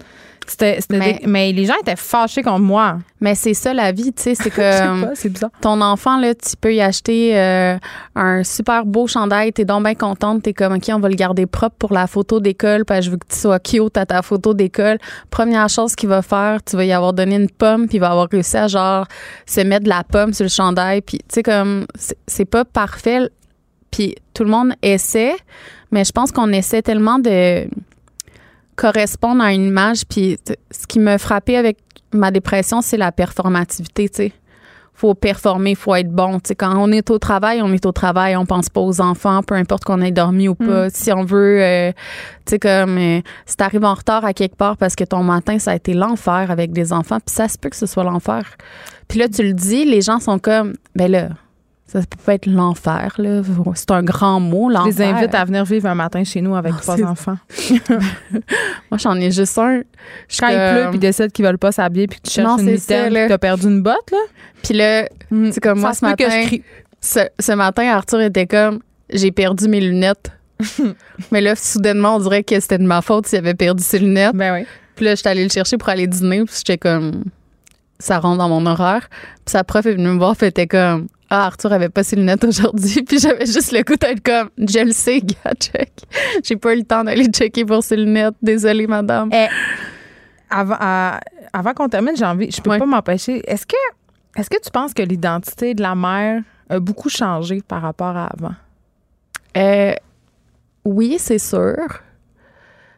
[0.47, 0.79] C'était,
[1.25, 2.99] mais, les gens étaient fâchés contre moi.
[3.19, 5.49] Mais c'est ça la vie, tu sais, c'est que c'est bizarre.
[5.59, 7.77] ton enfant là, tu peux y acheter euh,
[8.15, 11.47] un super beau chandail, t'es donc bien contente, t'es comme ok, on va le garder
[11.47, 14.21] propre pour la photo d'école, parce que je veux que tu sois cute à ta
[14.21, 14.99] photo d'école.
[15.31, 18.11] Première chose qu'il va faire, tu vas y avoir donné une pomme, puis il va
[18.11, 19.07] avoir réussi à genre
[19.47, 21.87] se mettre de la pomme sur le chandail, puis tu sais comme
[22.27, 23.29] c'est pas parfait
[23.95, 25.37] puis tout le monde essaie,
[25.89, 27.65] mais je pense qu'on essaie tellement de
[28.75, 30.05] correspondre à une image.
[30.05, 30.37] Puis
[30.69, 31.77] ce qui me frappait avec
[32.11, 34.33] ma dépression, c'est la performativité, tu sais.
[34.93, 36.41] faut performer, il faut être bon.
[36.43, 39.41] sais, quand on est au travail, on est au travail, on pense pas aux enfants,
[39.43, 40.87] peu importe qu'on ait dormi ou pas.
[40.87, 40.89] Mm.
[40.93, 41.93] Si on veut, euh,
[42.45, 45.57] tu sais, comme euh, si t'arrives en retard à quelque part parce que ton matin,
[45.57, 48.43] ça a été l'enfer avec des enfants, puis ça se peut que ce soit l'enfer.
[49.07, 51.29] Puis là, tu le dis, les gens sont comme, ben là,
[51.87, 53.41] ça peut pas être l'enfer, là.
[53.75, 54.91] C'est un grand mot, l'enfer.
[54.91, 57.37] Je les invite à venir vivre un matin chez nous avec ah, trois enfants.
[58.89, 59.81] Moi, j'en ai juste un.
[60.39, 63.13] Quand il pleut, puis décide qu'ils veulent pas s'habiller, puis que tu cherches une mitaine,
[63.13, 64.17] puis t'as perdu une botte, là.
[64.63, 65.51] Puis là, mm.
[65.51, 66.47] c'est comme moi, ce matin,
[67.01, 68.79] ce, matin, Arthur était comme,
[69.11, 70.31] j'ai perdu mes lunettes.
[71.31, 74.35] Mais là, soudainement, on dirait que c'était de ma faute s'il avait perdu ses lunettes.
[74.35, 74.65] Ben oui.
[74.95, 77.25] Puis là, j'étais allée le chercher pour aller dîner, puis j'étais comme,
[77.99, 79.07] ça rentre dans mon horaire.
[79.09, 82.15] Puis sa prof est venue me voir, fait était comme, ah, Arthur avait pas ses
[82.15, 85.91] lunettes aujourd'hui, puis j'avais juste le coup d'être comme, je le sais, gars, check.
[86.43, 88.35] J'ai pas eu le temps d'aller checker pour ses lunettes.
[88.41, 89.29] Désolée, madame.
[89.33, 89.47] Eh,
[90.49, 90.77] avant,
[91.53, 93.41] avant qu'on termine, j'ai envie, je peux pas m'empêcher.
[93.49, 93.75] Est-ce que,
[94.37, 98.27] est-ce que tu penses que l'identité de la mère a beaucoup changé par rapport à
[98.27, 98.55] avant?
[99.57, 99.93] Euh,
[100.83, 102.01] oui, c'est sûr.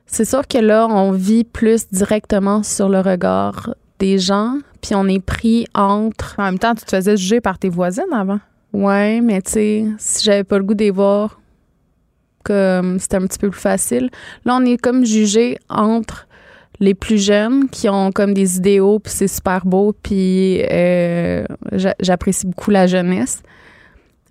[0.06, 5.08] C'est sûr que là, on vit plus directement sur le regard des gens, puis on
[5.08, 6.36] est pris entre.
[6.38, 8.40] En même temps, tu te faisais juger par tes voisines avant.
[8.74, 11.40] Ouais, mais tu sais, si j'avais pas le goût de voir,
[12.44, 14.10] comme c'était un petit peu plus facile.
[14.46, 16.28] Là, on est comme jugé entre
[16.80, 21.44] les plus jeunes qui ont comme des idéaux, puis c'est super beau, puis euh,
[22.00, 23.42] j'apprécie beaucoup la jeunesse.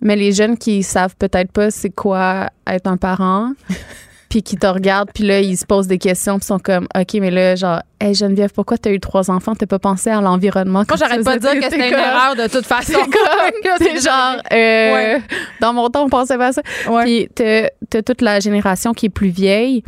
[0.01, 3.53] Mais les jeunes qui savent peut-être pas c'est quoi être un parent,
[4.29, 7.13] puis qui te regardent, puis là, ils se posent des questions, puis sont comme, OK,
[7.15, 9.55] mais là, genre, hey Geneviève, pourquoi t'as eu trois enfants?
[9.55, 10.83] T'as pas pensé à l'environnement?
[10.87, 12.99] Moi, j'arrête pas de dire que c'était une erreur de toute façon.
[13.77, 15.19] C'est genre, euh,
[15.61, 16.61] dans mon temps, on pensait pas à ça.
[17.03, 19.83] Puis t'as, as toute la génération qui est plus vieille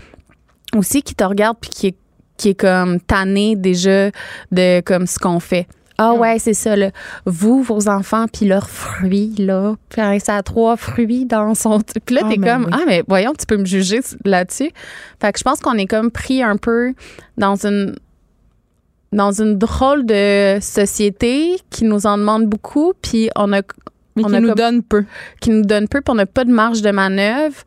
[0.75, 1.95] aussi, qui te regarde, puis qui est,
[2.37, 4.09] qui est comme tannée déjà
[4.51, 5.67] de comme ce qu'on fait.
[6.01, 6.77] Ah ouais, c'est ça.
[6.77, 6.91] Là.
[7.25, 9.75] Vous, vos enfants, puis leurs fruits, là.
[9.89, 11.81] Puis ça a trois fruits dans son...
[12.05, 14.71] Puis là, ah, t'es comme, ah, mais voyons, tu peux me juger là-dessus.
[15.19, 16.93] Fait que je pense qu'on est comme pris un peu
[17.37, 17.97] dans une
[19.11, 23.61] dans une drôle de société qui nous en demande beaucoup, puis on a...
[24.15, 25.03] Mais qui nous donne peu.
[25.41, 27.57] Qui nous donne peu, puis on n'a pas de marge de manœuvre.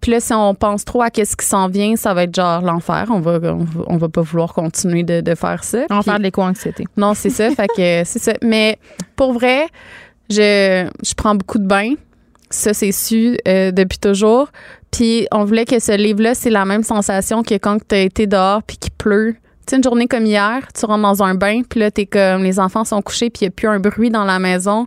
[0.00, 2.62] Puis là, si on pense trop à qu'est-ce qui s'en vient, ça va être genre
[2.62, 3.06] l'enfer.
[3.10, 3.38] On va,
[3.86, 5.84] on va, pas vouloir continuer de, de faire ça.
[5.90, 6.86] On va faire de l'éco-anxiété.
[6.96, 7.50] Non, c'est ça.
[7.50, 7.74] fait que
[8.04, 8.32] c'est ça.
[8.42, 8.78] Mais
[9.16, 9.66] pour vrai,
[10.30, 11.94] je, je prends beaucoup de bains.
[12.48, 14.48] Ça, c'est su euh, depuis toujours.
[14.90, 18.26] Puis on voulait que ce livre-là, c'est la même sensation que quand tu as été
[18.26, 19.36] dehors puis qu'il pleut.
[19.66, 22.42] Tu sais, une journée comme hier, tu rentres dans un bain, puis là, t'es comme,
[22.42, 24.86] les enfants sont couchés, puis il n'y a plus un bruit dans la maison.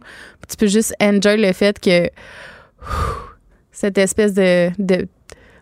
[0.49, 2.09] tu peux juste enjoy le fait que
[3.83, 5.07] cette espèce de, de,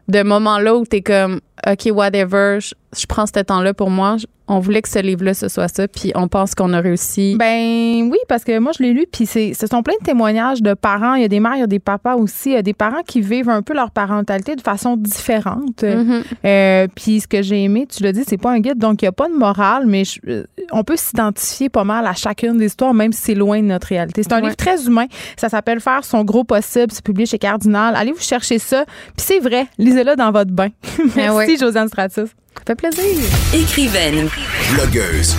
[0.07, 4.17] de moment-là où tu es comme, OK, whatever, je, je prends ce temps-là pour moi
[4.51, 7.35] on voulait que ce livre-là, ce soit ça, puis on pense qu'on a réussi.
[7.39, 10.61] Ben oui, parce que moi, je l'ai lu, puis c'est, ce sont plein de témoignages
[10.61, 11.13] de parents.
[11.13, 12.49] Il y a des mères, il y a des papas aussi.
[12.49, 15.83] Il y a des parents qui vivent un peu leur parentalité de façon différente.
[15.83, 16.23] Mm-hmm.
[16.45, 19.05] Euh, puis ce que j'ai aimé, tu l'as dit, c'est pas un guide, donc il
[19.05, 22.65] n'y a pas de morale, mais euh, on peut s'identifier pas mal à chacune des
[22.65, 24.21] histoires, même si c'est loin de notre réalité.
[24.21, 25.05] C'est un livre très humain.
[25.37, 26.91] Ça s'appelle Faire son gros possible.
[26.91, 27.95] C'est publié chez Cardinal.
[27.95, 28.83] Allez vous chercher ça.
[29.15, 30.67] Puis c'est vrai, lisez-le dans votre bain.
[30.97, 32.31] Ben Merci, Josiane Stratus.
[32.57, 33.23] Ça fait plaisir.
[33.53, 34.29] Écrivaine.
[34.73, 35.35] Blogueuse.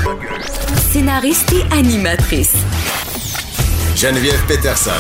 [0.93, 2.55] Scénariste et animatrice.
[3.97, 4.91] Geneviève Peterson.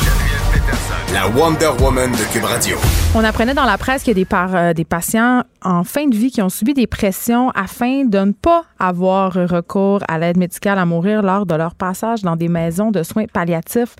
[1.12, 2.76] La Wonder Woman de Cube Radio.
[3.14, 6.16] On apprenait dans la presse qu'il y a des, euh, des patients en fin de
[6.16, 10.78] vie qui ont subi des pressions afin de ne pas avoir recours à l'aide médicale
[10.78, 13.94] à mourir lors de leur passage dans des maisons de soins palliatifs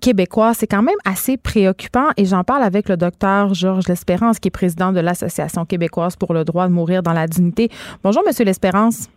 [0.00, 0.54] québécois.
[0.54, 4.50] C'est quand même assez préoccupant et j'en parle avec le docteur Georges L'Espérance qui est
[4.50, 7.70] président de l'Association québécoise pour le droit de mourir dans la dignité.
[8.02, 9.08] Bonjour, Monsieur L'Espérance.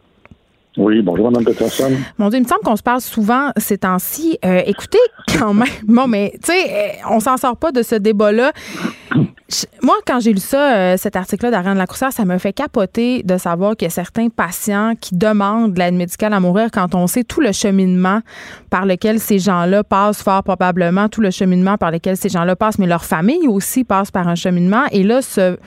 [0.77, 1.91] Oui, bonjour, Mme Peterson.
[2.19, 4.37] Mon Dieu, il me semble qu'on se parle souvent ces temps-ci.
[4.45, 4.99] Euh, écoutez,
[5.39, 8.51] quand même, bon, mais tu sais, euh, on s'en sort pas de ce débat-là.
[9.81, 13.37] Moi, quand j'ai lu ça, euh, cet article-là d'Ariane Lacoussard, ça me fait capoter de
[13.37, 17.07] savoir qu'il y a certains patients qui demandent de l'aide médicale à mourir quand on
[17.07, 18.19] sait tout le cheminement
[18.69, 22.77] par lequel ces gens-là passent, fort probablement, tout le cheminement par lequel ces gens-là passent,
[22.77, 24.83] mais leur famille aussi passe par un cheminement.
[24.91, 25.57] Et là, se,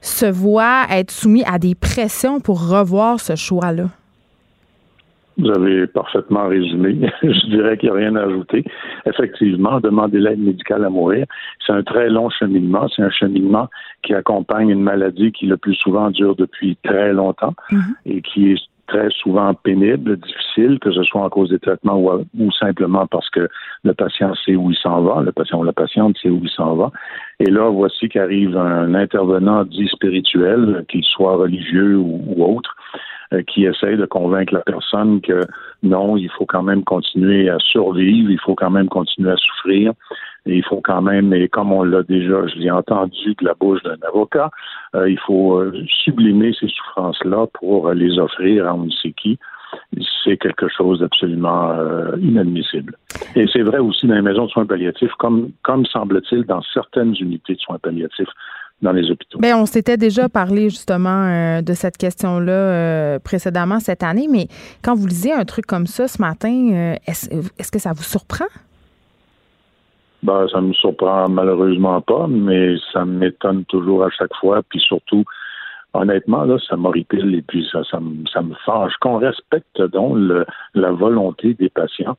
[0.00, 3.88] se voit être soumis à des pressions pour revoir ce choix-là.
[5.36, 6.96] Vous avez parfaitement résumé.
[7.22, 8.64] Je dirais qu'il n'y a rien à ajouter.
[9.06, 11.26] Effectivement, demander l'aide médicale à mourir,
[11.66, 12.86] c'est un très long cheminement.
[12.88, 13.68] C'est un cheminement
[14.02, 17.94] qui accompagne une maladie qui le plus souvent dure depuis très longtemps mm-hmm.
[18.06, 22.24] et qui est très souvent pénibles, difficiles, que ce soit en cause des traitements ou,
[22.38, 23.48] ou, simplement parce que
[23.82, 26.50] le patient sait où il s'en va, le patient ou la patiente sait où il
[26.50, 26.90] s'en va.
[27.40, 32.76] Et là, voici qu'arrive un intervenant dit spirituel, qu'il soit religieux ou, ou autre,
[33.42, 35.40] qui essaye de convaincre la personne que
[35.82, 39.92] non, il faut quand même continuer à survivre, il faut quand même continuer à souffrir,
[40.46, 43.54] et il faut quand même, et comme on l'a déjà, je l'ai entendu de la
[43.54, 44.50] bouche d'un avocat,
[44.94, 45.72] euh, il faut euh,
[46.04, 49.38] sublimer ces souffrances-là pour les offrir à on ne sait qui.
[50.24, 51.74] C'est quelque chose d'absolument
[52.22, 52.96] inadmissible.
[53.34, 57.14] Et c'est vrai aussi dans les maisons de soins palliatifs, comme, comme semble-t-il dans certaines
[57.18, 58.28] unités de soins palliatifs
[58.82, 59.38] dans les hôpitaux.
[59.38, 64.46] Bien, on s'était déjà parlé justement euh, de cette question-là euh, précédemment cette année, mais
[64.82, 68.46] quand vous lisez un truc comme ça ce matin, euh, est-ce que ça vous surprend?
[70.22, 75.24] Ben, ça me surprend malheureusement pas, mais ça m'étonne toujours à chaque fois, puis surtout,
[75.92, 78.94] honnêtement, là, ça m'horripile et puis ça, ça, me, ça me fâche.
[79.00, 80.18] Qu'on respecte donc
[80.74, 82.16] la volonté des patients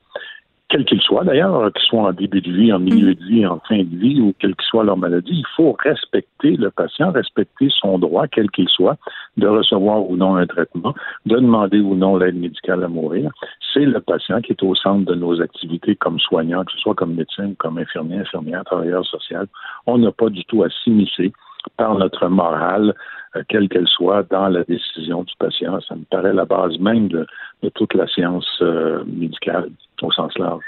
[0.68, 3.60] quel qu'il soit d'ailleurs, qu'ils soient en début de vie, en milieu de vie, en
[3.68, 7.68] fin de vie ou quelle que soit leur maladie, il faut respecter le patient, respecter
[7.70, 8.96] son droit, quel qu'il soit,
[9.36, 10.94] de recevoir ou non un traitement,
[11.24, 13.30] de demander ou non l'aide médicale à mourir.
[13.72, 16.94] C'est le patient qui est au centre de nos activités comme soignant, que ce soit
[16.94, 19.46] comme médecin, comme infirmier, infirmière, travailleur social.
[19.86, 21.32] On n'a pas du tout à s'immiscer
[21.76, 22.94] par notre morale,
[23.36, 25.80] euh, quelle qu'elle soit, dans la décision du patient.
[25.80, 27.26] Ça me paraît la base même de,
[27.74, 29.70] toute la science euh, médicale
[30.02, 30.64] au sens large.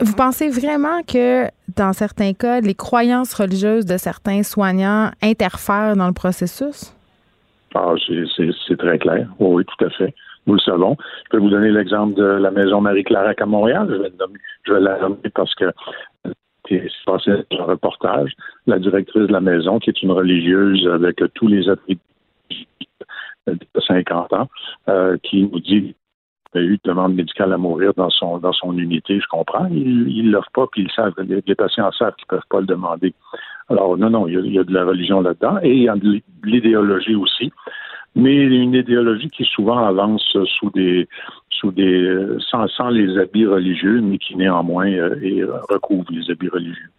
[0.00, 6.06] Vous pensez vraiment que dans certains cas, les croyances religieuses de certains soignants interfèrent dans
[6.06, 6.94] le processus?
[7.74, 9.28] Ah, c'est très clair.
[9.38, 10.14] Oui, tout à fait.
[10.46, 10.96] Nous le savons.
[11.24, 13.86] Je peux vous donner l'exemple de la maison Marie-Clarac à Montréal.
[13.90, 14.12] Je vais,
[14.64, 15.72] je vais la nommer parce que
[16.68, 18.32] c'est passé un reportage.
[18.66, 22.00] La directrice de la maison, qui est une religieuse avec tous les attributs
[23.46, 24.48] de 50 ans,
[24.88, 25.94] euh, qui nous dit
[26.56, 29.66] a eu de demande médicale à mourir dans son dans son unité, je comprends.
[29.66, 32.60] Ils ne l'offrent pas, puis ils savent, les, les patients savent qu'ils ne peuvent pas
[32.60, 33.14] le demander.
[33.68, 36.20] Alors, non, non, il y a, de la religion là-dedans et il y a de
[36.44, 37.52] l'idéologie aussi.
[38.14, 41.06] Mais une idéologie qui souvent avance sous des
[41.50, 42.18] sous des
[42.50, 46.90] sans, sans les habits religieux, mais qui néanmoins euh, recouvre les habits religieux.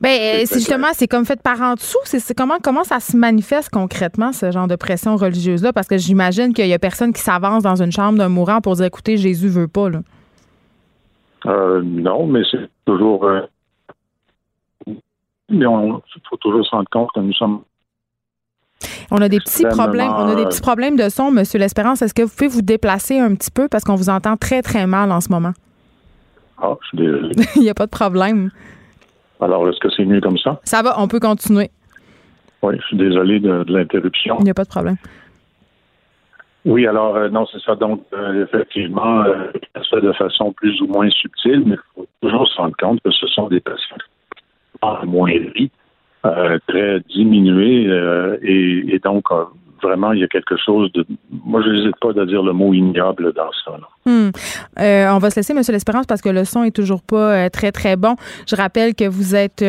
[0.00, 1.98] Ben, c'est justement, c'est comme fait par en dessous.
[2.04, 5.72] C'est comment, comment ça se manifeste concrètement, ce genre de pression religieuse-là?
[5.72, 8.74] Parce que j'imagine qu'il y a personne qui s'avance dans une chambre d'un mourant pour
[8.74, 9.88] dire écoutez, Jésus veut pas.
[9.88, 10.00] Là.
[11.46, 13.24] Euh, non, mais c'est toujours.
[13.24, 13.40] Euh,
[15.48, 17.62] mais il faut toujours se rendre compte que nous sommes.
[19.10, 20.10] On a des petits problèmes.
[20.10, 22.02] On a des petits problèmes de son, Monsieur L'Espérance.
[22.02, 23.68] Est-ce que vous pouvez vous déplacer un petit peu?
[23.68, 25.52] Parce qu'on vous entend très, très mal en ce moment?
[26.58, 27.34] Ah, je suis désolé.
[27.56, 28.50] il n'y a pas de problème.
[29.40, 30.60] Alors, est-ce que c'est mieux comme ça?
[30.64, 31.70] Ça va, on peut continuer.
[32.62, 34.36] Oui, je suis désolé de, l'interruption.
[34.40, 34.96] Il n'y a pas de problème.
[36.64, 37.76] Oui, alors, euh, non, c'est ça.
[37.76, 41.94] Donc, euh, effectivement, euh, ça se fait de façon plus ou moins subtile, mais il
[41.94, 43.96] faut toujours se rendre compte que ce sont des patients
[44.82, 45.70] en moindrie,
[46.66, 47.86] très diminués,
[48.42, 49.24] et, et, donc,
[49.82, 51.06] vraiment, il y a quelque chose de.
[51.44, 53.72] Moi, je n'hésite pas à dire le mot ignoble dans ça.
[54.04, 54.30] Hmm.
[54.78, 57.48] Euh, on va se laisser, Monsieur L'Espérance, parce que le son est toujours pas euh,
[57.48, 58.16] très, très bon.
[58.48, 59.64] Je rappelle que vous êtes.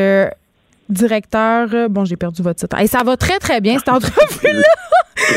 [0.89, 1.89] Euh, directeur.
[1.89, 2.80] Bon, j'ai perdu votre titre.
[2.80, 4.88] Et ça va très, très bien, cette entrevue-là.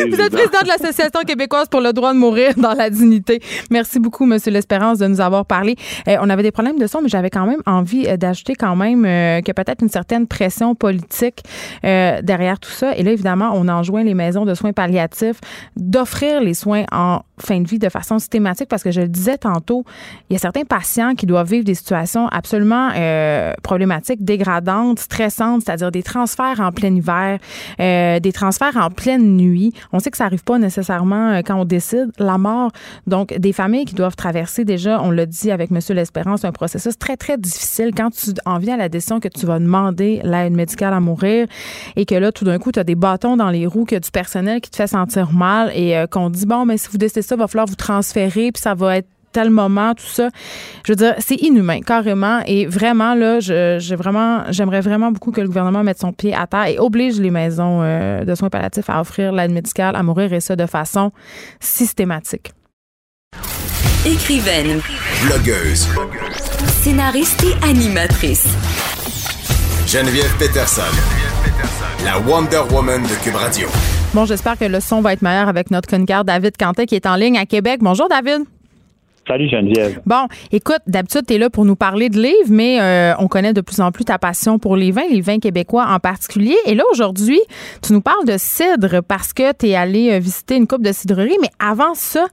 [0.08, 3.40] Vous êtes président de l'Association québécoise pour le droit de mourir dans la dignité.
[3.70, 5.76] Merci beaucoup, Monsieur L'Espérance, de nous avoir parlé.
[6.06, 8.76] Euh, on avait des problèmes de son, mais j'avais quand même envie euh, d'ajouter quand
[8.76, 11.42] même euh, que peut-être une certaine pression politique
[11.82, 12.96] derrière tout ça.
[12.96, 15.40] Et là, évidemment, on enjoint les maisons de soins palliatifs
[15.76, 19.38] d'offrir les soins en fin de vie de façon systématique parce que je le disais
[19.38, 19.84] tantôt,
[20.28, 22.90] il y a certains patients qui doivent vivre des situations absolument
[23.62, 27.38] problématiques, dégradantes, stressantes, c'est-à-dire des transferts en plein hiver,
[27.78, 29.72] des transferts en pleine nuit.
[29.92, 32.70] On sait que ça n'arrive pas nécessairement euh, quand on décide la mort.
[33.06, 36.98] Donc, des familles qui doivent traverser déjà, on l'a dit avec Monsieur L'Espérance, un processus
[36.98, 40.52] très, très difficile quand tu en viens à la décision que tu vas demander l'aide
[40.52, 41.46] médicale à mourir
[41.96, 44.10] et que là, tout d'un coup, tu as des bâtons dans les roues, que du
[44.10, 47.22] personnel qui te fait sentir mal et euh, qu'on dit, bon, mais si vous décidez
[47.30, 50.28] ça, il va falloir vous transférer, puis ça va être tel moment, tout ça.
[50.84, 52.40] Je veux dire, c'est inhumain, carrément.
[52.46, 56.46] Et vraiment, là, je, vraiment, j'aimerais vraiment beaucoup que le gouvernement mette son pied à
[56.48, 60.32] terre et oblige les maisons euh, de soins palliatifs à offrir l'aide médicale à mourir
[60.32, 61.12] et ça de façon
[61.60, 62.52] systématique.
[64.04, 64.80] Écrivaine.
[65.26, 65.86] Blogueuse.
[66.82, 68.48] Scénariste et animatrice.
[69.86, 70.82] Geneviève Peterson.
[72.04, 73.68] La Wonder Woman de Cube Radio.
[74.12, 77.06] Bon, j'espère que le son va être meilleur avec notre chroniqueur David Cantet qui est
[77.06, 77.78] en ligne à Québec.
[77.80, 78.44] Bonjour, David.
[79.30, 80.00] Salut Geneviève.
[80.06, 83.52] Bon, écoute, d'habitude, tu es là pour nous parler de livres, mais euh, on connaît
[83.52, 86.56] de plus en plus ta passion pour les vins, les vins québécois en particulier.
[86.66, 87.38] Et là, aujourd'hui,
[87.80, 90.90] tu nous parles de cidre parce que tu es allé euh, visiter une coupe de
[90.90, 91.36] cidrerie.
[91.40, 92.26] Mais avant ça,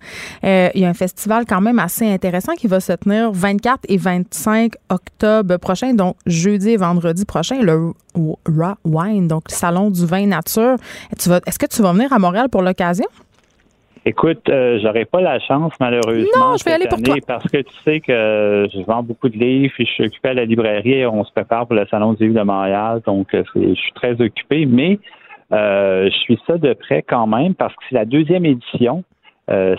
[0.43, 3.81] euh, il y a un festival quand même assez intéressant qui va se tenir 24
[3.89, 9.91] et 25 octobre prochain, donc jeudi et vendredi prochain, le Raw Wine, donc le Salon
[9.91, 10.77] du vin nature.
[11.11, 13.05] Est-ce que tu vas venir à Montréal pour l'occasion?
[14.07, 16.51] Écoute, euh, j'aurais pas la chance malheureusement.
[16.51, 17.15] Non, je vais aller pour toi.
[17.27, 20.33] Parce que tu sais que je vends beaucoup de livres et je suis occupé à
[20.33, 21.05] la librairie.
[21.05, 24.13] On se prépare pour le salon du livre de Montréal, donc euh, je suis très
[24.21, 24.65] occupé.
[24.65, 24.97] Mais
[25.51, 29.03] euh, je suis ça de près quand même parce que c'est la deuxième édition.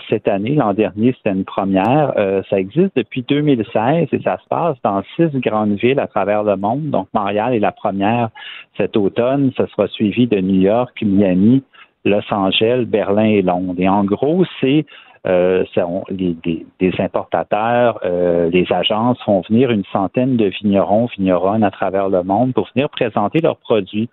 [0.09, 2.13] cette année, l'an dernier, c'était une première.
[2.49, 6.55] ça existe depuis 2016 et ça se passe dans six grandes villes à travers le
[6.55, 6.91] monde.
[6.91, 8.29] Donc, Montréal est la première
[8.77, 9.51] cet automne.
[9.57, 11.63] Ça sera suivi de New York, Miami,
[12.05, 13.75] Los Angeles, Berlin et Londres.
[13.77, 14.85] Et en gros, c'est
[15.27, 15.65] euh,
[16.09, 16.35] les,
[16.79, 22.23] des, importateurs, euh, les agences font venir une centaine de vignerons, vigneronnes à travers le
[22.23, 24.09] monde pour venir présenter leurs produits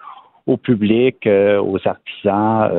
[0.47, 2.71] au public, euh, aux artisans,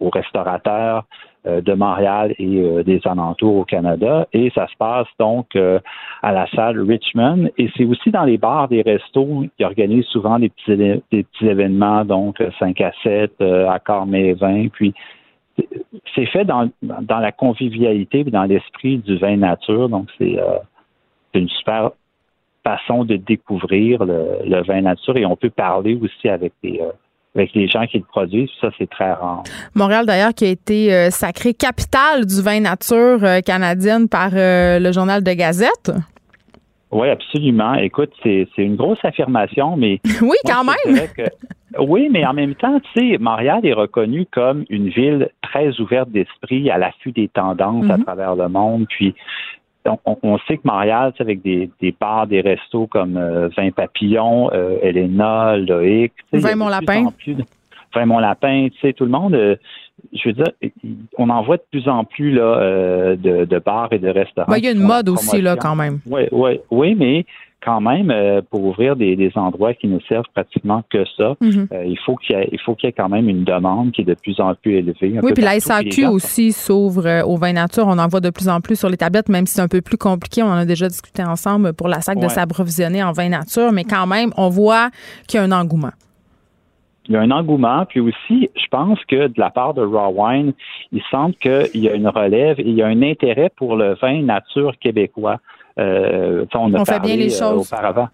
[0.00, 1.04] aux restaurateurs,
[1.46, 4.26] de Montréal et euh, des alentours au Canada.
[4.32, 5.78] Et ça se passe donc euh,
[6.22, 7.50] à la salle Richmond.
[7.58, 11.46] Et c'est aussi dans les bars, des restos qui organisent souvent des petits, des petits
[11.46, 14.68] événements, donc 5 à 7, accords mai 20.
[14.68, 14.94] Puis
[16.14, 19.88] c'est fait dans, dans la convivialité et dans l'esprit du vin nature.
[19.90, 20.38] Donc c'est
[21.34, 21.90] une super
[22.64, 26.80] façon de découvrir le, le, vin nature et on peut parler aussi avec des
[27.34, 28.50] avec les gens qui le produisent.
[28.60, 29.42] Ça, c'est très rare.
[29.74, 34.78] Montréal, d'ailleurs, qui a été euh, sacrée capitale du vin nature euh, canadienne par euh,
[34.78, 35.92] le journal de Gazette.
[36.92, 37.74] Oui, absolument.
[37.74, 40.00] Écoute, c'est une grosse affirmation, mais...
[40.22, 41.08] oui, quand même.
[41.80, 46.10] oui, mais en même temps, tu sais, Montréal est reconnue comme une ville très ouverte
[46.10, 48.04] d'esprit, à l'affût des tendances à mhm.
[48.04, 48.86] travers le monde.
[48.88, 49.12] Puis,
[50.04, 54.78] on, sait que Montréal, avec des, des bars, des restos comme euh, Vin Papillon, euh,
[54.82, 56.12] Elena, Loïc.
[56.32, 57.06] Vin Mon Lapin.
[57.94, 59.56] Vin Mon Lapin, tu sais, tout le monde, euh,
[60.12, 60.52] je veux dire,
[61.18, 64.50] on en voit de plus en plus là, de, de, bars et de restaurants.
[64.50, 66.00] Ben, il y a une mode aussi, là, quand même.
[66.06, 67.24] Oui, oui, oui, mais
[67.64, 71.68] quand même, euh, pour ouvrir des, endroits qui ne servent pratiquement que ça, mhm.
[71.72, 74.38] euh, il faut qu'il y, ait, y quand même une demande qui est de plus
[74.40, 75.18] en plus élevée.
[75.22, 77.84] Oui, puis la SAQ aussi s'ouvre euh, au vin nature.
[77.86, 79.80] On en voit de plus en plus sur les tablettes, même si c'est un peu
[79.80, 80.42] plus compliqué.
[80.42, 83.84] On en a déjà discuté ensemble pour la SAC de s'approvisionner en vin nature, mais
[83.84, 84.90] quand même, on voit
[85.26, 85.92] qu'il y a un engouement.
[87.08, 90.12] Il y a un engouement, puis aussi, je pense que de la part de Raw
[90.16, 90.54] Wine,
[90.90, 93.94] il semble qu'il y a une relève et il y a un intérêt pour le
[94.00, 95.38] vin nature québécois.
[95.78, 97.72] Euh, on a parlé bien les euh, choses.
[97.72, 98.08] auparavant.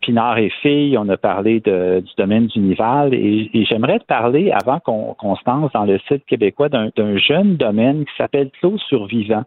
[0.00, 4.52] Pinard et Filles, on a parlé de, du domaine du Nival et, j'aimerais te parler,
[4.52, 9.44] avant qu'on se lance dans le site québécois, d'un jeune domaine qui s'appelle Clos Survivant.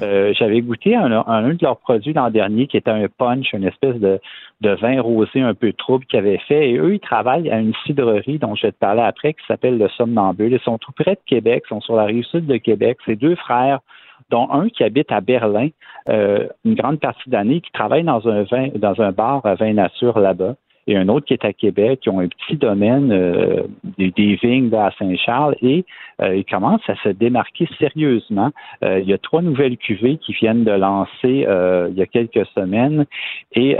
[0.00, 3.64] Euh, j'avais goûté un, un, de leurs produits l'an dernier qui était un punch, une
[3.64, 4.20] espèce de,
[4.60, 6.70] de vin rosé un peu trouble qu'ils avaient fait.
[6.70, 9.78] Et eux, ils travaillent à une cidrerie dont je vais te parler après qui s'appelle
[9.78, 10.52] le Somnambule.
[10.52, 12.98] Ils sont tout près de Québec, ils sont sur la rive sud de Québec.
[13.06, 13.80] C'est deux frères
[14.30, 15.68] dont un qui habite à Berlin
[16.08, 19.72] euh, une grande partie d'année, qui travaille dans un vin, dans un bar à vin
[19.72, 20.54] nature là-bas
[20.86, 23.62] et un autre qui est à Québec, qui ont un petit domaine euh,
[23.98, 24.10] des,
[24.42, 25.84] vignes à Saint-Charles et
[26.20, 28.50] euh, ils commencent à se démarquer sérieusement.
[28.84, 32.06] Euh, il y a trois nouvelles cuvées qui viennent de lancer euh, il y a
[32.06, 33.06] quelques semaines
[33.52, 33.76] et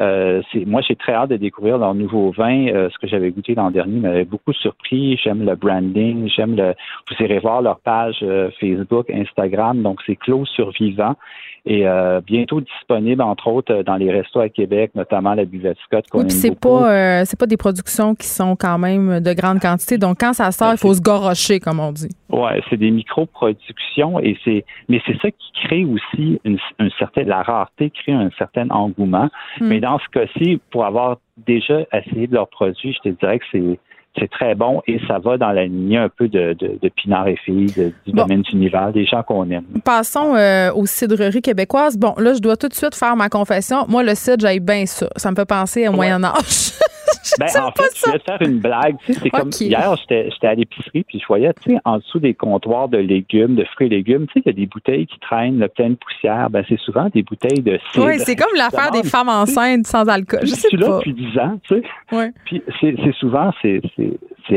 [0.52, 2.66] c'est, moi j'ai très hâte de découvrir leur nouveau vin.
[2.66, 5.18] ce que j'avais goûté l'an dernier m'avait beaucoup surpris.
[5.22, 6.74] J'aime le branding, j'aime le.
[7.08, 8.24] Vous irez voir leur page
[8.60, 11.16] Facebook, Instagram, donc c'est Clos Survivant
[11.64, 11.84] et
[12.26, 16.04] bientôt disponible entre autres dans les restos à Québec, notamment la Buvette Scott.
[16.12, 16.91] Oui, c'est pas
[17.24, 19.98] c'est pas des productions qui sont quand même de grande quantité.
[19.98, 22.10] Donc quand ça sort, il faut se gorocher comme on dit.
[22.30, 26.58] Ouais, c'est des micro-productions et c'est, mais c'est ça qui crée aussi une,
[26.98, 29.28] certaine, la rareté crée un certain engouement.
[29.60, 29.68] Hmm.
[29.68, 33.44] Mais dans ce cas-ci, pour avoir déjà essayé de leurs produits, je te dirais que
[33.52, 33.78] c'est,
[34.18, 37.36] c'est très bon et ça va dans la lignée un peu de, de, Pinard et
[37.36, 39.64] Filles, du domaine du Nival, des gens qu'on aime.
[39.84, 41.96] Passons euh, aux cidreries québécoises.
[41.96, 43.86] Bon, là, je dois tout de suite faire ma confession.
[43.88, 45.08] Moi, le cidre, j'aille bien ça.
[45.16, 46.72] Ça me fait penser au Moyen Âge.
[47.38, 48.96] ben, en fait, je voulais faire une blague.
[49.04, 52.18] Tu sais, c'est comme hier, j'étais à l'épicerie, puis je voyais, tu sais, en dessous
[52.18, 55.06] des comptoirs de légumes, de fruits et légumes, tu sais, il y a des bouteilles
[55.06, 56.50] qui traînent le plein de poussière.
[56.50, 58.06] Ben, c'est souvent des bouteilles de cidre.
[58.06, 60.40] Oui, c'est comme l'affaire des femmes enceintes sans alcool.
[60.42, 60.76] Je sais pas.
[60.76, 61.82] là depuis 10 ans, tu sais.
[62.16, 62.30] Ouais.
[62.44, 63.80] Puis c'est souvent, c'est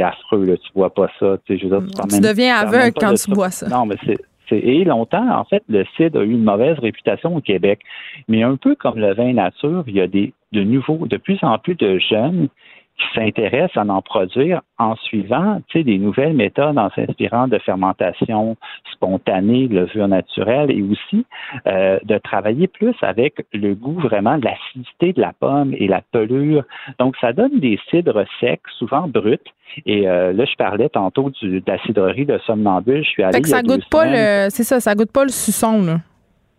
[0.01, 0.57] affreux, là.
[0.57, 1.37] Tu vois pas ça.
[1.45, 3.67] Tu, sais, je veux dire, tu, tu deviens aveugle quand tu bois ça.
[3.67, 4.17] Non, mais c'est
[4.51, 7.79] et longtemps, en fait, le cidre a eu une mauvaise réputation au Québec.
[8.27, 11.39] Mais un peu comme le vin nature, il y a des, de nouveaux, de plus
[11.41, 12.49] en plus de jeunes
[12.97, 18.55] qui s'intéressent à en produire en suivant des nouvelles méthodes, en s'inspirant de fermentation
[18.93, 21.25] spontanée, levure naturelle et aussi
[21.67, 26.01] euh, de travailler plus avec le goût vraiment de l'acidité de la pomme et la
[26.11, 26.63] pelure.
[26.99, 29.37] Donc, ça donne des cidres secs, souvent bruts.
[29.85, 33.03] Et euh, là, je parlais tantôt du, de la cidrerie de Somnambule.
[33.03, 33.43] Je suis allé.
[33.43, 34.49] ça goûte pas le.
[34.49, 35.97] C'est ça, ça goûte pas le suçon, là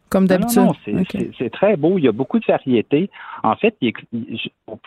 [0.08, 0.62] comme d'habitude.
[0.62, 1.04] Non, non,
[1.38, 1.98] c'est très beau.
[1.98, 3.10] Il y a beaucoup de variétés.
[3.42, 3.76] En fait,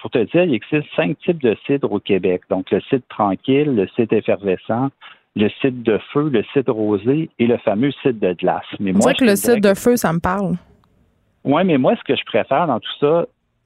[0.01, 2.41] pour te dire, il existe cinq types de cidre au Québec.
[2.49, 4.89] Donc, le cidre tranquille, le cidre effervescent,
[5.35, 8.63] le cidre de feu, le cidre rosé et le fameux cidre de glace.
[8.79, 10.55] Mais moi, que le cidre de feu, ça me parle.
[11.43, 13.25] Oui, mais moi, ce que je préfère dans tout ça,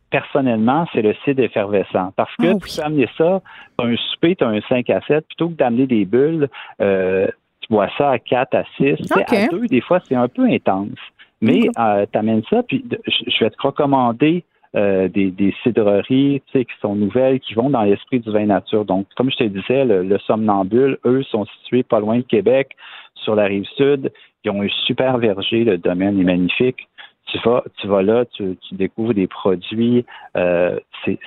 [0.09, 2.13] personnellement, c'est le cidre effervescent.
[2.15, 3.41] Parce que ah tu peux amener ça,
[3.79, 6.49] tu as un souper, tu as un 5 à 7, plutôt que d'amener des bulles,
[6.81, 7.27] euh,
[7.61, 9.11] tu bois ça à 4 à 6.
[9.15, 10.99] À 2, des fois, c'est un peu intense.
[11.43, 14.45] Mais euh, tu amènes ça, puis je vais te recommander
[14.77, 18.85] euh, des, des cidreries qui sont nouvelles, qui vont dans l'esprit du vin nature.
[18.85, 22.77] Donc, comme je te disais, le, Somnambule, eux, sont situés pas loin de Québec,
[23.15, 24.11] sur la rive sud.
[24.45, 26.87] Ils ont un super verger, le domaine est magnifique
[27.33, 30.05] tu vas, tu vas là, tu, découvres des produits.
[30.37, 30.79] Euh,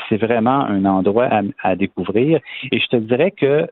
[0.09, 1.29] c'est vraiment un endroit
[1.63, 2.41] à, découvrir.
[2.71, 3.67] Et je te dirais que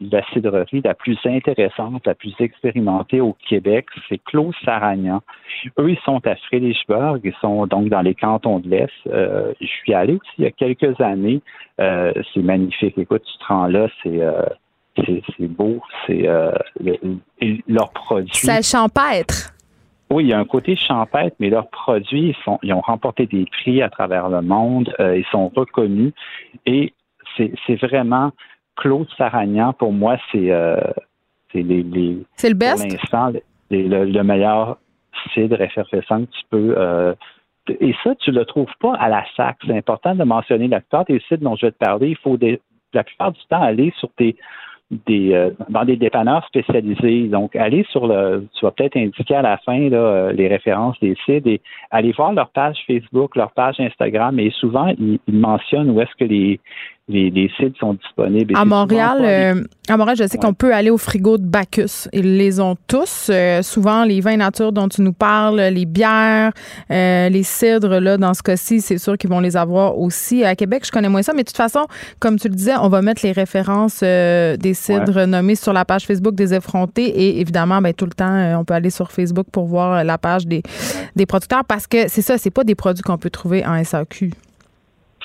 [0.00, 5.20] la cidrerie la plus intéressante, la plus expérimentée au Québec, c'est Clos Saragnan.
[5.78, 8.90] Eux, ils sont à Frédérichburg, ils sont donc dans les cantons de l'Est.
[9.08, 11.42] Euh, je suis allé aussi il y a quelques années.
[11.80, 12.96] Euh, c'est magnifique.
[12.96, 14.20] Écoute, tu te rends là, c'est
[14.96, 16.28] c'est beau, c'est
[17.66, 18.46] leurs produits.
[18.46, 19.52] Ça champêtre.
[20.10, 23.26] Oui, il y a un côté champêtre, mais leurs produits, ils, sont, ils ont remporté
[23.26, 26.12] des prix à travers le monde, euh, ils sont reconnus
[26.66, 26.92] et
[27.36, 28.30] c'est vraiment
[28.76, 30.76] Claude Saragnan, pour moi, c'est euh,
[31.54, 32.82] les, les C'est le best?
[32.82, 34.78] Pour l'instant, le, meilleur
[35.32, 36.74] cidre effervescent que tu peux.
[36.76, 37.14] Euh,
[37.68, 39.58] et ça, tu le trouves pas à la SAC.
[39.66, 42.08] C'est important de mentionner la plupart des cidres dont je vais te parler.
[42.08, 42.38] Il faut
[42.92, 44.36] la plupart du temps aller sur tes
[45.06, 47.28] des, euh, dans des dépanneurs spécialisés.
[47.28, 50.98] Donc, allez sur le, tu vas peut-être indiquer à la fin là, euh, les références
[51.00, 51.60] des sites et
[51.90, 54.38] allez voir leur page Facebook, leur page Instagram.
[54.38, 56.60] Et souvent, ils, ils mentionnent où est-ce que les,
[57.08, 58.54] les, sites sont disponibles.
[58.56, 62.08] À Montréal, euh, à Montréal, je sais qu'on peut aller au frigo de Bacchus.
[62.12, 63.28] Ils les ont tous.
[63.28, 66.52] Euh, souvent, les vins nature dont tu nous parles, les bières,
[66.90, 70.44] euh, les cidres, là, dans ce cas-ci, c'est sûr qu'ils vont les avoir aussi.
[70.44, 71.86] À Québec, je connais moins ça, mais de toute façon,
[72.20, 76.06] comme tu le disais, on va mettre les références des cidres nommés sur la page
[76.06, 79.66] Facebook des effrontés et évidemment, ben, tout le temps, on peut aller sur Facebook pour
[79.66, 80.62] voir la page des,
[81.16, 84.30] des producteurs parce que c'est ça, c'est pas des produits qu'on peut trouver en SAQ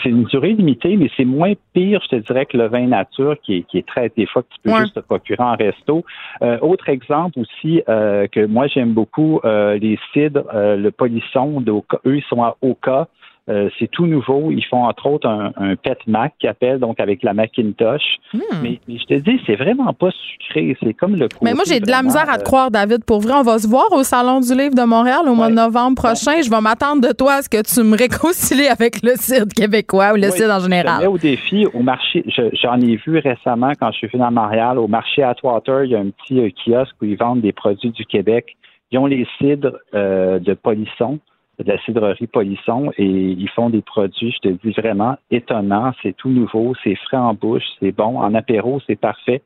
[0.02, 3.36] c'est une durée limitée, mais c'est moins pire, je te dirais, que le vin nature
[3.44, 6.04] qui est, qui est très, des fois, que tu peux juste te procurer en resto.
[6.42, 11.64] Euh, autre exemple aussi euh, que moi j'aime beaucoup, euh, les cidres, le polisson,
[12.06, 13.08] eux, ils sont à Oka.
[13.50, 14.52] Euh, c'est tout nouveau.
[14.52, 18.18] Ils font entre autres un, un pet Mac qui appelle donc avec la Macintosh.
[18.34, 18.40] Hmm.
[18.62, 20.76] Mais, je te dis, c'est vraiment pas sucré.
[20.84, 21.30] C'est comme le.
[21.42, 23.06] Mais moi, j'ai de la misère à te croire, David.
[23.06, 25.56] Pour vrai, on va se voir au Salon du Livre de Montréal au mois de
[25.56, 26.42] novembre prochain.
[26.42, 30.12] Je vais m'attendre de toi à ce que tu me réconcilies avec le site québécois
[30.14, 31.04] ou le site en général.
[31.04, 32.26] Je au défi au marché.
[32.62, 34.78] J'en ai vu récemment quand je suis venu à Montréal.
[34.78, 37.92] Au marché Atwater, il y a un petit euh, kiosque où ils vendent des produits
[37.92, 38.58] du Québec.
[38.92, 41.20] Ils ont les cidres euh, de polisson
[41.60, 46.16] de la cidrerie Polisson et ils font des produits, je te dis vraiment étonnants, c'est
[46.16, 49.42] tout nouveau, c'est frais en bouche, c'est bon, en apéro, c'est parfait.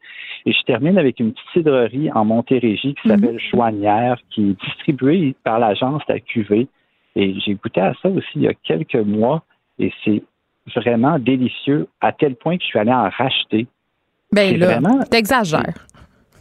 [0.46, 4.16] Et je termine avec une petite cidrerie en Montérégie qui s'appelle mmh.
[4.30, 6.68] qui est distribuée par l'agence La Cuvée.
[7.16, 9.44] Et j'ai goûté à ça aussi il y a quelques mois
[9.80, 10.22] et c'est
[10.76, 13.68] vraiment délicieux à tel point que je suis allé en racheter.
[14.34, 14.80] Ben là,
[15.10, 15.88] t'exagères.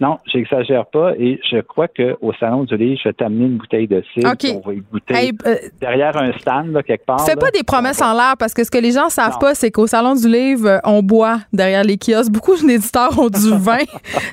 [0.01, 3.87] Non, j'exagère pas et je crois qu'au Salon du Livre, je vais t'amener une bouteille
[3.87, 4.31] de cidre.
[4.65, 7.23] On va y goûter euh, derrière un stand, là, quelque part.
[7.27, 9.71] Fais pas des promesses en l'air parce que ce que les gens savent pas, c'est
[9.71, 12.33] qu'au Salon du Livre, euh, on boit derrière les kiosques.
[12.33, 13.77] Beaucoup d'éditeurs ont du vin.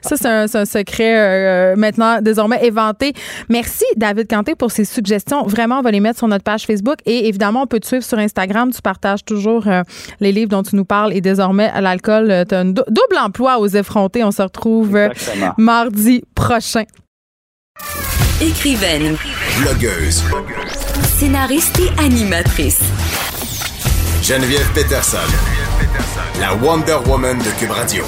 [0.01, 3.11] Ça, c'est un, secret euh, maintenant désormais éventé.
[3.49, 5.43] Merci, David Canté, pour ces suggestions.
[5.43, 8.03] Vraiment, on va les mettre sur notre page Facebook et évidemment, on peut te suivre
[8.05, 8.71] sur Instagram.
[8.71, 9.65] Tu partages toujours
[10.21, 13.67] les livres dont tu nous parles et désormais, l'alcool, tu as un double emploi aux
[13.67, 14.23] effrontés.
[14.23, 14.95] On se retrouve.
[14.95, 16.83] Exactement mardi prochain.
[18.39, 19.17] Écrivaine,
[19.59, 20.23] blogueuse,
[21.17, 22.79] scénariste et animatrice.
[24.21, 25.17] Geneviève Peterson,
[26.39, 28.03] la Wonder Woman de Cube Radio.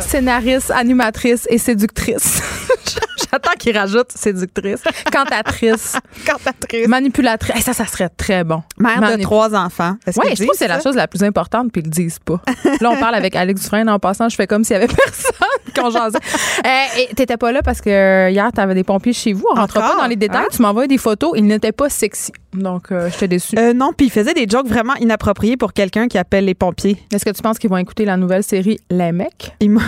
[0.00, 2.42] Scénariste, animatrice et séductrice.
[3.30, 4.82] J'attends qu'il rajoute séductrice,
[5.12, 5.96] cantatrice,
[6.26, 7.62] cantatrice, manipulatrice.
[7.64, 8.62] ça, ça serait très bon.
[8.78, 9.96] Mère de trois enfants.
[10.06, 12.40] Oui, je trouve que c'est la chose la plus importante, puis ils le disent pas.
[12.80, 15.48] Là, on parle avec Alex Dufresne en passant, je fais comme s'il y avait personne
[15.74, 16.18] quand jasait.
[16.64, 19.46] Euh, et t'étais pas là parce que hier, t'avais des pompiers chez vous.
[19.52, 20.44] On rentre pas dans les détails.
[20.44, 20.48] Hein?
[20.50, 21.32] Tu m'envoies des photos.
[21.36, 22.32] Ils n'étaient pas sexy.
[22.52, 23.56] Donc, euh, j'étais déçue.
[23.58, 26.98] Euh, non, puis ils faisaient des jokes vraiment inappropriés pour quelqu'un qui appelle les pompiers.
[27.12, 29.54] Est-ce que tu penses qu'ils vont écouter la nouvelle série Les mecs?
[29.60, 29.80] Ils bon.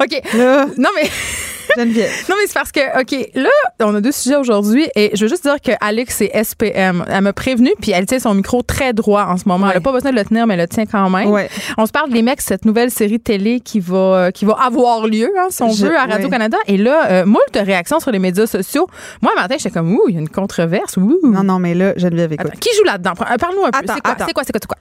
[0.00, 0.22] OK.
[0.78, 1.10] Non, mais.
[1.76, 2.10] Geneviève.
[2.28, 3.48] Non, mais c'est parce que, OK, là,
[3.80, 7.04] on a deux sujets aujourd'hui et je veux juste dire que Alex, c'est SPM.
[7.08, 9.68] Elle m'a prévenu, puis elle tient son micro très droit en ce moment.
[9.68, 11.28] Elle n'a pas besoin de le tenir, mais elle le tient quand même.
[11.28, 11.48] Ouais.
[11.78, 15.30] On se parle des mecs, cette nouvelle série télé qui va, qui va avoir lieu,
[15.38, 16.58] hein, si on veut, à Radio-Canada.
[16.66, 18.86] Et là, euh, moult de réactions sur les médias sociaux.
[19.20, 20.96] Moi, matin, j'étais comme, ouh, il y a une controverse.
[20.96, 21.20] Ouh.
[21.24, 22.52] Non, non, mais là, Geneviève, écoute.
[22.60, 23.12] qui joue là-dedans?
[23.14, 23.78] Parle-nous un peu.
[23.86, 24.76] C'est quoi, c'est quoi, c'est quoi?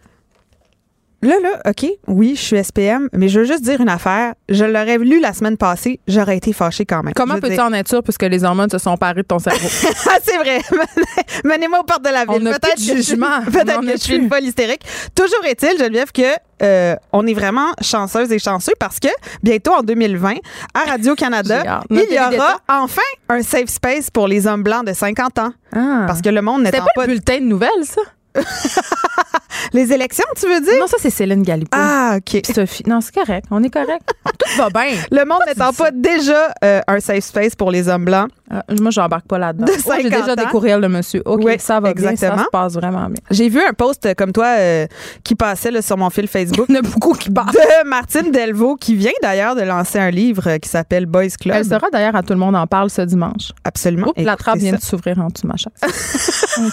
[1.24, 4.34] Là, là, OK, oui, je suis SPM, mais je veux juste dire une affaire.
[4.50, 7.14] Je l'aurais lu la semaine passée, j'aurais été fâchée quand même.
[7.14, 9.68] Comment peux-tu en être sûr puisque les hormones se sont parées de ton cerveau?
[10.10, 10.62] ah, c'est vrai.
[11.46, 12.44] Menez-moi aux portes de la ville.
[12.44, 13.42] Peut-être jugement.
[13.46, 14.82] Peut-être que je suis une folle hystérique.
[15.14, 16.24] Toujours est-il, Geneviève, que
[16.64, 19.10] euh, on est vraiment chanceuse et chanceux parce que
[19.44, 20.36] bientôt en 2020,
[20.74, 25.40] à Radio-Canada, il y aura enfin un safe space pour les hommes blancs de 50
[25.40, 25.54] ans.
[25.74, 26.06] Ah.
[26.08, 26.92] Parce que le monde n'étant pas...
[26.96, 28.02] pas le bulletin de nouvelles, ça?
[29.74, 30.80] les élections, tu veux dire?
[30.80, 31.70] Non, ça, c'est Céline Galipo.
[31.72, 32.42] Ah, OK.
[32.54, 32.84] Sophie.
[32.88, 33.46] Non, c'est correct.
[33.52, 34.10] On est correct.
[34.26, 34.98] Tout va bien.
[35.12, 38.30] Le monde n'étant pas déjà euh, un safe space pour les hommes blancs.
[38.54, 39.66] Ah, moi, j'embarque pas là-dedans.
[39.70, 41.22] Oh, J'ai déjà des courriels de monsieur.
[41.26, 42.34] OK, ça va exactement.
[42.34, 42.38] bien.
[42.38, 43.22] Ça se passe vraiment bien.
[43.30, 44.88] J'ai vu un post euh, comme toi euh,
[45.24, 46.66] qui passait là, sur mon fil Facebook.
[46.68, 47.54] Il y en a beaucoup qui passent.
[47.54, 51.56] De Martine Delvaux, qui vient d'ailleurs de lancer un livre qui s'appelle Boys Club.
[51.56, 53.52] Elle sera d'ailleurs à Tout le monde en parle ce dimanche.
[53.64, 54.10] Absolument.
[54.10, 55.72] Oups, la trappe vient de s'ouvrir en dessous de ma chaise.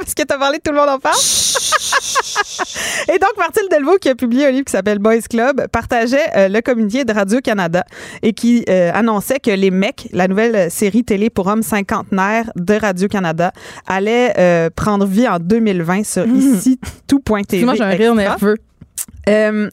[0.00, 1.16] Parce que tu as parlé de Tout le monde en parle?
[3.12, 6.48] Et donc, Martine Delvaux, qui a publié un livre qui s'appelle Boys Club, partageait euh,
[6.48, 7.84] le communiqué de Radio-Canada
[8.22, 12.74] et qui euh, annonçait que Les Mecs, la nouvelle série télé pour hommes cinquantenaires de
[12.74, 13.52] Radio-Canada,
[13.86, 16.36] allait euh, prendre vie en 2020 sur mmh.
[16.36, 17.64] ici tout.tv.
[17.64, 18.56] Moi, j'ai un rire nerveux.
[19.28, 19.68] Euh,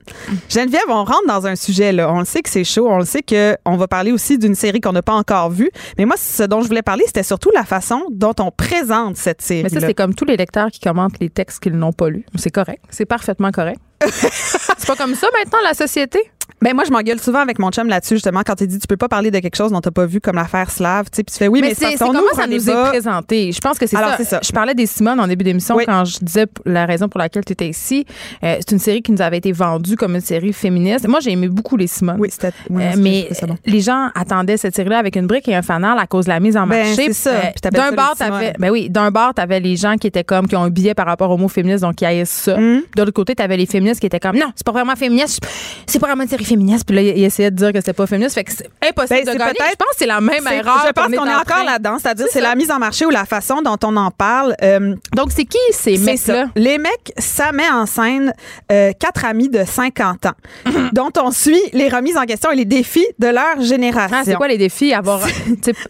[0.50, 2.12] Geneviève, on rentre dans un sujet là.
[2.12, 2.88] On le sait que c'est chaud.
[2.90, 5.70] On le sait que on va parler aussi d'une série qu'on n'a pas encore vue.
[5.98, 9.42] Mais moi, ce dont je voulais parler, c'était surtout la façon dont on présente cette
[9.42, 9.64] série.
[9.64, 12.26] Mais ça, c'est comme tous les lecteurs qui commentent les textes qu'ils n'ont pas lus.
[12.36, 12.84] C'est correct.
[12.90, 13.80] C'est parfaitement correct.
[14.10, 16.20] c'est pas comme ça maintenant la société?
[16.60, 18.98] Ben moi je m'engueule souvent avec mon chum là-dessus justement quand il dit tu peux
[18.98, 21.32] pas parler de quelque chose dont t'as pas vu comme l'affaire slave, tu sais puis
[21.32, 23.52] tu fais oui mais, c'est comment ça nous est présenté?
[23.52, 24.18] Je pense que c'est ça.
[24.24, 24.40] ça.
[24.44, 27.54] Je parlais des Simone en début d'émission quand je disais la raison pour laquelle tu
[27.54, 28.06] étais ici.
[28.44, 31.08] Euh, c'est une série qui nous avait été vendue comme une série féministe.
[31.08, 32.18] Moi j'ai aimé beaucoup les Simone.
[32.18, 33.30] Oui, c'était euh, mais
[33.66, 36.32] les gens attendaient cette série là avec une brique et un fanal à cause de
[36.32, 37.14] la mise en ben, marché.
[37.14, 37.30] ça.
[37.36, 40.56] Euh, d'un bord t'avais ben oui, d'un bord t'avais les gens qui étaient comme qui
[40.56, 42.58] ont un billet par rapport au mot féministe donc qui haïssent ça.
[42.58, 42.82] Mm.
[42.96, 45.46] De l'autre côté t'avais les féministes qui étaient comme non, c'est pas vraiment féministe,
[45.86, 46.86] c'est pas vraiment une série féministe.
[46.86, 48.36] Puis là essayait de dire que c'était pas féministe.
[48.36, 49.54] Fait que c'est impossible ben, de gagner.
[49.60, 50.86] Je pense que c'est la même erreur.
[50.88, 51.98] Je pense qu'on est, encore là-dedans.
[52.02, 54.56] C'est-à-dire, c'est la mise en marché ou la façon dont on en parle.
[54.62, 56.46] Euh, Donc, c'est qui ces mecs-là?
[56.56, 58.34] Les mecs, ça met en scène
[58.72, 60.32] euh, quatre amis de 50 ans
[60.66, 60.90] mhm.
[60.94, 64.18] dont on suit les remises en question et les défis de leur génération.
[64.20, 64.94] Ah, c'est quoi les défis?
[64.94, 65.22] Avoir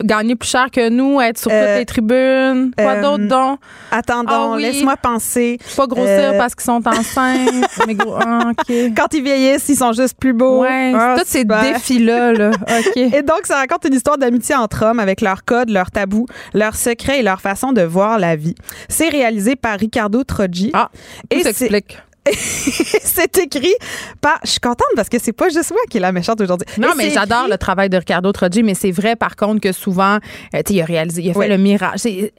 [0.03, 2.71] gagné plus cher que nous, être sur toutes euh, les tribunes.
[2.77, 3.59] Quoi d'autre donc?
[3.91, 5.59] Attendons, ah laisse-moi penser.
[5.75, 7.65] Pas grossir parce qu'ils sont enceintes.
[7.85, 8.51] mais gros, ah,
[8.95, 10.46] Quand ils vieillissent, ils sont juste plus beaux.
[10.61, 12.33] Ouais, tous ces défis-là.
[12.33, 12.51] Là.
[12.95, 16.75] Et donc, ça raconte une histoire d'amitié entre hommes avec leurs codes, leurs tabous, leurs
[16.75, 18.55] secrets et leur façon de voir la vie.
[18.89, 20.71] C'est réalisé par Ricardo Troggi.
[20.73, 20.89] Ah,
[21.29, 21.97] et s'explique.
[23.03, 23.73] c'est écrit
[24.21, 24.39] par.
[24.43, 26.67] Je suis contente parce que c'est pas juste moi qui est la méchante aujourd'hui.
[26.77, 30.17] Non, mais j'adore le travail de Ricardo Troggi, mais c'est vrai par contre que souvent,
[30.55, 32.01] euh, tu il a réalisé, il a fait le mirage.
[32.05, 32.29] Euh,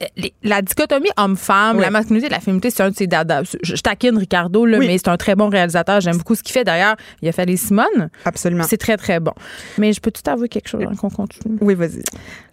[0.43, 3.55] la dichotomie homme-femme, la masculinité la féminité, c'est un de ses dadas.
[3.61, 6.01] Je, taquine Ricardo, là, mais c'est un très bon réalisateur.
[6.01, 6.63] J'aime beaucoup ce qu'il fait.
[6.63, 8.09] D'ailleurs, il a fait les Simone.
[8.25, 8.63] Absolument.
[8.67, 9.33] C'est très, très bon.
[9.77, 11.57] Mais je peux tout avouer quelque chose qu'on continue?
[11.61, 12.03] Oui, vas-y.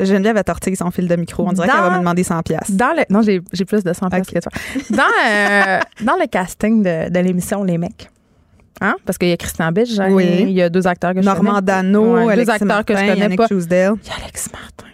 [0.00, 1.46] Geneviève a tortillé son fil de micro.
[1.46, 2.70] On dirait qu'elle va me demander 100 pièces.
[2.70, 3.04] Dans le...
[3.10, 4.52] Non, j'ai plus de 100 pièces que toi.
[4.90, 8.10] Dans, euh, dans le casting de, de l'émission Les mecs.
[8.80, 8.96] Hein?
[9.04, 11.42] Parce qu'il y a Christian Bitch, il y a deux acteurs que je connais.
[11.42, 13.46] Normand Dano, deux acteurs Martin, que je connais Yannick pas.
[13.50, 14.86] Il y a Alex Martin.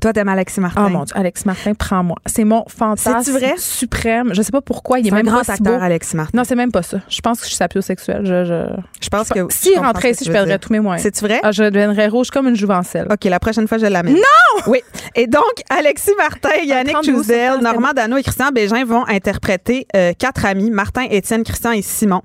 [0.00, 0.84] Toi, t'aimes Alexis Martin.
[0.86, 2.16] Oh mon Dieu, Alexis Martin, prends-moi.
[2.26, 3.54] C'est mon fantasme vrai?
[3.56, 4.32] suprême.
[4.32, 5.00] Je sais pas pourquoi.
[5.00, 6.38] Il est, même un grand pas acteur, Alexis Martin.
[6.38, 6.98] Non, c'est même pas ça.
[7.08, 8.24] Je pense que je suis sapiosexuelle.
[8.24, 9.46] Je, je, je pense que.
[9.50, 11.02] Si il rentrait ici, je perdrais tous mes moyens.
[11.02, 11.40] C'est vrai?
[11.42, 13.08] Ah, je deviendrais rouge comme une jouvencelle.
[13.10, 14.14] OK, la prochaine fois, je l'amène.
[14.14, 14.62] Non!
[14.66, 14.80] Oui.
[15.14, 20.44] Et donc, Alexis Martin, Yannick Chousdel, Normand Dano et Christian Bégin vont interpréter euh, quatre
[20.44, 22.22] amis, Martin, Étienne, Christian et Simon,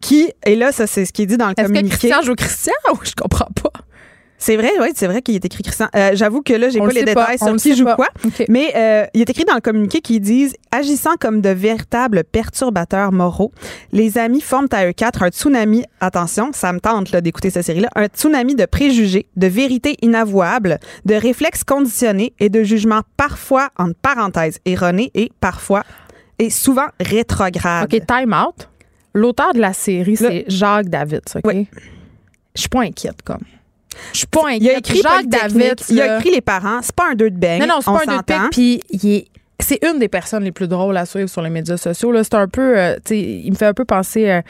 [0.00, 1.86] qui, et là, ça, c'est ce qui est dit dans le communiqué.
[1.86, 3.70] Est-ce que Christian joue Christian ou je comprends pas?
[4.40, 5.88] C'est vrai, oui, c'est vrai qu'il est écrit Christian.
[5.94, 8.08] Euh, j'avoue que là, j'ai pas les détails sur qui joue quoi.
[8.48, 13.12] Mais euh, il est écrit dans le communiqué qui disent agissant comme de véritables perturbateurs
[13.12, 13.52] moraux,
[13.92, 15.84] les amis forment à eux quatre un tsunami.
[16.00, 17.90] Attention, ça me tente d'écouter cette série-là.
[17.94, 23.92] Un tsunami de préjugés, de vérités inavouables, de réflexes conditionnés et de jugements parfois en
[23.92, 25.82] parenthèses erronés et parfois
[26.38, 27.92] et souvent rétrogrades.
[27.92, 28.70] OK, time out.
[29.12, 31.42] L'auteur de la série, c'est Jacques David, OK?
[31.44, 31.66] Oui.
[32.54, 33.42] Je suis pas inquiète comme.
[34.12, 34.62] Je suis pas inquiète.
[34.62, 35.80] Il a écrit Jacques David.
[35.88, 36.80] Il a écrit les parents.
[36.82, 37.60] C'est pas un deux de beigne.
[37.60, 38.48] Non, non, c'est pas un deux de beigne.
[38.50, 39.26] Puis il est
[39.60, 42.12] c'est une des personnes les plus drôles à suivre sur les médias sociaux.
[42.22, 44.40] C'est un peu, euh, il me fait un peu penser euh,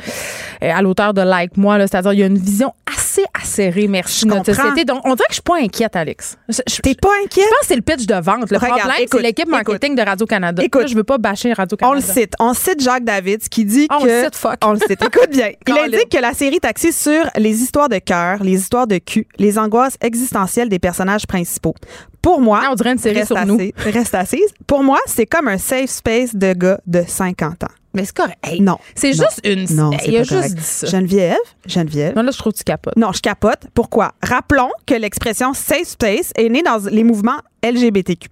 [0.60, 4.30] à l'auteur de Like Moi, c'est-à-dire il y a une vision assez acérée, merci, de
[4.30, 4.84] notre société.
[4.84, 6.38] Donc, on dirait que je suis pas inquiète, Alex.
[6.82, 7.44] T'es pas inquiète?
[7.44, 8.50] Je pense que c'est le pitch de vente.
[8.50, 10.62] Le problème, c'est l'équipe marketing de Radio-Canada.
[10.62, 11.92] Écoute, je veux pas bâcher Radio-Canada.
[11.92, 12.34] On le cite.
[12.38, 13.94] On cite Jacques David qui dit que...
[13.94, 14.56] On le cite, fuck.
[14.64, 15.02] On le cite.
[15.02, 15.50] Écoute bien.
[15.66, 18.98] il indique que la série est axée sur les histoires de cœur, les histoires de
[18.98, 21.74] cul, les angoisses existentielles des personnages principaux.
[22.22, 23.58] Pour moi, ah, on dirait une série sur nous.
[23.76, 24.52] Reste assise.
[24.66, 27.68] Pour moi, c'est comme un safe space de gars de 50 ans.
[27.92, 28.38] Mais c'est correct.
[28.60, 28.78] non.
[28.94, 29.66] C'est juste une.
[29.74, 30.86] Non, il a juste dit ça.
[30.86, 31.36] Geneviève,
[31.66, 32.14] Geneviève.
[32.14, 32.96] Non, là, je trouve que tu capotes.
[32.96, 33.66] Non, je capote.
[33.74, 34.12] Pourquoi?
[34.22, 38.28] Rappelons que l'expression safe space est née dans les mouvements LGBTQ,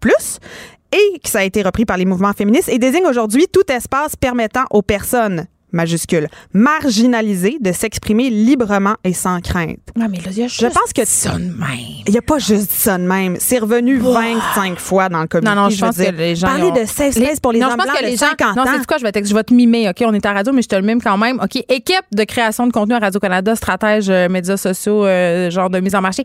[0.93, 4.17] et que ça a été repris par les mouvements féministes et désigne aujourd'hui tout espace
[4.17, 9.79] permettant aux personnes majuscule, marginalisé de s'exprimer librement et sans crainte.
[9.97, 12.03] Non, mais là, il y a juste je pense que ça de même.
[12.07, 13.37] Il n'y a pas juste ça de même.
[13.39, 15.55] C'est revenu 25 fois dans le communiqué.
[15.55, 16.47] Non, non, je, pense que les gens.
[16.47, 18.27] Parler de safe space pour les non, hommes je pense que les gens,
[18.57, 18.99] Non, c'est quoi?
[18.99, 20.03] Je vais, je vais te mimer, OK?
[20.03, 21.41] On est à radio, mais je te le mime quand même.
[21.43, 21.57] OK?
[21.69, 25.95] Équipe de création de contenu à Radio-Canada, stratège, euh, médias sociaux, euh, genre de mise
[25.95, 26.25] en marché.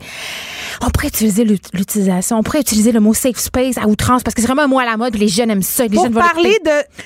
[0.82, 4.41] On pourrait utiliser l'utilisation, on pourrait utiliser le mot safe space à outrance parce que
[4.41, 5.84] c'est vraiment un mot à la mode, les jeunes aiment ça.
[5.84, 6.57] Les pour jeunes parler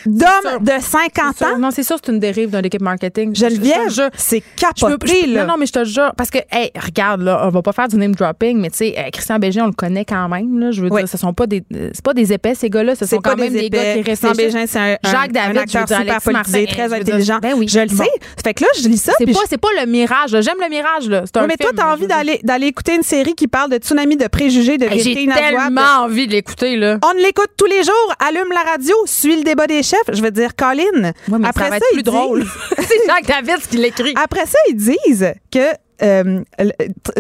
[0.05, 1.57] d'hommes de, 50 ans?
[1.59, 3.35] Non, c'est sûr, c'est une dérive dans l'équipe marketing.
[3.35, 5.41] Geneviève, c'est capoté, là.
[5.45, 7.87] Non, non, mais je te jure, parce que, hey, regarde, là, on va pas faire
[7.87, 10.71] du name dropping, mais tu sais, euh, Christian Bégin, on le connaît quand même, là.
[10.71, 12.95] Je veux dire, ce sont pas des, c'est pas des épais, ces gars-là.
[12.95, 15.87] Ce sont quand même des, gars qui Christian Bégin, c'est un, Jacques David, un acteur
[15.87, 17.39] super politisé, très intelligent.
[17.41, 17.67] Ben oui.
[17.67, 18.09] Je le sais.
[18.43, 19.13] Fait que là, je lis ça.
[19.17, 21.23] C'est pas, c'est pas le mirage, J'aime le mirage, là.
[21.25, 24.17] C'est un Mais toi, t'as envie d'aller, d'aller écouter une série qui parle de tsunami
[24.17, 25.47] de préjugés, de vérité inavouable.
[25.47, 26.99] J'ai tellement envie de l'écouter, là.
[27.03, 28.13] On l'écoute tous les jours.
[28.27, 29.99] Allume la radio, suit le débat des chefs.
[30.11, 31.11] Je veux dire, Colin.
[31.43, 32.45] Après ça, plus drôle.
[32.77, 34.13] c'est Jacques David qui l'écrit.
[34.21, 35.73] Après ça, ils disent que
[36.03, 36.43] euh,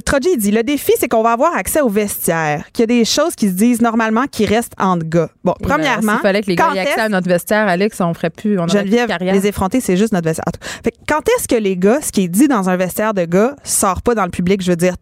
[0.05, 3.05] Troji dit le défi, c'est qu'on va avoir accès au vestiaire, qu'il y a des
[3.05, 5.29] choses qui se disent normalement qui restent entre gars.
[5.43, 7.99] Bon, eh ben, premièrement, s'il fallait que les gars aient accès à notre vestiaire, Alex,
[8.01, 8.59] on ferait plus.
[8.59, 10.45] On Geneviève, plus les effrontés, c'est juste notre vestiaire.
[10.83, 13.55] Fait, quand est-ce que les gars, ce qui est dit dans un vestiaire de gars,
[13.63, 14.95] sort pas dans le public, je veux dire,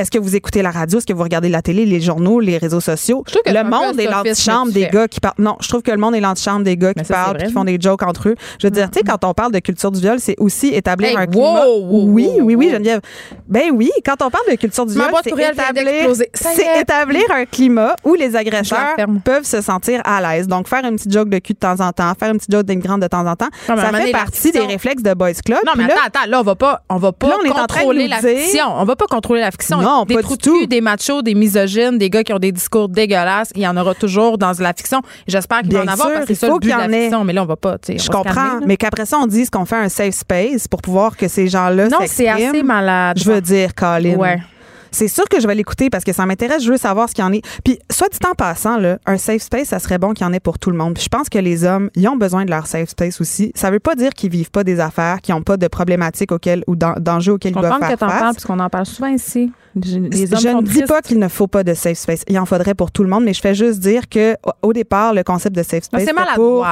[0.00, 0.98] est-ce que vous écoutez la radio?
[0.98, 3.22] Est-ce que vous regardez la télé, les journaux, les réseaux sociaux?
[3.46, 5.34] Le monde est l'antichambre des gars qui parlent.
[5.38, 7.78] Non, je trouve que le monde est l'antichambre des gars qui parlent qui font des
[7.80, 8.34] jokes entre eux.
[8.60, 11.18] Je veux dire, tu sais, quand on parle de culture du viol, c'est aussi établir
[11.18, 11.64] un climat.
[11.90, 13.00] oui, oui, oui, Geneviève.
[13.46, 18.14] Ben oui, quand on parle de culture du viol, c'est établir, établir un climat où
[18.14, 20.46] les agresseurs peuvent se sentir à l'aise.
[20.46, 22.64] Donc, faire une petite joke de cul de temps en temps, faire une petite joke
[22.64, 25.60] d'immigrante de temps en temps, ça fait partie des réflexes de Boys Club.
[25.66, 28.66] Non, mais attends, attends, là, on va pas, on va pas contrôler la fiction.
[28.68, 32.32] On va pas contrôler la fiction des trous des machos, des misogynes, des gars qui
[32.32, 33.52] ont des discours dégueulasses.
[33.54, 35.02] Il y en aura toujours dans la fiction.
[35.26, 37.24] J'espère qu'il va en avoir parce que c'est ça le but de la fiction.
[37.24, 37.76] Mais là, on va pas.
[37.88, 38.60] Je comprends.
[38.66, 41.88] mais qu'après ça, on dise qu'on fait un safe space pour pouvoir que ces gens-là
[41.88, 43.18] Non, c'est assez malade.
[43.18, 44.14] Je veux dire, Colin.
[44.16, 44.40] Ouais.
[44.90, 46.64] C'est sûr que je vais l'écouter parce que ça m'intéresse.
[46.64, 47.42] Je veux savoir ce qu'il y en est.
[47.64, 50.32] Puis, soit dit en passant, là, un safe space, ça serait bon qu'il y en
[50.32, 50.94] ait pour tout le monde.
[50.94, 53.52] Puis, je pense que les hommes, ils ont besoin de leur safe space aussi.
[53.54, 56.64] Ça veut pas dire qu'ils vivent pas des affaires, qu'ils ont pas de problématiques auxquelles
[56.66, 57.94] ou d'enjeux auxquels ils doivent faire face.
[57.94, 59.52] que t'en parles parce qu'on en parle souvent ici.
[59.76, 62.24] Je, ne dis pas qu'il ne faut pas de safe space.
[62.28, 65.14] Il en faudrait pour tout le monde, mais je fais juste dire que au départ,
[65.14, 66.66] le concept de safe space, c'était pour,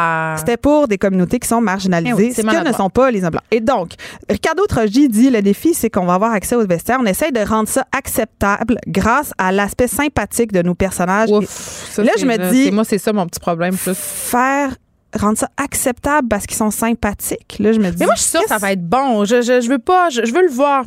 [0.62, 3.44] pour, des communautés qui sont marginalisées, eh ce que ne sont pas les hommes blancs.
[3.52, 3.92] Et donc,
[4.28, 6.98] Ricardo Trogi dit le défi, c'est qu'on va avoir accès aux vestiaires.
[7.00, 11.30] On essaye de rendre ça acceptable grâce à l'aspect sympathique de nos personnages.
[11.30, 13.74] là, je me dis, moi, c'est ça mon petit problème.
[13.76, 14.74] Faire
[15.14, 17.56] rendre ça acceptable parce qu'ils sont sympathiques.
[17.60, 17.96] Là, je me dis.
[18.00, 19.24] Mais moi, je suis sûre que ça va être bon.
[19.24, 20.10] Je, je, je veux pas.
[20.10, 20.84] Je, veux le voir.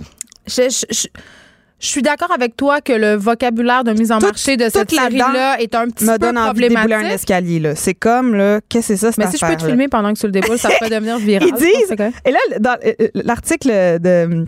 [0.47, 0.69] je,
[1.81, 5.59] je suis d'accord avec toi que le vocabulaire de mise en marché de cette série-là
[5.59, 7.59] est un petit me peu donne envie de un escalier.
[7.59, 7.75] Là.
[7.75, 10.13] C'est comme, là, qu'est-ce que c'est ça, cette Mais si je peux te filmer pendant
[10.13, 11.49] que tu le déboules, ça peut devenir viral.
[11.49, 13.69] Ils disent, et là, dans euh, euh, l'article
[13.99, 14.45] de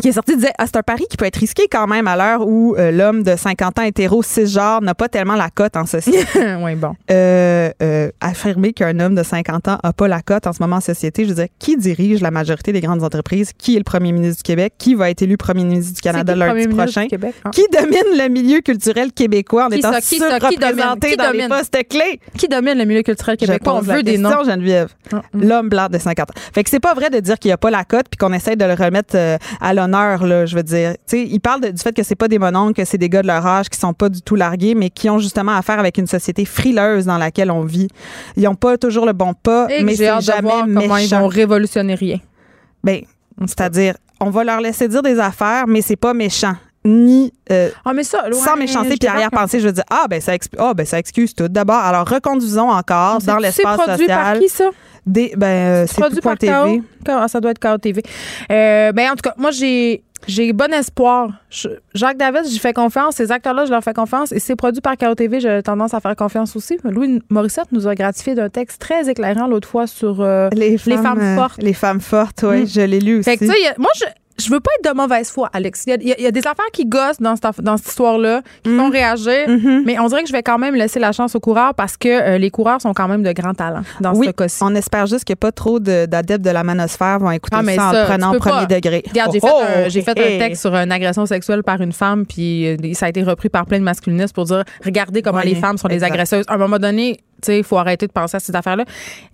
[0.00, 2.16] qui est sorti disait ah, c'est un pari qui peut être risqué quand même à
[2.16, 5.86] l'heure où euh, l'homme de 50 ans hétéro cisgenre n'a pas tellement la cote en
[5.86, 6.26] société.
[6.60, 6.94] oui, bon.
[7.10, 10.76] Euh, euh, affirmer qu'un homme de 50 ans n'a pas la cote en ce moment
[10.76, 13.52] en société, je veux dire, qui dirige la majorité des grandes entreprises?
[13.56, 14.74] Qui est le premier ministre du Québec?
[14.78, 17.06] Qui va être élu premier ministre du Canada lundi prochain?
[17.06, 17.50] Québec, hein?
[17.50, 19.66] Qui domine le milieu culturel québécois?
[19.66, 22.20] En étant qui surreprésenté dans les postes clés?
[22.36, 23.74] Qui domine le milieu culturel québécois?
[23.74, 24.44] On veut des noms.
[24.46, 24.90] Geneviève.
[25.12, 25.42] Ah, hum.
[25.42, 26.34] L'homme blanc de 50 ans.
[26.54, 28.32] Fait que c'est pas vrai de dire qu'il n'y a pas la cote puis qu'on
[28.32, 29.16] essaie de le remettre
[29.60, 30.92] à l'honneur là, je veux dire.
[30.92, 33.22] Tu sais, ils parlent du fait que c'est pas des mononcles, que c'est des gars
[33.22, 35.98] de leur âge qui sont pas du tout largués, mais qui ont justement affaire avec
[35.98, 37.88] une société frileuse dans laquelle on vit.
[38.36, 42.18] Ils n'ont pas toujours le bon pas, mais c'est jamais comment ils vont révolutionner rien.
[42.84, 43.00] Ben,
[43.40, 46.54] c'est-à-dire, on va leur laisser dire des affaires, mais c'est pas méchant
[46.86, 49.60] ni euh, ah, mais ça, sans méchanceté puis arrière-pensée.
[49.60, 51.48] Je veux dire, ah, ben ça, ah, ben, ça excuse tout.
[51.48, 53.98] D'abord, alors reconduisons encore dans l'espace social.
[53.98, 54.64] C'est produit par qui, ça?
[55.06, 56.82] Des, ben, euh, c'est produit par TV.
[57.08, 58.02] Ah, ça doit être KO TV.
[58.50, 60.02] Euh, ben, en tout cas, moi, j'ai.
[60.26, 61.28] J'ai bon espoir.
[61.94, 63.16] Jacques David, j'y fais confiance.
[63.16, 64.32] Ces acteurs-là, je leur fais confiance.
[64.32, 66.78] Et c'est produit par KO TV, j'ai tendance à faire confiance aussi.
[66.84, 71.62] Louis Morissette nous a gratifié d'un texte très éclairant l'autre fois sur les, femmes, fortes.
[71.62, 72.66] Les femmes fortes, oui, mm.
[72.66, 73.30] je l'ai lu aussi.
[73.30, 74.06] Fait que, moi, je,
[74.38, 75.84] je veux pas être de mauvaise foi, Alex.
[75.86, 78.92] Il y a, des affaires qui gossent dans cette, dans cette histoire-là, qui font mm.
[78.92, 79.82] réagir, mm-hmm.
[79.84, 82.08] mais on dirait que je vais quand même laisser la chance aux coureurs parce que
[82.08, 84.58] euh, les coureurs sont quand même de grands talents dans ce cas-ci.
[84.62, 87.74] On espère juste qu'il n'y a pas trop d'adeptes de, la manosphère vont écouter ah,
[87.74, 89.02] ça, en prenant au premier degré.
[89.08, 89.48] Regarde, j'ai oh,
[90.02, 93.06] fait, un, fait un texte sur une agression sexuelle par une femme, puis euh, ça
[93.06, 96.04] a été repris par plein de masculinistes pour dire regardez comment les femmes sont des
[96.04, 96.44] agresseuses.
[96.48, 98.84] À un moment donné, il faut arrêter de penser à ces affaires-là.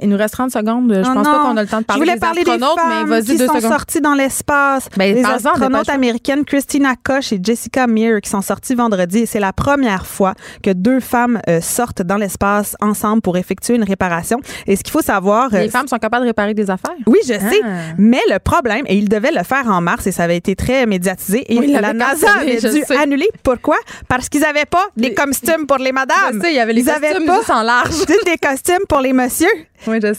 [0.00, 0.92] Il nous reste 30 secondes.
[0.92, 3.08] Je oh pense pas qu'on a le temps de parler Je voulais parler des femmes
[3.08, 4.88] mais qui sont sorties dans l'espace.
[4.96, 9.26] Ben, les astronautes américaines Christina Koch et Jessica Meir qui sont sorties vendredi.
[9.26, 13.84] C'est la première fois que deux femmes euh, sortent dans l'espace ensemble pour effectuer une
[13.84, 14.40] réparation.
[14.66, 15.50] Et ce qu'il faut savoir...
[15.50, 16.94] Les euh, femmes sont capables de réparer des affaires?
[17.06, 17.60] Oui, je sais.
[17.64, 17.94] Ah.
[17.98, 20.86] Mais le problème, et ils devaient le faire en mars et ça avait été très
[20.86, 23.28] médiatisé, et la NASA avait dû annuler.
[23.42, 23.76] Pourquoi?
[24.08, 26.34] Parce qu'ils n'avaient pas des costumes pour les madames.
[26.34, 28.01] Je sais, il y avait les ils costumes pas, en large.
[28.06, 29.48] Des costumes pour les messieurs.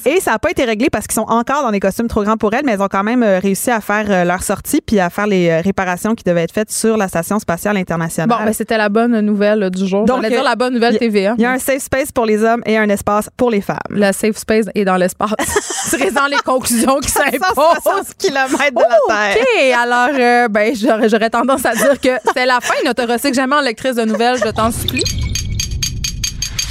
[0.05, 2.35] Et ça n'a pas été réglé parce qu'ils sont encore dans des costumes trop grands
[2.35, 4.99] pour elles, mais elles ont quand même euh, réussi à faire euh, leur sortie puis
[4.99, 8.29] à faire les euh, réparations qui devaient être faites sur la Station spatiale internationale.
[8.29, 10.05] Bon, mais ben, c'était la bonne nouvelle du jour.
[10.05, 11.31] Donc, dire la bonne nouvelle TVA.
[11.31, 11.35] Hein.
[11.37, 13.77] Il y a un safe space pour les hommes et un espace pour les femmes.
[13.89, 15.31] Le safe space est dans l'espace.
[15.87, 18.13] C'est dans les conclusions qui s'imposent.
[18.17, 19.37] km de la Terre.
[19.37, 22.73] OK, alors, ben, j'aurais tendance à dire que c'est la fin.
[22.85, 25.03] Ne te recycle jamais en lectrice de nouvelles, je t'en supplie.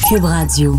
[0.09, 0.75] Cube Radio.